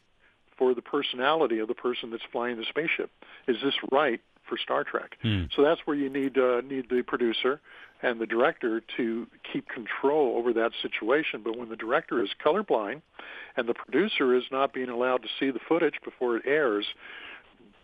for 0.57 0.75
the 0.75 0.83
personality 0.83 1.59
of 1.61 1.69
the 1.69 1.75
person 1.75 2.11
that's 2.11 2.23
flying 2.33 2.57
the 2.57 2.65
spaceship? 2.69 3.11
Is 3.47 3.57
this 3.63 3.75
right 3.93 4.21
for 4.49 4.59
Star 4.59 4.85
Trek? 4.85 5.17
Hmm. 5.23 5.45
So 5.55 5.63
that's 5.63 5.81
where 5.85 5.97
you 5.97 6.11
need 6.11 6.39
uh, 6.39 6.61
need 6.63 6.89
the 6.91 7.03
producer 7.07 7.61
and 8.03 8.21
the 8.21 8.27
director 8.27 8.83
to 8.97 9.27
keep 9.53 9.69
control 9.69 10.37
over 10.37 10.53
that 10.53 10.73
situation. 10.83 11.43
But 11.43 11.57
when 11.57 11.69
the 11.69 11.77
director 11.77 12.23
is 12.23 12.31
colorblind 12.45 13.03
and 13.57 13.69
the 13.69 13.75
producer 13.75 14.35
is 14.35 14.45
not 14.51 14.73
being 14.73 14.89
allowed 14.89 15.23
to 15.23 15.29
see 15.39 15.51
the 15.51 15.61
footage 15.69 15.95
before 16.05 16.37
it 16.37 16.43
airs, 16.47 16.87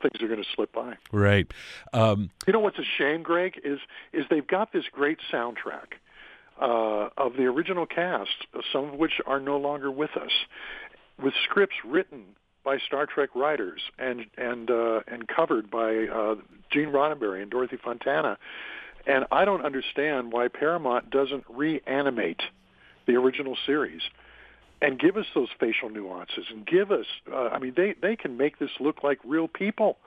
things 0.00 0.22
are 0.22 0.28
going 0.28 0.42
to 0.42 0.48
slip 0.54 0.72
by. 0.72 0.96
Right. 1.12 1.50
Um, 1.92 2.30
You 2.46 2.52
know 2.52 2.60
what's 2.60 2.78
a 2.78 2.84
shame, 2.98 3.22
Greg, 3.22 3.60
is 3.64 3.78
is 4.12 4.24
they've 4.30 4.46
got 4.46 4.72
this 4.72 4.84
great 4.92 5.18
soundtrack 5.32 5.94
uh, 6.60 7.08
of 7.16 7.34
the 7.36 7.44
original 7.44 7.86
cast, 7.86 8.46
some 8.72 8.84
of 8.84 8.94
which 8.94 9.20
are 9.26 9.40
no 9.40 9.56
longer 9.56 9.90
with 9.90 10.16
us, 10.16 10.32
with 11.20 11.34
scripts 11.44 11.76
written 11.84 12.36
by 12.64 12.78
Star 12.78 13.06
Trek 13.06 13.30
writers 13.34 13.82
and 13.98 14.26
and 14.36 14.70
uh, 14.70 15.00
and 15.06 15.26
covered 15.28 15.70
by 15.70 16.06
uh, 16.06 16.36
Gene 16.70 16.88
Roddenberry 16.88 17.42
and 17.42 17.50
Dorothy 17.50 17.76
Fontana. 17.76 18.38
And 19.07 19.26
I 19.30 19.44
don't 19.44 19.64
understand 19.64 20.32
why 20.32 20.48
Paramount 20.48 21.11
doesn't 21.11 21.44
reanimate 21.48 22.40
the 23.07 23.16
original 23.16 23.57
series 23.66 24.00
and 24.80 24.98
give 24.98 25.16
us 25.16 25.26
those 25.34 25.48
facial 25.61 25.88
nuances 25.90 26.46
and 26.50 26.66
give 26.66 26.90
us. 26.90 27.07
Uh, 27.30 27.48
I 27.48 27.59
mean, 27.59 27.74
they 27.76 27.94
they 28.00 28.16
can 28.16 28.36
make 28.36 28.59
this 28.59 28.70
look 28.80 29.02
like 29.02 29.18
real 29.24 29.48
people. 29.48 29.98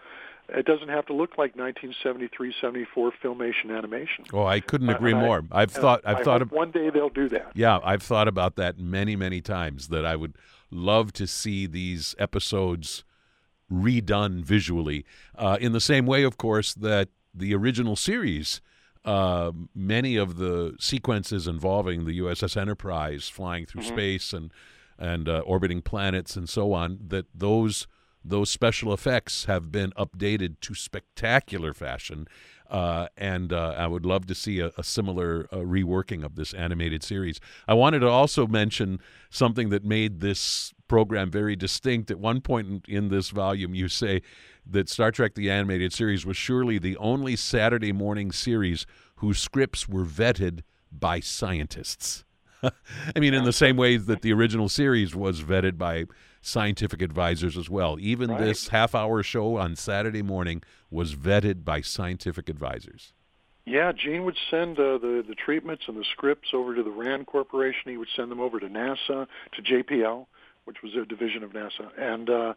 It 0.50 0.66
doesn't 0.66 0.88
have 0.88 1.06
to 1.08 1.14
look 1.14 1.32
like 1.32 1.58
1973, 1.58 2.54
74 2.62 3.12
Filmation 3.22 3.76
animation. 3.78 4.24
oh, 4.32 4.45
I 4.45 4.62
couldn't 4.62 4.89
Uh, 4.89 4.95
agree 4.95 5.14
I- 5.14 5.20
more. 5.20 5.43
I've 5.52 5.72
thought. 5.72 6.02
I've 6.06 6.18
I 6.18 6.24
thought. 6.24 6.41
Of, 6.41 6.52
one 6.52 6.72
day 6.72 6.89
they'll 6.89 7.10
do 7.10 7.28
that. 7.30 7.52
yeah, 7.54 7.80
I've 7.84 8.02
thought 8.02 8.28
about 8.28 8.56
that 8.56 8.80
many, 8.80 9.16
many 9.16 9.41
times. 9.41 9.89
That 9.89 10.06
I 10.06 10.16
would 10.16 10.36
love 10.72 11.12
to 11.14 11.28
see 11.28 11.66
these 11.68 12.16
episodes 12.18 13.04
redone 13.72 14.41
visually, 14.43 15.06
uh, 15.38 15.58
in 15.60 15.74
the 15.74 15.82
same 15.82 16.06
way, 16.06 16.24
of 16.24 16.38
course, 16.38 16.74
that 16.74 17.10
the 17.34 17.54
original 17.54 17.95
series. 17.95 18.62
Uh, 19.08 19.53
many 19.74 20.18
of 20.18 20.36
the 20.36 20.76
sequences 20.82 21.47
involving 21.47 22.03
the 22.03 22.20
USS 22.20 22.58
Enterprise 22.58 23.30
flying 23.30 23.66
through 23.66 23.84
space 23.84 24.34
and 24.34 24.51
and 24.99 25.30
uh, 25.30 25.39
orbiting 25.45 25.82
planets 25.82 26.36
and 26.36 26.49
so 26.49 26.74
on, 26.74 26.99
that 27.08 27.26
those 27.34 27.88
those 28.26 28.49
special 28.49 28.91
effects 28.91 29.45
have 29.45 29.72
been 29.72 29.91
updated 29.91 30.60
to 30.60 30.76
spectacular 30.76 31.74
fashion, 31.74 32.28
uh, 32.70 33.08
and 33.16 33.53
uh, 33.53 33.76
I 33.78 33.88
would 33.88 34.05
love 34.05 34.26
to 34.26 34.36
see 34.36 34.60
a, 34.60 34.72
a 34.78 34.84
similar 34.84 35.47
uh, 35.53 35.58
reworking 35.58 36.26
of 36.26 36.36
this 36.36 36.53
animated 36.53 37.01
series. 37.01 37.39
I 37.66 37.76
wanted 37.76 37.99
to 37.99 38.10
also 38.10 38.45
mention 38.45 38.99
something 39.30 39.70
that 39.70 39.86
made 39.86 40.20
this 40.20 40.74
program 40.88 41.30
very 41.30 41.56
distinct. 41.56 42.12
At 42.12 42.20
one 42.20 42.42
point 42.42 42.86
in, 42.88 43.10
this 43.10 43.30
volume, 43.30 43.74
you 43.76 43.88
say 43.88 44.22
that 44.66 44.90
Star 44.90 45.12
Trek: 45.12 45.36
The 45.36 45.50
Animated 45.50 45.94
Series 45.94 46.26
was 46.26 46.38
surely 46.38 46.78
the 46.78 46.98
only 46.98 47.36
Saturday 47.36 47.92
morning 47.92 48.32
series 48.32 48.86
whose 49.18 49.40
scripts 49.40 49.88
were 49.88 50.06
vetted 50.06 50.62
by 50.92 51.20
scientists. 51.20 52.24
I 52.64 53.20
mean, 53.20 53.34
in 53.34 53.44
the 53.44 53.54
same 53.54 53.78
way 53.78 53.98
that 53.98 54.22
the 54.22 54.34
original 54.34 54.70
series 54.70 55.16
was 55.16 55.42
vetted 55.42 55.78
by 55.78 56.06
scientific 56.42 57.02
advisors 57.02 57.58
as 57.58 57.70
well. 57.70 57.98
Even 58.00 58.32
Right. 58.32 58.40
this 58.40 58.70
half 58.70 58.96
hour 58.96 59.22
show 59.22 59.58
on 59.58 59.76
Saturday 59.76 60.22
morning 60.22 60.64
was 60.90 61.16
vetted 61.16 61.64
by 61.64 61.82
scientific 61.82 62.50
advisors. 62.50 63.14
Yeah, 63.66 63.92
Gene 63.92 64.24
would 64.24 64.38
send 64.50 64.80
uh, 64.80 64.98
the 64.98 65.26
the 65.28 65.36
treatments 65.36 65.84
and 65.88 65.98
the 65.98 66.06
scripts 66.14 66.50
over 66.54 66.74
to 66.74 66.84
the 66.84 66.90
RAND 66.90 67.28
Corporation. 67.28 67.92
He 67.92 67.98
would 67.98 68.08
send 68.16 68.32
them 68.32 68.40
over 68.40 68.62
to 68.62 68.68
NASA, 68.68 69.28
to 69.56 69.62
JPL, 69.62 70.26
which 70.68 70.84
was 70.84 70.93
a 70.95 71.05
division 71.05 71.43
of 71.43 71.51
NASA, 71.51 71.89
and 71.97 72.30
uh, 72.30 72.53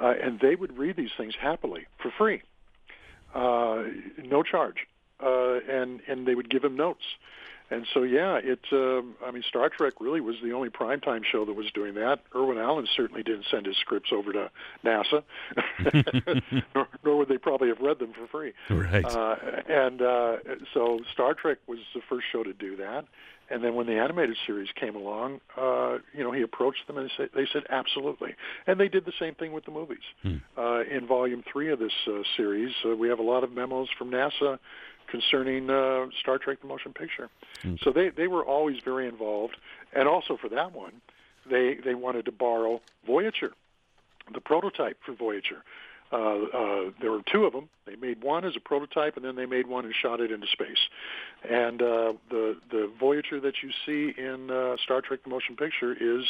uh, 0.00 0.14
and 0.22 0.40
they 0.40 0.54
would 0.54 0.76
read 0.76 0.96
these 0.96 1.10
things 1.16 1.34
happily 1.40 1.86
for 2.02 2.10
free, 2.18 2.42
uh, 3.34 3.84
no 4.22 4.42
charge, 4.42 4.86
uh, 5.22 5.60
and 5.68 6.00
and 6.08 6.26
they 6.26 6.34
would 6.34 6.50
give 6.50 6.64
him 6.64 6.76
notes. 6.76 7.04
And 7.68 7.84
so, 7.92 8.04
yeah, 8.04 8.36
it. 8.36 8.60
Um, 8.70 9.16
I 9.24 9.32
mean, 9.32 9.42
Star 9.42 9.68
Trek 9.68 9.94
really 10.00 10.20
was 10.20 10.36
the 10.42 10.52
only 10.52 10.68
primetime 10.68 11.24
show 11.24 11.44
that 11.44 11.52
was 11.52 11.66
doing 11.72 11.94
that. 11.94 12.20
Irwin 12.34 12.58
Allen 12.58 12.86
certainly 12.96 13.24
didn't 13.24 13.46
send 13.50 13.66
his 13.66 13.76
scripts 13.76 14.10
over 14.12 14.32
to 14.32 14.50
NASA, 14.84 15.24
nor, 16.74 16.86
nor 17.04 17.16
would 17.16 17.28
they 17.28 17.38
probably 17.38 17.68
have 17.68 17.80
read 17.80 17.98
them 17.98 18.12
for 18.12 18.28
free. 18.28 18.52
Right. 18.70 19.04
Uh, 19.04 19.36
and 19.68 20.00
uh, 20.00 20.36
so 20.72 21.00
Star 21.12 21.34
Trek 21.34 21.58
was 21.66 21.80
the 21.92 22.02
first 22.08 22.26
show 22.30 22.44
to 22.44 22.52
do 22.52 22.76
that. 22.76 23.06
And 23.48 23.62
then 23.62 23.74
when 23.74 23.86
the 23.86 23.98
animated 23.98 24.36
series 24.46 24.68
came 24.74 24.96
along, 24.96 25.40
uh, 25.56 25.98
you 26.12 26.24
know, 26.24 26.32
he 26.32 26.42
approached 26.42 26.86
them 26.86 26.98
and 26.98 27.08
they 27.08 27.12
said, 27.16 27.28
they 27.34 27.46
said 27.52 27.62
absolutely. 27.70 28.34
And 28.66 28.80
they 28.80 28.88
did 28.88 29.04
the 29.04 29.12
same 29.20 29.34
thing 29.34 29.52
with 29.52 29.64
the 29.64 29.70
movies. 29.70 30.02
Uh, 30.58 30.82
in 30.90 31.06
volume 31.06 31.44
three 31.50 31.70
of 31.70 31.78
this 31.78 31.92
uh, 32.08 32.22
series, 32.36 32.72
uh, 32.84 32.96
we 32.96 33.08
have 33.08 33.18
a 33.18 33.22
lot 33.22 33.44
of 33.44 33.52
memos 33.52 33.88
from 33.96 34.10
NASA 34.10 34.58
concerning 35.08 35.70
uh, 35.70 36.06
Star 36.20 36.38
Trek: 36.38 36.60
The 36.60 36.66
Motion 36.66 36.92
Picture. 36.92 37.28
So 37.84 37.92
they 37.92 38.08
they 38.08 38.26
were 38.26 38.44
always 38.44 38.76
very 38.84 39.06
involved. 39.06 39.56
And 39.92 40.08
also 40.08 40.36
for 40.36 40.48
that 40.48 40.72
one, 40.72 41.00
they 41.48 41.76
they 41.84 41.94
wanted 41.94 42.24
to 42.24 42.32
borrow 42.32 42.80
Voyager, 43.06 43.52
the 44.34 44.40
prototype 44.40 44.98
for 45.06 45.12
Voyager. 45.12 45.62
Uh, 46.12 46.16
uh, 46.16 46.90
there 47.00 47.10
were 47.10 47.22
two 47.30 47.44
of 47.44 47.52
them. 47.52 47.68
They 47.84 47.96
made 47.96 48.22
one 48.22 48.44
as 48.44 48.54
a 48.56 48.60
prototype, 48.60 49.16
and 49.16 49.24
then 49.24 49.36
they 49.36 49.46
made 49.46 49.66
one 49.66 49.84
and 49.84 49.94
shot 49.94 50.20
it 50.20 50.30
into 50.30 50.46
space. 50.46 50.88
And 51.48 51.82
uh, 51.82 52.12
the 52.30 52.56
the 52.70 52.90
Voyager 52.98 53.40
that 53.40 53.54
you 53.62 53.70
see 53.84 54.18
in 54.20 54.50
uh, 54.50 54.76
Star 54.82 55.00
Trek: 55.00 55.20
The 55.24 55.30
Motion 55.30 55.56
Picture 55.56 55.92
is 55.92 56.24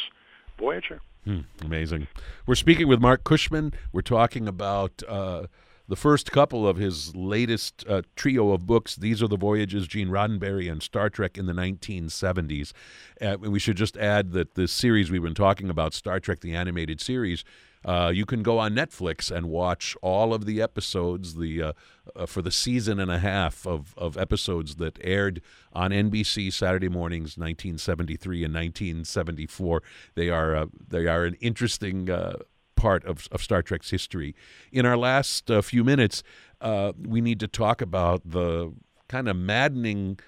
Voyager. 0.59 1.01
Hmm, 1.25 1.41
amazing. 1.61 2.07
We're 2.47 2.55
speaking 2.55 2.89
with 2.89 3.01
Marc 3.01 3.25
Cushman. 3.25 3.75
We're 3.93 4.03
talking 4.03 4.47
about 4.47 5.03
uh, 5.09 5.47
the 5.89 5.97
first 5.97 6.33
couple 6.33 6.67
of 6.67 6.77
his 6.77 7.15
latest 7.15 7.85
uh, 7.89 8.03
trio 8.15 8.53
of 8.53 8.67
books. 8.67 8.97
These 8.97 9.23
are 9.23 9.29
the 9.29 9.37
Voyages, 9.37 9.87
Gene 9.87 10.09
Roddenberry, 10.09 10.71
and 10.71 10.83
Star 10.83 11.11
Trek 11.11 11.37
in 11.37 11.47
the 11.47 11.53
1970s. 11.53 12.73
Uh, 13.21 13.37
we 13.41 13.59
should 13.59 13.77
just 13.77 13.97
add 13.97 14.33
that 14.33 14.55
this 14.55 14.73
series 14.73 15.11
we've 15.11 15.23
been 15.23 15.35
talking 15.35 15.71
about, 15.71 15.95
Star 15.95 16.21
Trek 16.21 16.41
the 16.41 16.55
Animated 16.55 17.01
Series, 17.01 17.45
uh, 17.85 18.11
you 18.13 18.27
can 18.27 18.43
go 18.43 18.59
on 18.59 18.75
Netflix 18.75 19.31
and 19.31 19.49
watch 19.49 19.97
all 20.03 20.35
of 20.35 20.45
the 20.45 20.61
episodes 20.61 21.35
the 21.35 21.63
uh, 21.63 21.73
uh, 22.15 22.27
for 22.27 22.43
the 22.43 22.51
season 22.51 22.99
and 22.99 23.11
a 23.11 23.19
half 23.19 23.67
of, 23.67 23.95
of 23.97 24.17
episodes 24.17 24.77
that 24.77 24.99
aired 25.03 25.41
on 25.73 25.91
NBC 25.91 26.53
Saturday 26.53 26.89
mornings, 26.89 27.37
1973 27.37 28.45
and 28.45 28.55
1974. 28.55 29.83
They 30.15 30.31
are 30.31 30.57
uh, 30.57 30.67
they 30.89 31.07
are 31.07 31.25
an 31.25 31.35
interesting 31.41 32.11
uh, 32.11 32.39
part 32.77 33.05
of, 33.05 33.27
of 33.33 33.43
Star 33.43 33.63
Trek's 33.63 33.91
history. 33.91 34.35
In 34.71 34.87
our 34.87 34.97
last 34.97 35.51
uh, 35.51 35.63
few 35.63 35.83
minutes, 35.83 36.23
uh, 36.61 36.93
we 37.01 37.21
need 37.21 37.41
to 37.41 37.49
talk 37.49 37.81
about 37.81 38.23
the 38.25 38.73
kind 39.09 39.29
of 39.29 39.37
maddening 39.37 40.19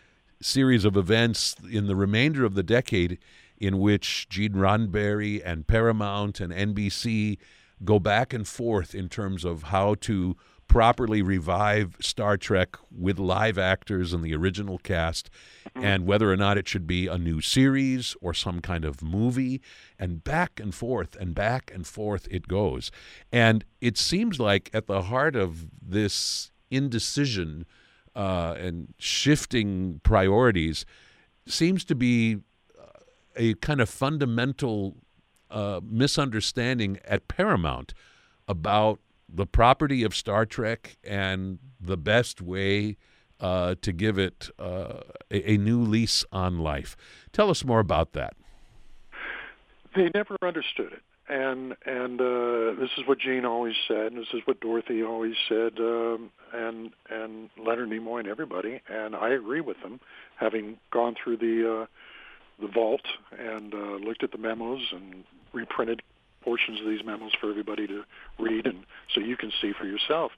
series 0.41 0.85
of 0.85 0.97
events 0.97 1.57
in 1.71 1.87
the 1.87 1.97
remainder 1.97 2.45
of 2.45 2.55
the 2.55 2.63
decade 2.63 3.19
in 3.61 3.79
which 3.79 4.29
Gene 4.29 4.55
Roddenberry 4.55 5.43
and 5.45 5.67
Paramount 5.67 6.41
and 6.41 6.53
NBC 6.53 7.39
go 7.85 7.99
back 7.99 8.33
and 8.33 8.47
forth 8.47 8.95
in 8.95 9.09
terms 9.09 9.45
of 9.45 9.65
how 9.65 9.95
to 9.97 10.37
properly 10.69 11.23
revive 11.23 11.97
Star 12.01 12.37
Trek 12.37 12.77
with 12.91 13.19
live 13.19 13.59
actors 13.59 14.13
and 14.13 14.23
the 14.23 14.35
original 14.35 14.79
cast, 14.79 15.31
and 15.75 16.07
whether 16.07 16.31
or 16.31 16.37
not 16.37 16.59
it 16.59 16.69
should 16.69 16.87
be 16.87 17.07
a 17.07 17.17
new 17.17 17.41
series 17.41 18.15
or 18.21 18.35
some 18.35 18.61
kind 18.61 18.85
of 18.85 19.03
movie, 19.03 19.63
and 19.99 20.23
back 20.23 20.61
and 20.61 20.75
forth 20.75 21.17
and 21.17 21.35
back 21.35 21.71
and 21.75 21.87
forth 21.87 22.29
it 22.31 22.47
goes. 22.47 22.91
And 23.33 23.65
it 23.81 23.97
seems 23.97 24.39
like 24.39 24.71
at 24.75 24.87
the 24.87 25.03
heart 25.03 25.35
of 25.35 25.69
this 25.81 26.51
indecision 26.71 27.65
uh, 28.15 28.55
and 28.59 28.95
shifting 28.99 30.01
priorities 30.03 30.85
seems 31.47 31.85
to 31.87 31.95
be 31.95 32.39
a 33.39 33.55
kind 33.55 33.81
of 33.81 33.89
fundamental 33.89 34.97
uh, 35.51 35.81
misunderstanding 35.83 36.99
at 37.05 37.29
Paramount 37.29 37.95
about 38.47 39.01
the 39.29 39.47
property 39.47 40.03
of 40.03 40.15
Star 40.15 40.45
Trek 40.45 40.99
and 41.05 41.59
the 41.81 41.97
best 41.97 42.43
way 42.43 42.97
uh, 43.41 43.77
to 43.83 43.93
give 43.93 44.19
it 44.19 44.51
uh, 44.59 45.01
a, 45.31 45.53
a 45.53 45.57
new 45.57 45.81
lease 45.81 46.25
on 46.33 46.59
life. 46.59 46.97
Tell 47.33 47.51
us 47.51 47.65
more 47.65 47.81
about 47.81 48.13
that. 48.13 48.35
They 49.95 50.11
never 50.15 50.37
understood 50.43 50.93
it, 50.93 51.03
and 51.29 51.75
and 51.87 52.21
uh, 52.21 52.81
this 52.81 52.91
is 52.99 53.07
what 53.07 53.19
Gene 53.19 53.45
always 53.45 53.75
said, 53.87 54.13
and 54.13 54.19
this 54.19 54.29
is 54.35 54.43
what 54.45 54.61
Dorothy 54.61 55.03
always 55.03 55.35
said, 55.49 55.79
um, 55.79 56.31
and 56.53 56.91
and 57.11 57.49
Leonard 57.59 57.89
Nimoy 57.89 58.21
and 58.21 58.29
everybody, 58.29 58.81
and 58.89 59.17
I 59.17 59.31
agree 59.31 59.61
with 59.61 59.81
them, 59.83 59.99
having 60.37 60.79
gone 60.91 61.17
through 61.23 61.39
the 61.39 61.83
uh, 61.83 61.87
the 62.61 62.69
vault 62.69 63.03
and 63.39 63.75
uh, 63.75 63.97
looked 63.97 64.23
at 64.23 64.33
the 64.33 64.39
memos 64.39 64.81
and 64.93 65.25
reprinted 65.53 66.03
portions 66.43 66.81
of 66.81 66.87
these 66.87 67.05
memos 67.05 67.33
for 67.41 67.51
everybody 67.51 67.87
to 67.87 68.05
read 68.39 68.67
and 68.67 68.85
so 69.15 69.21
you 69.21 69.37
can 69.37 69.53
see 69.61 69.73
for 69.79 69.87
yourself. 69.87 70.33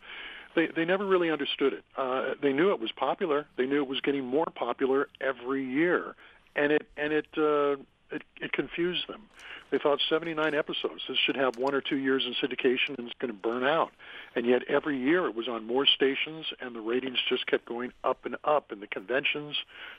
They 0.55 0.66
they 0.66 0.85
never 0.85 1.07
really 1.07 1.31
understood 1.31 1.73
it. 1.73 1.85
Uh, 1.97 2.35
they 2.43 2.53
knew 2.53 2.73
it 2.73 2.81
was 2.81 2.91
popular. 2.93 3.47
They 3.57 3.66
knew 3.66 3.83
it 3.83 3.89
was 3.89 4.01
getting 4.01 4.25
more 4.25 4.47
popular 4.47 5.09
every 5.21 5.64
year, 5.64 6.16
and 6.57 6.73
it 6.73 6.89
and 6.97 7.12
it 7.12 7.27
uh, 7.39 7.77
it, 8.13 8.23
it 8.41 8.53
confused 8.53 9.09
them. 9.09 9.23
They 9.71 9.79
thought 9.79 10.01
79 10.09 10.55
episodes. 10.55 11.03
This 11.09 11.17
should 11.19 11.37
have 11.37 11.57
one 11.57 11.75
or 11.75 11.81
two 11.81 11.97
years 11.97 12.25
in 12.27 12.35
syndication 12.35 12.99
and 12.99 13.07
it's 13.07 13.19
going 13.21 13.33
to 13.33 13.39
burn 13.39 13.65
out. 13.65 13.93
And 14.35 14.45
yet 14.45 14.63
every 14.69 14.99
year 14.99 15.27
it 15.27 15.35
was 15.35 15.49
on 15.49 15.67
more 15.67 15.87
stations 15.87 16.47
and 16.61 16.75
the 16.75 16.81
ratings 16.81 17.19
just 17.29 17.47
kept 17.47 17.67
going 17.67 17.93
up 18.03 18.25
and 18.25 18.37
up 18.43 18.73
and 18.73 18.83
the 18.83 18.89
conventions 18.89 19.57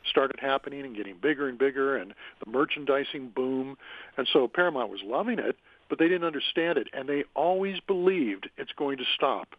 started 0.10 0.40
happening 0.40 0.82
and 0.82 0.96
getting 0.96 1.16
bigger 1.18 1.48
and 1.48 1.58
bigger 1.58 1.96
and 1.96 2.14
the 2.44 2.52
merchandising 2.52 3.30
boom. 3.30 3.78
And 4.18 4.28
so 4.32 4.48
Paramount 4.48 4.90
was 4.90 5.02
loving 5.04 5.40
it, 5.40 5.56
but 5.90 6.00
they 6.00 6.08
didn't 6.10 6.26
understand 6.26 6.78
it 6.78 6.88
and 6.92 7.08
they 7.08 7.24
always 7.34 7.80
believed 7.80 8.50
it's 8.58 8.74
going 8.74 8.98
to 8.98 9.06
stop 9.16 9.56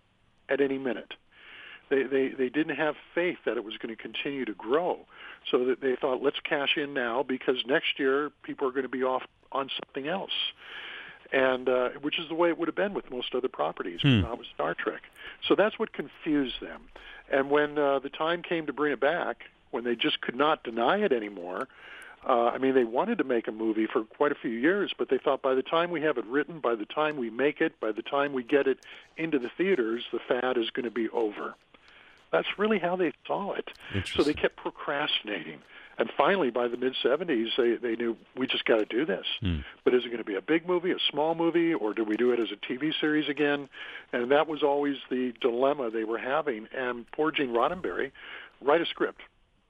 at 0.48 0.60
any 0.60 0.78
minute. 0.78 1.14
They, 1.88 2.04
they, 2.04 2.28
they 2.28 2.48
didn't 2.48 2.76
have 2.76 2.94
faith 3.14 3.38
that 3.44 3.56
it 3.56 3.64
was 3.64 3.76
going 3.76 3.94
to 3.94 4.00
continue 4.00 4.44
to 4.44 4.54
grow. 4.54 5.00
So 5.50 5.64
that 5.66 5.80
they 5.80 5.96
thought, 5.96 6.22
let's 6.22 6.40
cash 6.40 6.76
in 6.76 6.94
now 6.94 7.22
because 7.22 7.56
next 7.66 7.98
year 7.98 8.30
people 8.42 8.68
are 8.68 8.70
going 8.70 8.84
to 8.84 8.88
be 8.88 9.02
off 9.02 9.24
on 9.50 9.70
something 9.84 10.08
else. 10.08 10.32
And 11.32 11.68
uh, 11.68 11.90
which 12.00 12.18
is 12.18 12.28
the 12.28 12.34
way 12.34 12.48
it 12.50 12.58
would 12.58 12.68
have 12.68 12.74
been 12.74 12.94
with 12.94 13.10
most 13.10 13.34
other 13.34 13.48
properties, 13.48 14.00
Hmm. 14.02 14.20
not 14.20 14.38
with 14.38 14.46
Star 14.54 14.74
Trek. 14.74 15.02
So 15.46 15.54
that's 15.54 15.78
what 15.78 15.92
confused 15.92 16.60
them. 16.60 16.82
And 17.30 17.50
when 17.50 17.78
uh, 17.78 17.98
the 18.00 18.10
time 18.10 18.42
came 18.42 18.66
to 18.66 18.72
bring 18.72 18.92
it 18.92 19.00
back, 19.00 19.44
when 19.70 19.84
they 19.84 19.96
just 19.96 20.20
could 20.20 20.36
not 20.36 20.62
deny 20.62 20.98
it 20.98 21.12
anymore, 21.12 21.68
uh, 22.28 22.48
I 22.48 22.58
mean, 22.58 22.74
they 22.74 22.84
wanted 22.84 23.18
to 23.18 23.24
make 23.24 23.48
a 23.48 23.52
movie 23.52 23.86
for 23.86 24.04
quite 24.04 24.30
a 24.30 24.36
few 24.36 24.50
years, 24.50 24.92
but 24.96 25.08
they 25.08 25.18
thought 25.18 25.42
by 25.42 25.54
the 25.54 25.62
time 25.62 25.90
we 25.90 26.02
have 26.02 26.18
it 26.18 26.26
written, 26.26 26.60
by 26.60 26.74
the 26.76 26.84
time 26.84 27.16
we 27.16 27.30
make 27.30 27.60
it, 27.60 27.80
by 27.80 27.90
the 27.90 28.02
time 28.02 28.32
we 28.32 28.44
get 28.44 28.66
it 28.68 28.78
into 29.16 29.38
the 29.38 29.50
theaters, 29.56 30.04
the 30.12 30.20
fad 30.20 30.56
is 30.56 30.70
going 30.70 30.84
to 30.84 30.90
be 30.90 31.08
over. 31.08 31.54
That's 32.32 32.48
really 32.58 32.78
how 32.78 32.96
they 32.96 33.12
saw 33.26 33.52
it. 33.52 33.68
So 34.16 34.22
they 34.24 34.34
kept 34.34 34.56
procrastinating. 34.56 35.60
And 35.98 36.10
finally, 36.16 36.50
by 36.50 36.68
the 36.68 36.76
mid 36.76 36.94
70s, 37.04 37.48
they, 37.56 37.76
they 37.76 37.94
knew 37.96 38.16
we 38.36 38.46
just 38.46 38.64
got 38.64 38.78
to 38.78 38.86
do 38.86 39.04
this. 39.04 39.26
Hmm. 39.40 39.58
But 39.84 39.94
is 39.94 40.04
it 40.04 40.08
going 40.08 40.18
to 40.18 40.24
be 40.24 40.34
a 40.34 40.42
big 40.42 40.66
movie, 40.66 40.90
a 40.90 40.98
small 41.10 41.34
movie, 41.34 41.74
or 41.74 41.92
do 41.92 42.02
we 42.02 42.16
do 42.16 42.32
it 42.32 42.40
as 42.40 42.48
a 42.50 42.72
TV 42.72 42.92
series 42.98 43.28
again? 43.28 43.68
And 44.12 44.30
that 44.30 44.48
was 44.48 44.62
always 44.62 44.96
the 45.10 45.32
dilemma 45.40 45.90
they 45.90 46.04
were 46.04 46.18
having. 46.18 46.66
And 46.76 47.10
poor 47.12 47.30
Gene 47.30 47.50
Roddenberry, 47.50 48.10
write 48.62 48.80
a 48.80 48.86
script. 48.86 49.20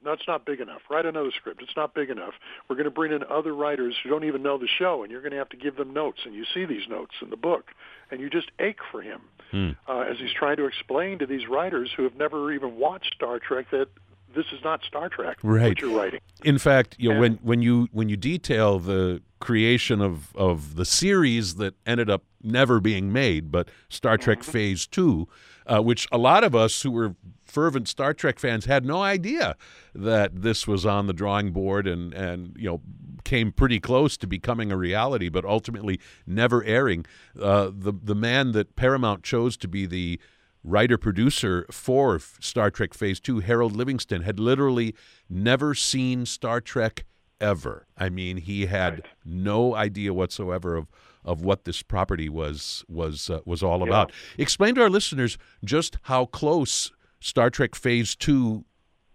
No, 0.04 0.12
it's 0.12 0.26
not 0.26 0.44
big 0.44 0.60
enough. 0.60 0.82
Write 0.90 1.06
another 1.06 1.30
script. 1.30 1.62
It's 1.62 1.76
not 1.76 1.94
big 1.94 2.10
enough. 2.10 2.34
We're 2.68 2.76
going 2.76 2.84
to 2.84 2.90
bring 2.90 3.12
in 3.12 3.22
other 3.30 3.54
writers 3.54 3.94
who 4.02 4.10
don't 4.10 4.24
even 4.24 4.42
know 4.42 4.58
the 4.58 4.66
show, 4.66 5.02
and 5.02 5.12
you're 5.12 5.20
going 5.22 5.32
to 5.32 5.38
have 5.38 5.48
to 5.50 5.56
give 5.56 5.76
them 5.76 5.92
notes. 5.92 6.20
And 6.24 6.34
you 6.34 6.44
see 6.52 6.64
these 6.64 6.88
notes 6.88 7.12
in 7.22 7.30
the 7.30 7.36
book, 7.36 7.70
and 8.10 8.20
you 8.20 8.28
just 8.28 8.50
ache 8.58 8.80
for 8.90 9.00
him 9.02 9.20
Hmm. 9.52 9.70
uh, 9.86 10.00
as 10.00 10.18
he's 10.18 10.32
trying 10.32 10.56
to 10.56 10.66
explain 10.66 11.18
to 11.20 11.26
these 11.26 11.46
writers 11.46 11.90
who 11.96 12.02
have 12.04 12.16
never 12.16 12.50
even 12.52 12.76
watched 12.76 13.14
Star 13.14 13.38
Trek 13.38 13.66
that 13.70 13.88
this 14.34 14.46
is 14.50 14.64
not 14.64 14.82
Star 14.82 15.08
Trek. 15.10 15.36
Right. 15.42 15.78
You're 15.78 15.94
writing. 15.96 16.20
In 16.42 16.56
fact, 16.58 16.96
you 16.98 17.12
know, 17.12 17.20
when 17.20 17.32
And- 17.32 17.40
when 17.42 17.60
you 17.62 17.88
when 17.92 18.08
you 18.08 18.16
detail 18.16 18.78
the 18.78 19.20
creation 19.40 20.00
of 20.00 20.34
of 20.34 20.76
the 20.76 20.84
series 20.86 21.56
that 21.56 21.74
ended 21.86 22.08
up 22.08 22.22
never 22.42 22.80
being 22.80 23.12
made, 23.12 23.52
but 23.52 23.68
Star 23.90 24.16
Trek 24.16 24.38
Mm-hmm. 24.40 24.50
Phase 24.52 24.86
Two, 24.86 25.28
uh, 25.66 25.80
which 25.82 26.08
a 26.10 26.16
lot 26.18 26.44
of 26.44 26.54
us 26.56 26.80
who 26.82 26.90
were 26.90 27.14
fervent 27.52 27.86
Star 27.88 28.14
Trek 28.14 28.38
fans 28.38 28.64
had 28.64 28.84
no 28.84 29.02
idea 29.02 29.56
that 29.94 30.42
this 30.42 30.66
was 30.66 30.86
on 30.86 31.06
the 31.06 31.12
drawing 31.12 31.52
board 31.52 31.86
and 31.86 32.14
and 32.14 32.56
you 32.58 32.68
know 32.68 32.80
came 33.24 33.52
pretty 33.52 33.78
close 33.78 34.16
to 34.16 34.26
becoming 34.26 34.72
a 34.72 34.76
reality, 34.76 35.28
but 35.28 35.44
ultimately 35.44 36.00
never 36.26 36.64
airing. 36.64 37.04
Uh, 37.40 37.70
the 37.72 37.92
the 37.92 38.14
man 38.14 38.52
that 38.52 38.74
Paramount 38.74 39.22
chose 39.22 39.56
to 39.58 39.68
be 39.68 39.86
the 39.86 40.18
writer 40.64 40.96
producer 40.96 41.66
for 41.70 42.18
Star 42.40 42.70
Trek 42.70 42.94
Phase 42.94 43.18
2, 43.20 43.40
Harold 43.40 43.74
Livingston, 43.76 44.22
had 44.22 44.38
literally 44.40 44.94
never 45.28 45.74
seen 45.74 46.24
Star 46.24 46.60
Trek 46.60 47.04
ever. 47.40 47.86
I 47.98 48.08
mean, 48.08 48.36
he 48.36 48.66
had 48.66 48.92
Right. 48.94 49.06
no 49.24 49.74
idea 49.74 50.14
whatsoever 50.14 50.76
of 50.76 50.86
of 51.24 51.42
what 51.44 51.64
this 51.64 51.82
property 51.82 52.28
was 52.28 52.84
was 52.88 53.30
uh, 53.30 53.38
was 53.44 53.62
all 53.62 53.78
Yeah. 53.80 53.86
about. 53.86 54.12
Explain 54.38 54.74
to 54.76 54.82
our 54.82 54.90
listeners 54.90 55.38
just 55.64 55.96
how 56.02 56.24
close 56.26 56.90
Star 57.22 57.50
Trek 57.50 57.74
Phase 57.74 58.14
2 58.16 58.64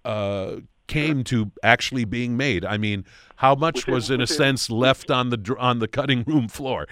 uh, 0.05 0.55
came 0.87 1.23
to 1.25 1.51
actually 1.61 2.05
being 2.05 2.37
made. 2.37 2.63
I 2.65 2.77
mean, 2.77 3.05
how 3.35 3.53
much 3.55 3.75
Within- 3.85 3.93
was 3.93 4.09
in 4.09 4.21
a 4.21 4.27
sense 4.27 4.69
left 4.69 5.11
on 5.11 5.29
the 5.29 5.55
on 5.59 5.79
the 5.79 5.87
cutting 5.87 6.23
room 6.25 6.47
floor? 6.47 6.87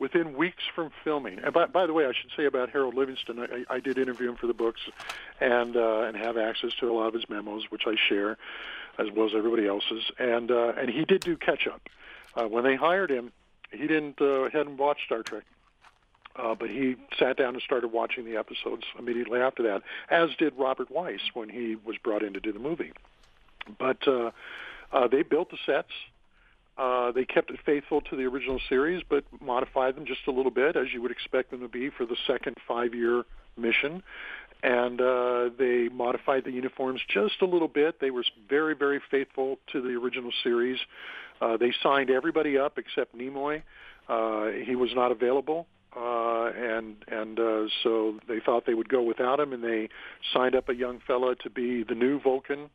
within 0.00 0.34
weeks 0.34 0.64
from 0.74 0.90
filming. 1.02 1.38
And 1.38 1.54
by, 1.54 1.64
by 1.66 1.86
the 1.86 1.92
way, 1.94 2.04
I 2.04 2.12
should 2.12 2.30
say 2.36 2.44
about 2.44 2.68
Harold 2.68 2.94
Livingston, 2.94 3.38
I, 3.38 3.64
I 3.76 3.80
did 3.80 3.96
interview 3.96 4.28
him 4.28 4.36
for 4.36 4.46
the 4.46 4.52
books, 4.52 4.80
and 5.40 5.76
uh, 5.76 6.00
and 6.02 6.16
have 6.16 6.36
access 6.36 6.72
to 6.80 6.90
a 6.90 6.92
lot 6.92 7.06
of 7.06 7.14
his 7.14 7.28
memos, 7.30 7.70
which 7.70 7.82
I 7.86 7.94
share, 7.96 8.36
as 8.98 9.10
well 9.12 9.26
as 9.26 9.32
everybody 9.34 9.66
else's. 9.66 10.10
And 10.18 10.50
uh, 10.50 10.72
and 10.78 10.90
he 10.90 11.04
did 11.04 11.20
do 11.22 11.36
catch 11.36 11.66
up. 11.66 11.88
Uh, 12.34 12.48
when 12.48 12.64
they 12.64 12.74
hired 12.76 13.10
him, 13.10 13.32
he 13.70 13.86
didn't 13.86 14.20
uh, 14.20 14.50
hadn't 14.50 14.76
watched 14.78 15.04
Star 15.06 15.22
Trek. 15.22 15.44
Uh, 16.36 16.54
but 16.54 16.68
he 16.68 16.96
sat 17.18 17.36
down 17.36 17.54
and 17.54 17.62
started 17.62 17.88
watching 17.92 18.24
the 18.24 18.36
episodes 18.36 18.82
immediately 18.98 19.40
after 19.40 19.62
that, 19.62 19.82
as 20.10 20.30
did 20.36 20.52
Robert 20.58 20.90
Wise 20.90 21.20
when 21.32 21.48
he 21.48 21.76
was 21.84 21.96
brought 22.02 22.22
in 22.22 22.32
to 22.32 22.40
do 22.40 22.52
the 22.52 22.58
movie. 22.58 22.92
But 23.78 24.06
uh, 24.08 24.30
uh, 24.92 25.08
they 25.08 25.22
built 25.22 25.50
the 25.50 25.58
sets. 25.64 25.92
Uh, 26.76 27.12
they 27.12 27.24
kept 27.24 27.50
it 27.50 27.60
faithful 27.64 28.00
to 28.00 28.16
the 28.16 28.24
original 28.24 28.60
series, 28.68 29.04
but 29.08 29.24
modified 29.40 29.94
them 29.94 30.06
just 30.06 30.26
a 30.26 30.32
little 30.32 30.50
bit, 30.50 30.76
as 30.76 30.92
you 30.92 31.00
would 31.02 31.12
expect 31.12 31.52
them 31.52 31.60
to 31.60 31.68
be 31.68 31.88
for 31.88 32.04
the 32.04 32.16
second 32.26 32.56
five-year 32.66 33.22
mission. 33.56 34.02
And 34.62 35.00
uh, 35.00 35.50
they 35.56 35.88
modified 35.88 36.44
the 36.44 36.50
uniforms 36.50 37.00
just 37.08 37.42
a 37.42 37.44
little 37.44 37.68
bit. 37.68 38.00
They 38.00 38.10
were 38.10 38.24
very, 38.48 38.74
very 38.74 39.00
faithful 39.08 39.58
to 39.72 39.80
the 39.80 39.90
original 39.90 40.32
series. 40.42 40.78
Uh, 41.40 41.56
they 41.58 41.72
signed 41.82 42.10
everybody 42.10 42.58
up 42.58 42.78
except 42.78 43.16
Nimoy. 43.16 43.62
Uh, 44.08 44.46
he 44.64 44.74
was 44.74 44.90
not 44.94 45.12
available, 45.12 45.66
uh, 45.96 46.50
and 46.56 46.96
and 47.08 47.38
uh, 47.38 47.66
so 47.82 48.18
they 48.26 48.40
thought 48.40 48.66
they 48.66 48.74
would 48.74 48.88
go 48.88 49.02
without 49.02 49.40
him, 49.40 49.52
and 49.52 49.62
they 49.62 49.88
signed 50.32 50.54
up 50.54 50.68
a 50.68 50.74
young 50.74 51.00
fella 51.06 51.36
to 51.36 51.50
be 51.50 51.82
the 51.82 51.94
new 51.94 52.18
Vulcan 52.20 52.70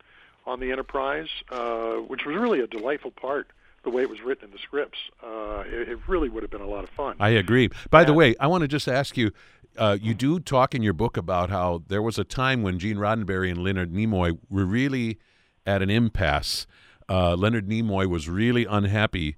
on 0.45 0.59
the 0.59 0.71
Enterprise, 0.71 1.27
uh, 1.51 1.95
which 1.95 2.25
was 2.25 2.35
really 2.35 2.61
a 2.61 2.67
delightful 2.67 3.11
part. 3.11 3.47
The 3.83 3.89
way 3.89 4.01
it 4.01 4.09
was 4.09 4.19
written 4.21 4.45
in 4.45 4.51
the 4.51 4.57
scripts, 4.57 4.97
uh, 5.23 5.63
it, 5.65 5.87
it 5.87 5.99
really 6.07 6.27
would 6.27 6.43
have 6.43 6.51
been 6.51 6.61
a 6.61 6.67
lot 6.67 6.83
of 6.83 6.89
fun. 6.89 7.15
I 7.17 7.29
agree. 7.29 7.69
By 7.89 8.03
the 8.03 8.13
way, 8.13 8.35
I 8.37 8.47
want 8.47 8.61
to 8.61 8.67
just 8.67 8.87
ask 8.87 9.17
you. 9.17 9.31
Uh, 9.77 9.97
you 10.01 10.13
do 10.13 10.39
talk 10.39 10.75
in 10.75 10.81
your 10.81 10.93
book 10.93 11.15
about 11.15 11.49
how 11.49 11.83
there 11.87 12.01
was 12.01 12.17
a 12.17 12.23
time 12.23 12.63
when 12.63 12.79
Gene 12.79 12.97
Roddenberry 12.97 13.49
and 13.49 13.63
Leonard 13.63 13.93
Nimoy 13.93 14.37
were 14.49 14.65
really 14.65 15.19
at 15.65 15.81
an 15.81 15.89
impasse. 15.89 16.67
Uh, 17.07 17.35
Leonard 17.35 17.67
Nimoy 17.67 18.07
was 18.07 18.27
really 18.27 18.65
unhappy 18.65 19.37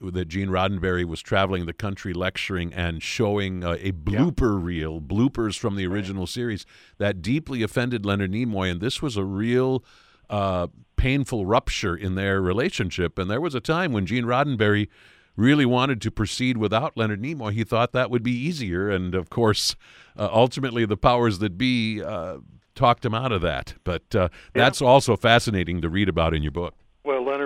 that 0.00 0.26
Gene 0.28 0.48
Roddenberry 0.48 1.04
was 1.04 1.20
traveling 1.20 1.66
the 1.66 1.72
country 1.72 2.12
lecturing 2.12 2.72
and 2.72 3.02
showing 3.02 3.64
uh, 3.64 3.76
a 3.80 3.92
blooper 3.92 4.62
reel, 4.62 5.00
bloopers 5.00 5.58
from 5.58 5.76
the 5.76 5.86
original 5.86 6.26
series 6.26 6.66
that 6.98 7.22
deeply 7.22 7.62
offended 7.62 8.04
Leonard 8.06 8.32
Nimoy, 8.32 8.70
and 8.70 8.80
this 8.80 9.02
was 9.02 9.16
a 9.16 9.24
real 9.24 9.84
uh, 10.28 10.68
painful 10.96 11.46
rupture 11.46 11.96
in 11.96 12.14
their 12.14 12.40
relationship. 12.40 13.18
And 13.18 13.30
there 13.30 13.40
was 13.40 13.54
a 13.54 13.60
time 13.60 13.92
when 13.92 14.06
Gene 14.06 14.24
Roddenberry 14.24 14.88
really 15.36 15.66
wanted 15.66 16.00
to 16.02 16.10
proceed 16.10 16.56
without 16.56 16.96
Leonard 16.96 17.22
Nimoy. 17.22 17.52
He 17.52 17.64
thought 17.64 17.92
that 17.92 18.10
would 18.10 18.22
be 18.22 18.32
easier, 18.32 18.90
and 18.90 19.14
of 19.14 19.30
course, 19.30 19.76
uh, 20.16 20.28
ultimately, 20.30 20.84
the 20.84 20.96
powers 20.96 21.38
that 21.38 21.56
be 21.56 22.02
uh, 22.02 22.38
talked 22.74 23.04
him 23.04 23.14
out 23.14 23.32
of 23.32 23.40
that. 23.42 23.74
But 23.84 24.14
uh, 24.14 24.28
that's 24.52 24.82
also 24.82 25.16
fascinating 25.16 25.80
to 25.80 25.88
read 25.88 26.08
about 26.08 26.34
in 26.34 26.42
your 26.42 26.52
book. 26.52 26.74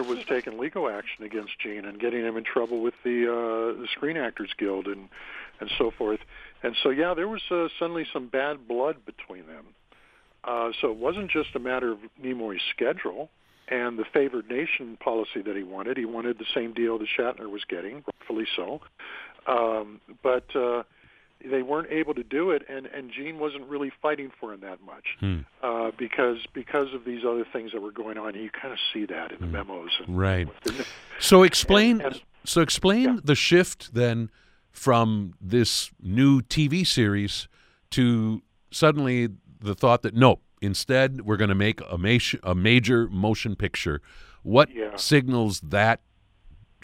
Was 0.05 0.19
taking 0.29 0.59
legal 0.59 0.89
action 0.89 1.25
against 1.25 1.59
Gene 1.59 1.85
and 1.85 1.99
getting 1.99 2.25
him 2.25 2.37
in 2.37 2.45
trouble 2.45 2.83
with 2.83 2.95
the 3.05 3.25
uh, 3.27 3.81
the 3.81 3.89
Screen 3.97 4.17
Actors 4.17 4.51
Guild 4.59 4.87
and 4.87 5.09
and 5.61 5.71
so 5.79 5.91
forth. 5.97 6.21
And 6.63 6.75
so, 6.83 6.91
yeah, 6.91 7.15
there 7.15 7.29
was 7.29 7.43
uh, 7.51 7.69
suddenly 7.79 8.07
some 8.13 8.29
bad 8.29 8.67
blood 8.67 8.97
between 9.05 9.47
them. 9.47 9.67
Uh, 10.45 10.71
so 10.81 10.91
it 10.91 10.97
wasn't 10.97 11.31
just 11.31 11.55
a 11.55 11.59
matter 11.59 11.93
of 11.93 11.99
Nimoy's 12.23 12.63
schedule 12.75 13.31
and 13.69 13.99
the 13.99 14.05
favored 14.13 14.49
nation 14.51 14.99
policy 15.03 15.43
that 15.45 15.57
he 15.57 15.63
wanted. 15.63 15.97
He 15.97 16.05
wanted 16.05 16.39
the 16.39 16.47
same 16.55 16.75
deal 16.75 16.99
that 16.99 17.09
Shatner 17.19 17.51
was 17.51 17.63
getting, 17.69 18.05
rightfully 18.07 18.47
so. 18.57 18.81
Um, 19.47 20.01
but 20.23 20.55
uh, 20.55 20.83
they 21.51 21.63
weren't 21.63 21.91
able 21.91 22.15
to 22.15 22.23
do 22.25 22.51
it, 22.51 22.63
and, 22.69 22.87
and 22.87 23.11
Gene 23.11 23.39
wasn't 23.39 23.67
really 23.69 23.93
fighting 24.03 24.31
for 24.41 24.53
him 24.53 24.61
that 24.61 24.81
much 24.83 25.05
Hmm. 25.21 25.41
uh, 25.63 25.91
because 25.99 26.39
because 26.53 26.93
of 26.95 27.05
these 27.05 27.25
other 27.25 27.45
things 27.53 27.73
that 27.73 27.81
were 27.83 27.93
going 27.93 28.19
on. 28.19 28.35
You 28.35 28.51
kind 28.51 28.73
of 28.73 28.79
see 28.93 29.05
that 29.07 29.33
in 29.33 29.41
the 29.41 29.47
memos. 29.47 29.91
And 29.99 30.07
Hmm. 30.09 30.17
Right. 30.17 30.49
and- 30.67 30.87
So 31.21 31.43
explain. 31.43 32.01
And- 32.01 32.15
and- 32.15 32.23
so 32.47 32.61
explain 32.61 33.05
Yeah. 33.05 33.17
the 33.25 33.35
shift 33.35 33.95
then 33.95 34.31
from 34.71 35.35
this 35.41 35.91
new 36.03 36.43
TV 36.43 36.85
series 36.85 37.49
to 37.91 38.43
suddenly 38.71 39.29
the 39.61 39.75
thought 39.75 40.03
that 40.03 40.15
no, 40.15 40.41
instead 40.61 41.23
we're 41.23 41.37
going 41.39 41.49
to 41.49 41.55
make 41.55 41.81
a, 41.89 41.97
ma- 41.97 42.19
a 42.43 42.55
major 42.55 43.09
motion 43.09 43.55
picture. 43.57 44.01
What 44.43 44.69
Yeah. 44.75 44.97
signals 44.97 45.61
that 45.61 46.01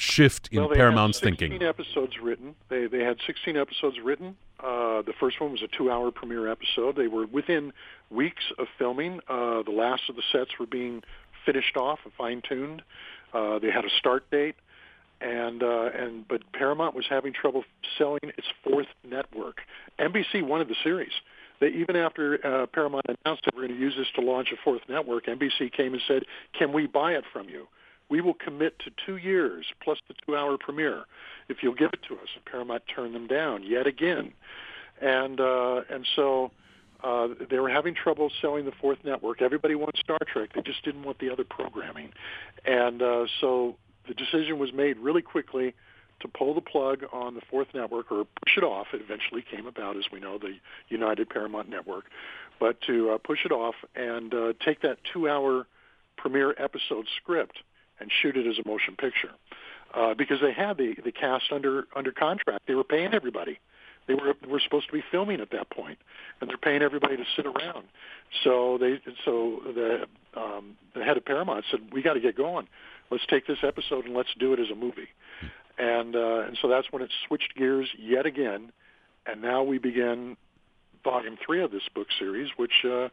shift 0.01 0.48
in 0.51 0.61
well, 0.61 0.68
Paramount's 0.70 1.20
had 1.20 1.30
16 1.30 1.51
thinking? 1.51 1.68
episodes 1.68 2.14
written. 2.22 2.55
They 2.68 2.86
they 2.86 3.05
had 3.05 3.18
16 3.26 3.57
episodes 3.57 3.98
written. 4.03 4.36
Uh, 4.59 5.03
the 5.03 5.14
first 5.18 5.40
one 5.40 5.53
was 5.53 5.62
a 5.62 5.68
two-hour 5.68 6.11
premiere 6.11 6.48
episode. 6.48 6.96
They 6.96 7.07
were 7.07 7.26
within 7.26 7.72
weeks 8.11 8.44
of 8.59 8.66
filming. 8.78 9.20
Uh, 9.28 9.62
the 9.62 9.72
last 9.72 10.03
of 10.09 10.16
the 10.16 10.22
sets 10.32 10.51
were 10.59 10.66
being 10.66 11.03
finished 11.46 11.76
off, 11.76 12.01
and 12.05 12.12
fine-tuned. 12.14 12.82
Uh, 13.32 13.59
they 13.59 13.70
had 13.70 13.84
a 13.84 13.90
start 13.98 14.30
date, 14.30 14.57
and 15.20 15.62
uh, 15.62 15.90
and 15.94 16.26
but 16.26 16.42
Paramount 16.53 16.94
was 16.94 17.07
having 17.09 17.32
trouble 17.32 17.64
selling 17.96 18.20
its 18.22 18.46
fourth 18.64 18.88
network. 19.09 19.61
NBC 19.98 20.42
wanted 20.42 20.68
the 20.68 20.76
series. 20.82 21.12
They, 21.61 21.68
even 21.68 21.94
after 21.94 22.44
uh, 22.44 22.66
Paramount 22.66 23.05
announced 23.07 23.44
that 23.44 23.55
we're 23.55 23.66
going 23.66 23.78
to 23.78 23.80
use 23.80 23.94
this 23.96 24.09
to 24.14 24.22
launch 24.22 24.48
a 24.53 24.57
fourth 24.64 24.82
network, 24.88 25.26
NBC 25.26 25.72
came 25.72 25.92
and 25.92 26.03
said, 26.09 26.24
"Can 26.59 26.72
we 26.72 26.86
buy 26.86 27.12
it 27.12 27.24
from 27.32 27.48
you? 27.48 27.68
We 28.11 28.20
will 28.20 28.34
commit 28.34 28.78
to 28.80 28.90
two 29.06 29.16
years 29.16 29.66
plus 29.82 29.98
the 30.08 30.14
two-hour 30.26 30.58
premiere 30.58 31.04
if 31.48 31.62
you'll 31.62 31.74
give 31.74 31.90
it 31.92 32.02
to 32.08 32.14
us." 32.14 32.28
And 32.34 32.44
Paramount 32.44 32.82
turned 32.94 33.14
them 33.14 33.26
down 33.26 33.62
yet 33.62 33.86
again, 33.86 34.32
and 35.00 35.40
uh, 35.40 35.82
and 35.88 36.06
so. 36.16 36.50
Uh, 37.02 37.28
they 37.48 37.58
were 37.58 37.70
having 37.70 37.94
trouble 37.94 38.30
selling 38.42 38.66
the 38.66 38.72
fourth 38.78 38.98
network. 39.04 39.40
Everybody 39.40 39.74
wanted 39.74 39.96
Star 39.96 40.18
Trek. 40.30 40.50
They 40.54 40.61
just 40.61 40.84
didn't 40.84 41.02
want 41.02 41.18
the 41.18 41.30
other 41.30 41.44
programming. 41.44 42.12
And 42.66 43.00
uh, 43.00 43.24
so 43.40 43.76
the 44.06 44.12
decision 44.12 44.58
was 44.58 44.70
made 44.74 44.98
really 44.98 45.22
quickly 45.22 45.74
to 46.20 46.28
pull 46.28 46.54
the 46.54 46.61
plug 46.61 47.04
on 47.12 47.34
the 47.34 47.40
fourth 47.50 47.68
network 47.74 48.12
or 48.12 48.26
push 48.44 48.56
it 48.56 48.64
off. 48.64 48.88
It 48.92 49.00
eventually 49.00 49.42
came 49.42 49.66
about, 49.66 49.96
as 49.96 50.04
we 50.12 50.20
know, 50.20 50.38
the 50.38 50.56
United 50.88 51.28
Paramount 51.28 51.68
Network, 51.68 52.04
but 52.58 52.80
to 52.82 53.11
uh, 53.11 53.18
push 53.18 53.44
it 53.44 53.52
off 53.52 53.74
and 53.94 54.32
uh, 54.34 54.52
take 54.64 54.82
that 54.82 54.98
two-hour 55.12 55.66
premiere 56.16 56.54
episode 56.58 57.06
script 57.16 57.61
and 58.01 58.11
shoot 58.11 58.36
it 58.36 58.46
as 58.46 58.59
a 58.59 58.66
motion 58.66 58.96
picture. 58.96 59.30
Uh, 59.92 60.14
because 60.14 60.40
they 60.40 60.53
had 60.53 60.76
the, 60.76 60.94
the 61.05 61.12
cast 61.12 61.51
under 61.53 61.86
under 61.96 62.12
contract, 62.12 62.66
they 62.66 62.74
were 62.74 62.84
paying 62.84 63.12
everybody. 63.12 63.59
They 64.07 64.14
were 64.14 64.34
were 64.48 64.61
supposed 64.61 64.86
to 64.86 64.92
be 64.92 65.03
filming 65.11 65.40
at 65.40 65.51
that 65.51 65.70
point, 65.70 65.98
and 66.40 66.48
they're 66.48 66.57
paying 66.57 66.82
everybody 66.82 67.16
to 67.16 67.24
sit 67.36 67.46
around. 67.46 67.86
So 68.44 68.78
they 68.78 69.01
so 69.24 69.61
the 69.64 70.07
um, 70.34 70.76
the 70.94 71.05
head 71.05 71.16
of 71.16 71.24
Paramount 71.24 71.64
said, 71.70 71.80
"We 71.92 72.03
got 72.03 72.14
to 72.14 72.20
get 72.20 72.36
going. 72.36 72.68
Let's 73.11 73.26
take 73.26 73.46
this 73.46 73.59
episode 73.62 74.07
and 74.07 74.14
let's 74.14 74.30
do 74.38 74.53
it 74.53 74.61
as 74.61 74.70
a 74.70 74.74
movie." 74.74 75.09
And 75.78 76.14
uh, 76.14 76.44
and 76.46 76.59
so 76.61 76.68
that's 76.68 76.92
when 76.92 77.03
it 77.03 77.11
switched 77.26 77.57
gears 77.57 77.88
yet 77.98 78.26
again, 78.26 78.70
and 79.26 79.42
now 79.42 79.62
we 79.62 79.78
begin 79.78 80.36
volume 81.03 81.36
three 81.44 81.62
of 81.62 81.70
this 81.70 81.82
book 81.94 82.09
series, 82.18 82.51
which 82.57 82.84
uh, 82.84 83.09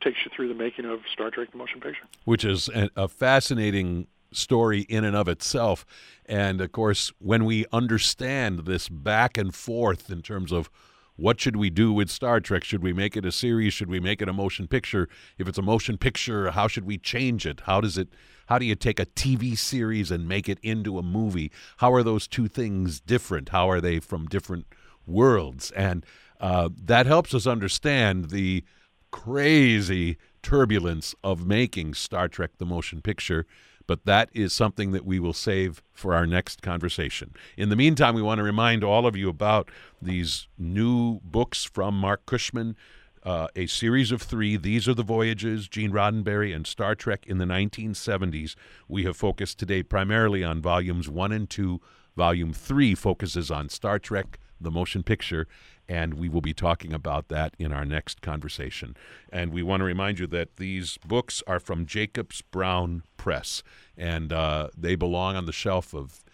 takes 0.00 0.18
you 0.24 0.30
through 0.34 0.48
the 0.48 0.54
making 0.54 0.84
of 0.84 1.00
Star 1.12 1.30
Trek: 1.30 1.50
The 1.52 1.58
Motion 1.58 1.80
Picture. 1.80 2.04
Which 2.24 2.44
is 2.44 2.68
a, 2.68 2.90
a 2.96 3.08
fascinating 3.08 4.06
story 4.36 4.80
in 4.82 5.04
and 5.04 5.16
of 5.16 5.28
itself. 5.28 5.84
And 6.26 6.60
of 6.60 6.72
course, 6.72 7.12
when 7.18 7.44
we 7.44 7.64
understand 7.72 8.60
this 8.60 8.88
back 8.88 9.38
and 9.38 9.54
forth 9.54 10.10
in 10.10 10.22
terms 10.22 10.52
of 10.52 10.70
what 11.16 11.40
should 11.40 11.56
we 11.56 11.70
do 11.70 11.92
with 11.92 12.10
Star 12.10 12.40
Trek? 12.40 12.62
Should 12.62 12.82
we 12.82 12.92
make 12.92 13.16
it 13.16 13.24
a 13.24 13.32
series? 13.32 13.72
Should 13.72 13.88
we 13.88 14.00
make 14.00 14.20
it 14.20 14.28
a 14.28 14.34
motion 14.34 14.68
picture? 14.68 15.08
If 15.38 15.48
it's 15.48 15.56
a 15.56 15.62
motion 15.62 15.96
picture, 15.96 16.50
how 16.50 16.68
should 16.68 16.84
we 16.84 16.98
change 16.98 17.46
it? 17.46 17.60
How 17.60 17.80
does 17.80 17.96
it 17.96 18.08
how 18.46 18.58
do 18.58 18.66
you 18.66 18.76
take 18.76 19.00
a 19.00 19.06
TV 19.06 19.58
series 19.58 20.10
and 20.10 20.28
make 20.28 20.48
it 20.48 20.58
into 20.62 20.98
a 20.98 21.02
movie? 21.02 21.50
How 21.78 21.92
are 21.92 22.04
those 22.04 22.28
two 22.28 22.46
things 22.46 23.00
different? 23.00 23.48
How 23.48 23.68
are 23.68 23.80
they 23.80 23.98
from 23.98 24.26
different 24.26 24.66
worlds? 25.04 25.72
And 25.72 26.06
uh, 26.40 26.68
that 26.84 27.06
helps 27.06 27.34
us 27.34 27.46
understand 27.46 28.30
the 28.30 28.62
crazy 29.10 30.16
turbulence 30.42 31.14
of 31.24 31.46
making 31.46 31.94
Star 31.94 32.28
Trek 32.28 32.52
the 32.58 32.66
motion 32.66 33.00
picture 33.02 33.46
but 33.86 34.04
that 34.04 34.28
is 34.32 34.52
something 34.52 34.92
that 34.92 35.04
we 35.04 35.18
will 35.18 35.32
save 35.32 35.82
for 35.92 36.14
our 36.14 36.26
next 36.26 36.62
conversation. 36.62 37.34
In 37.56 37.68
the 37.68 37.76
meantime, 37.76 38.14
we 38.14 38.22
want 38.22 38.38
to 38.38 38.44
remind 38.44 38.82
all 38.82 39.06
of 39.06 39.16
you 39.16 39.28
about 39.28 39.70
these 40.00 40.48
new 40.58 41.20
books 41.22 41.64
from 41.64 41.98
Marc 41.98 42.26
Cushman. 42.26 42.76
Uh, 43.22 43.48
a 43.56 43.66
series 43.66 44.12
of 44.12 44.22
three. 44.22 44.56
These 44.56 44.86
are 44.86 44.94
the 44.94 45.02
voyages, 45.02 45.66
Gene 45.66 45.90
Roddenberry 45.90 46.54
and 46.54 46.64
Star 46.64 46.94
Trek 46.94 47.24
in 47.26 47.38
the 47.38 47.44
1970s. 47.44 48.54
We 48.86 49.02
have 49.02 49.16
focused 49.16 49.58
today 49.58 49.82
primarily 49.82 50.44
on 50.44 50.62
volumes 50.62 51.08
one 51.08 51.32
and 51.32 51.50
two. 51.50 51.80
Volume 52.16 52.52
three 52.52 52.94
focuses 52.94 53.50
on 53.50 53.68
Star 53.68 53.98
Trek, 53.98 54.38
the 54.60 54.70
motion 54.70 55.02
picture, 55.02 55.48
and 55.88 56.14
we 56.14 56.28
will 56.28 56.40
be 56.40 56.54
talking 56.54 56.92
about 56.92 57.28
that 57.28 57.54
in 57.58 57.72
our 57.72 57.84
next 57.84 58.20
conversation. 58.20 58.96
And 59.30 59.52
we 59.52 59.62
want 59.62 59.80
to 59.80 59.84
remind 59.84 60.18
you 60.18 60.26
that 60.28 60.56
these 60.56 60.98
books 61.06 61.42
are 61.46 61.60
from 61.60 61.86
Jacobs 61.86 62.42
Brown 62.42 63.02
Press, 63.16 63.62
and 63.96 64.32
uh, 64.32 64.68
they 64.76 64.94
belong 64.94 65.36
on 65.36 65.46
the 65.46 65.52
shelf 65.52 65.94
of 65.94 66.24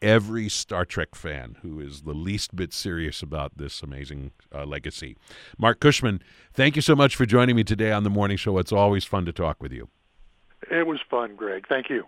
every 0.00 0.48
Star 0.48 0.84
Trek 0.84 1.14
fan 1.14 1.56
who 1.62 1.80
is 1.80 2.02
the 2.02 2.12
least 2.12 2.54
bit 2.54 2.72
serious 2.72 3.22
about 3.22 3.56
this 3.56 3.82
amazing 3.82 4.32
uh, 4.54 4.64
legacy. 4.64 5.16
Marc 5.58 5.80
Cushman, 5.80 6.22
thank 6.52 6.76
you 6.76 6.82
so 6.82 6.94
much 6.94 7.16
for 7.16 7.26
joining 7.26 7.56
me 7.56 7.64
today 7.64 7.92
on 7.92 8.04
the 8.04 8.10
morning 8.10 8.36
show. 8.36 8.58
It's 8.58 8.72
always 8.72 9.04
fun 9.04 9.24
to 9.26 9.32
talk 9.32 9.62
with 9.62 9.72
you. 9.72 9.88
It 10.70 10.86
was 10.86 11.00
fun, 11.08 11.36
Greg. 11.36 11.66
Thank 11.68 11.90
you. 11.90 12.04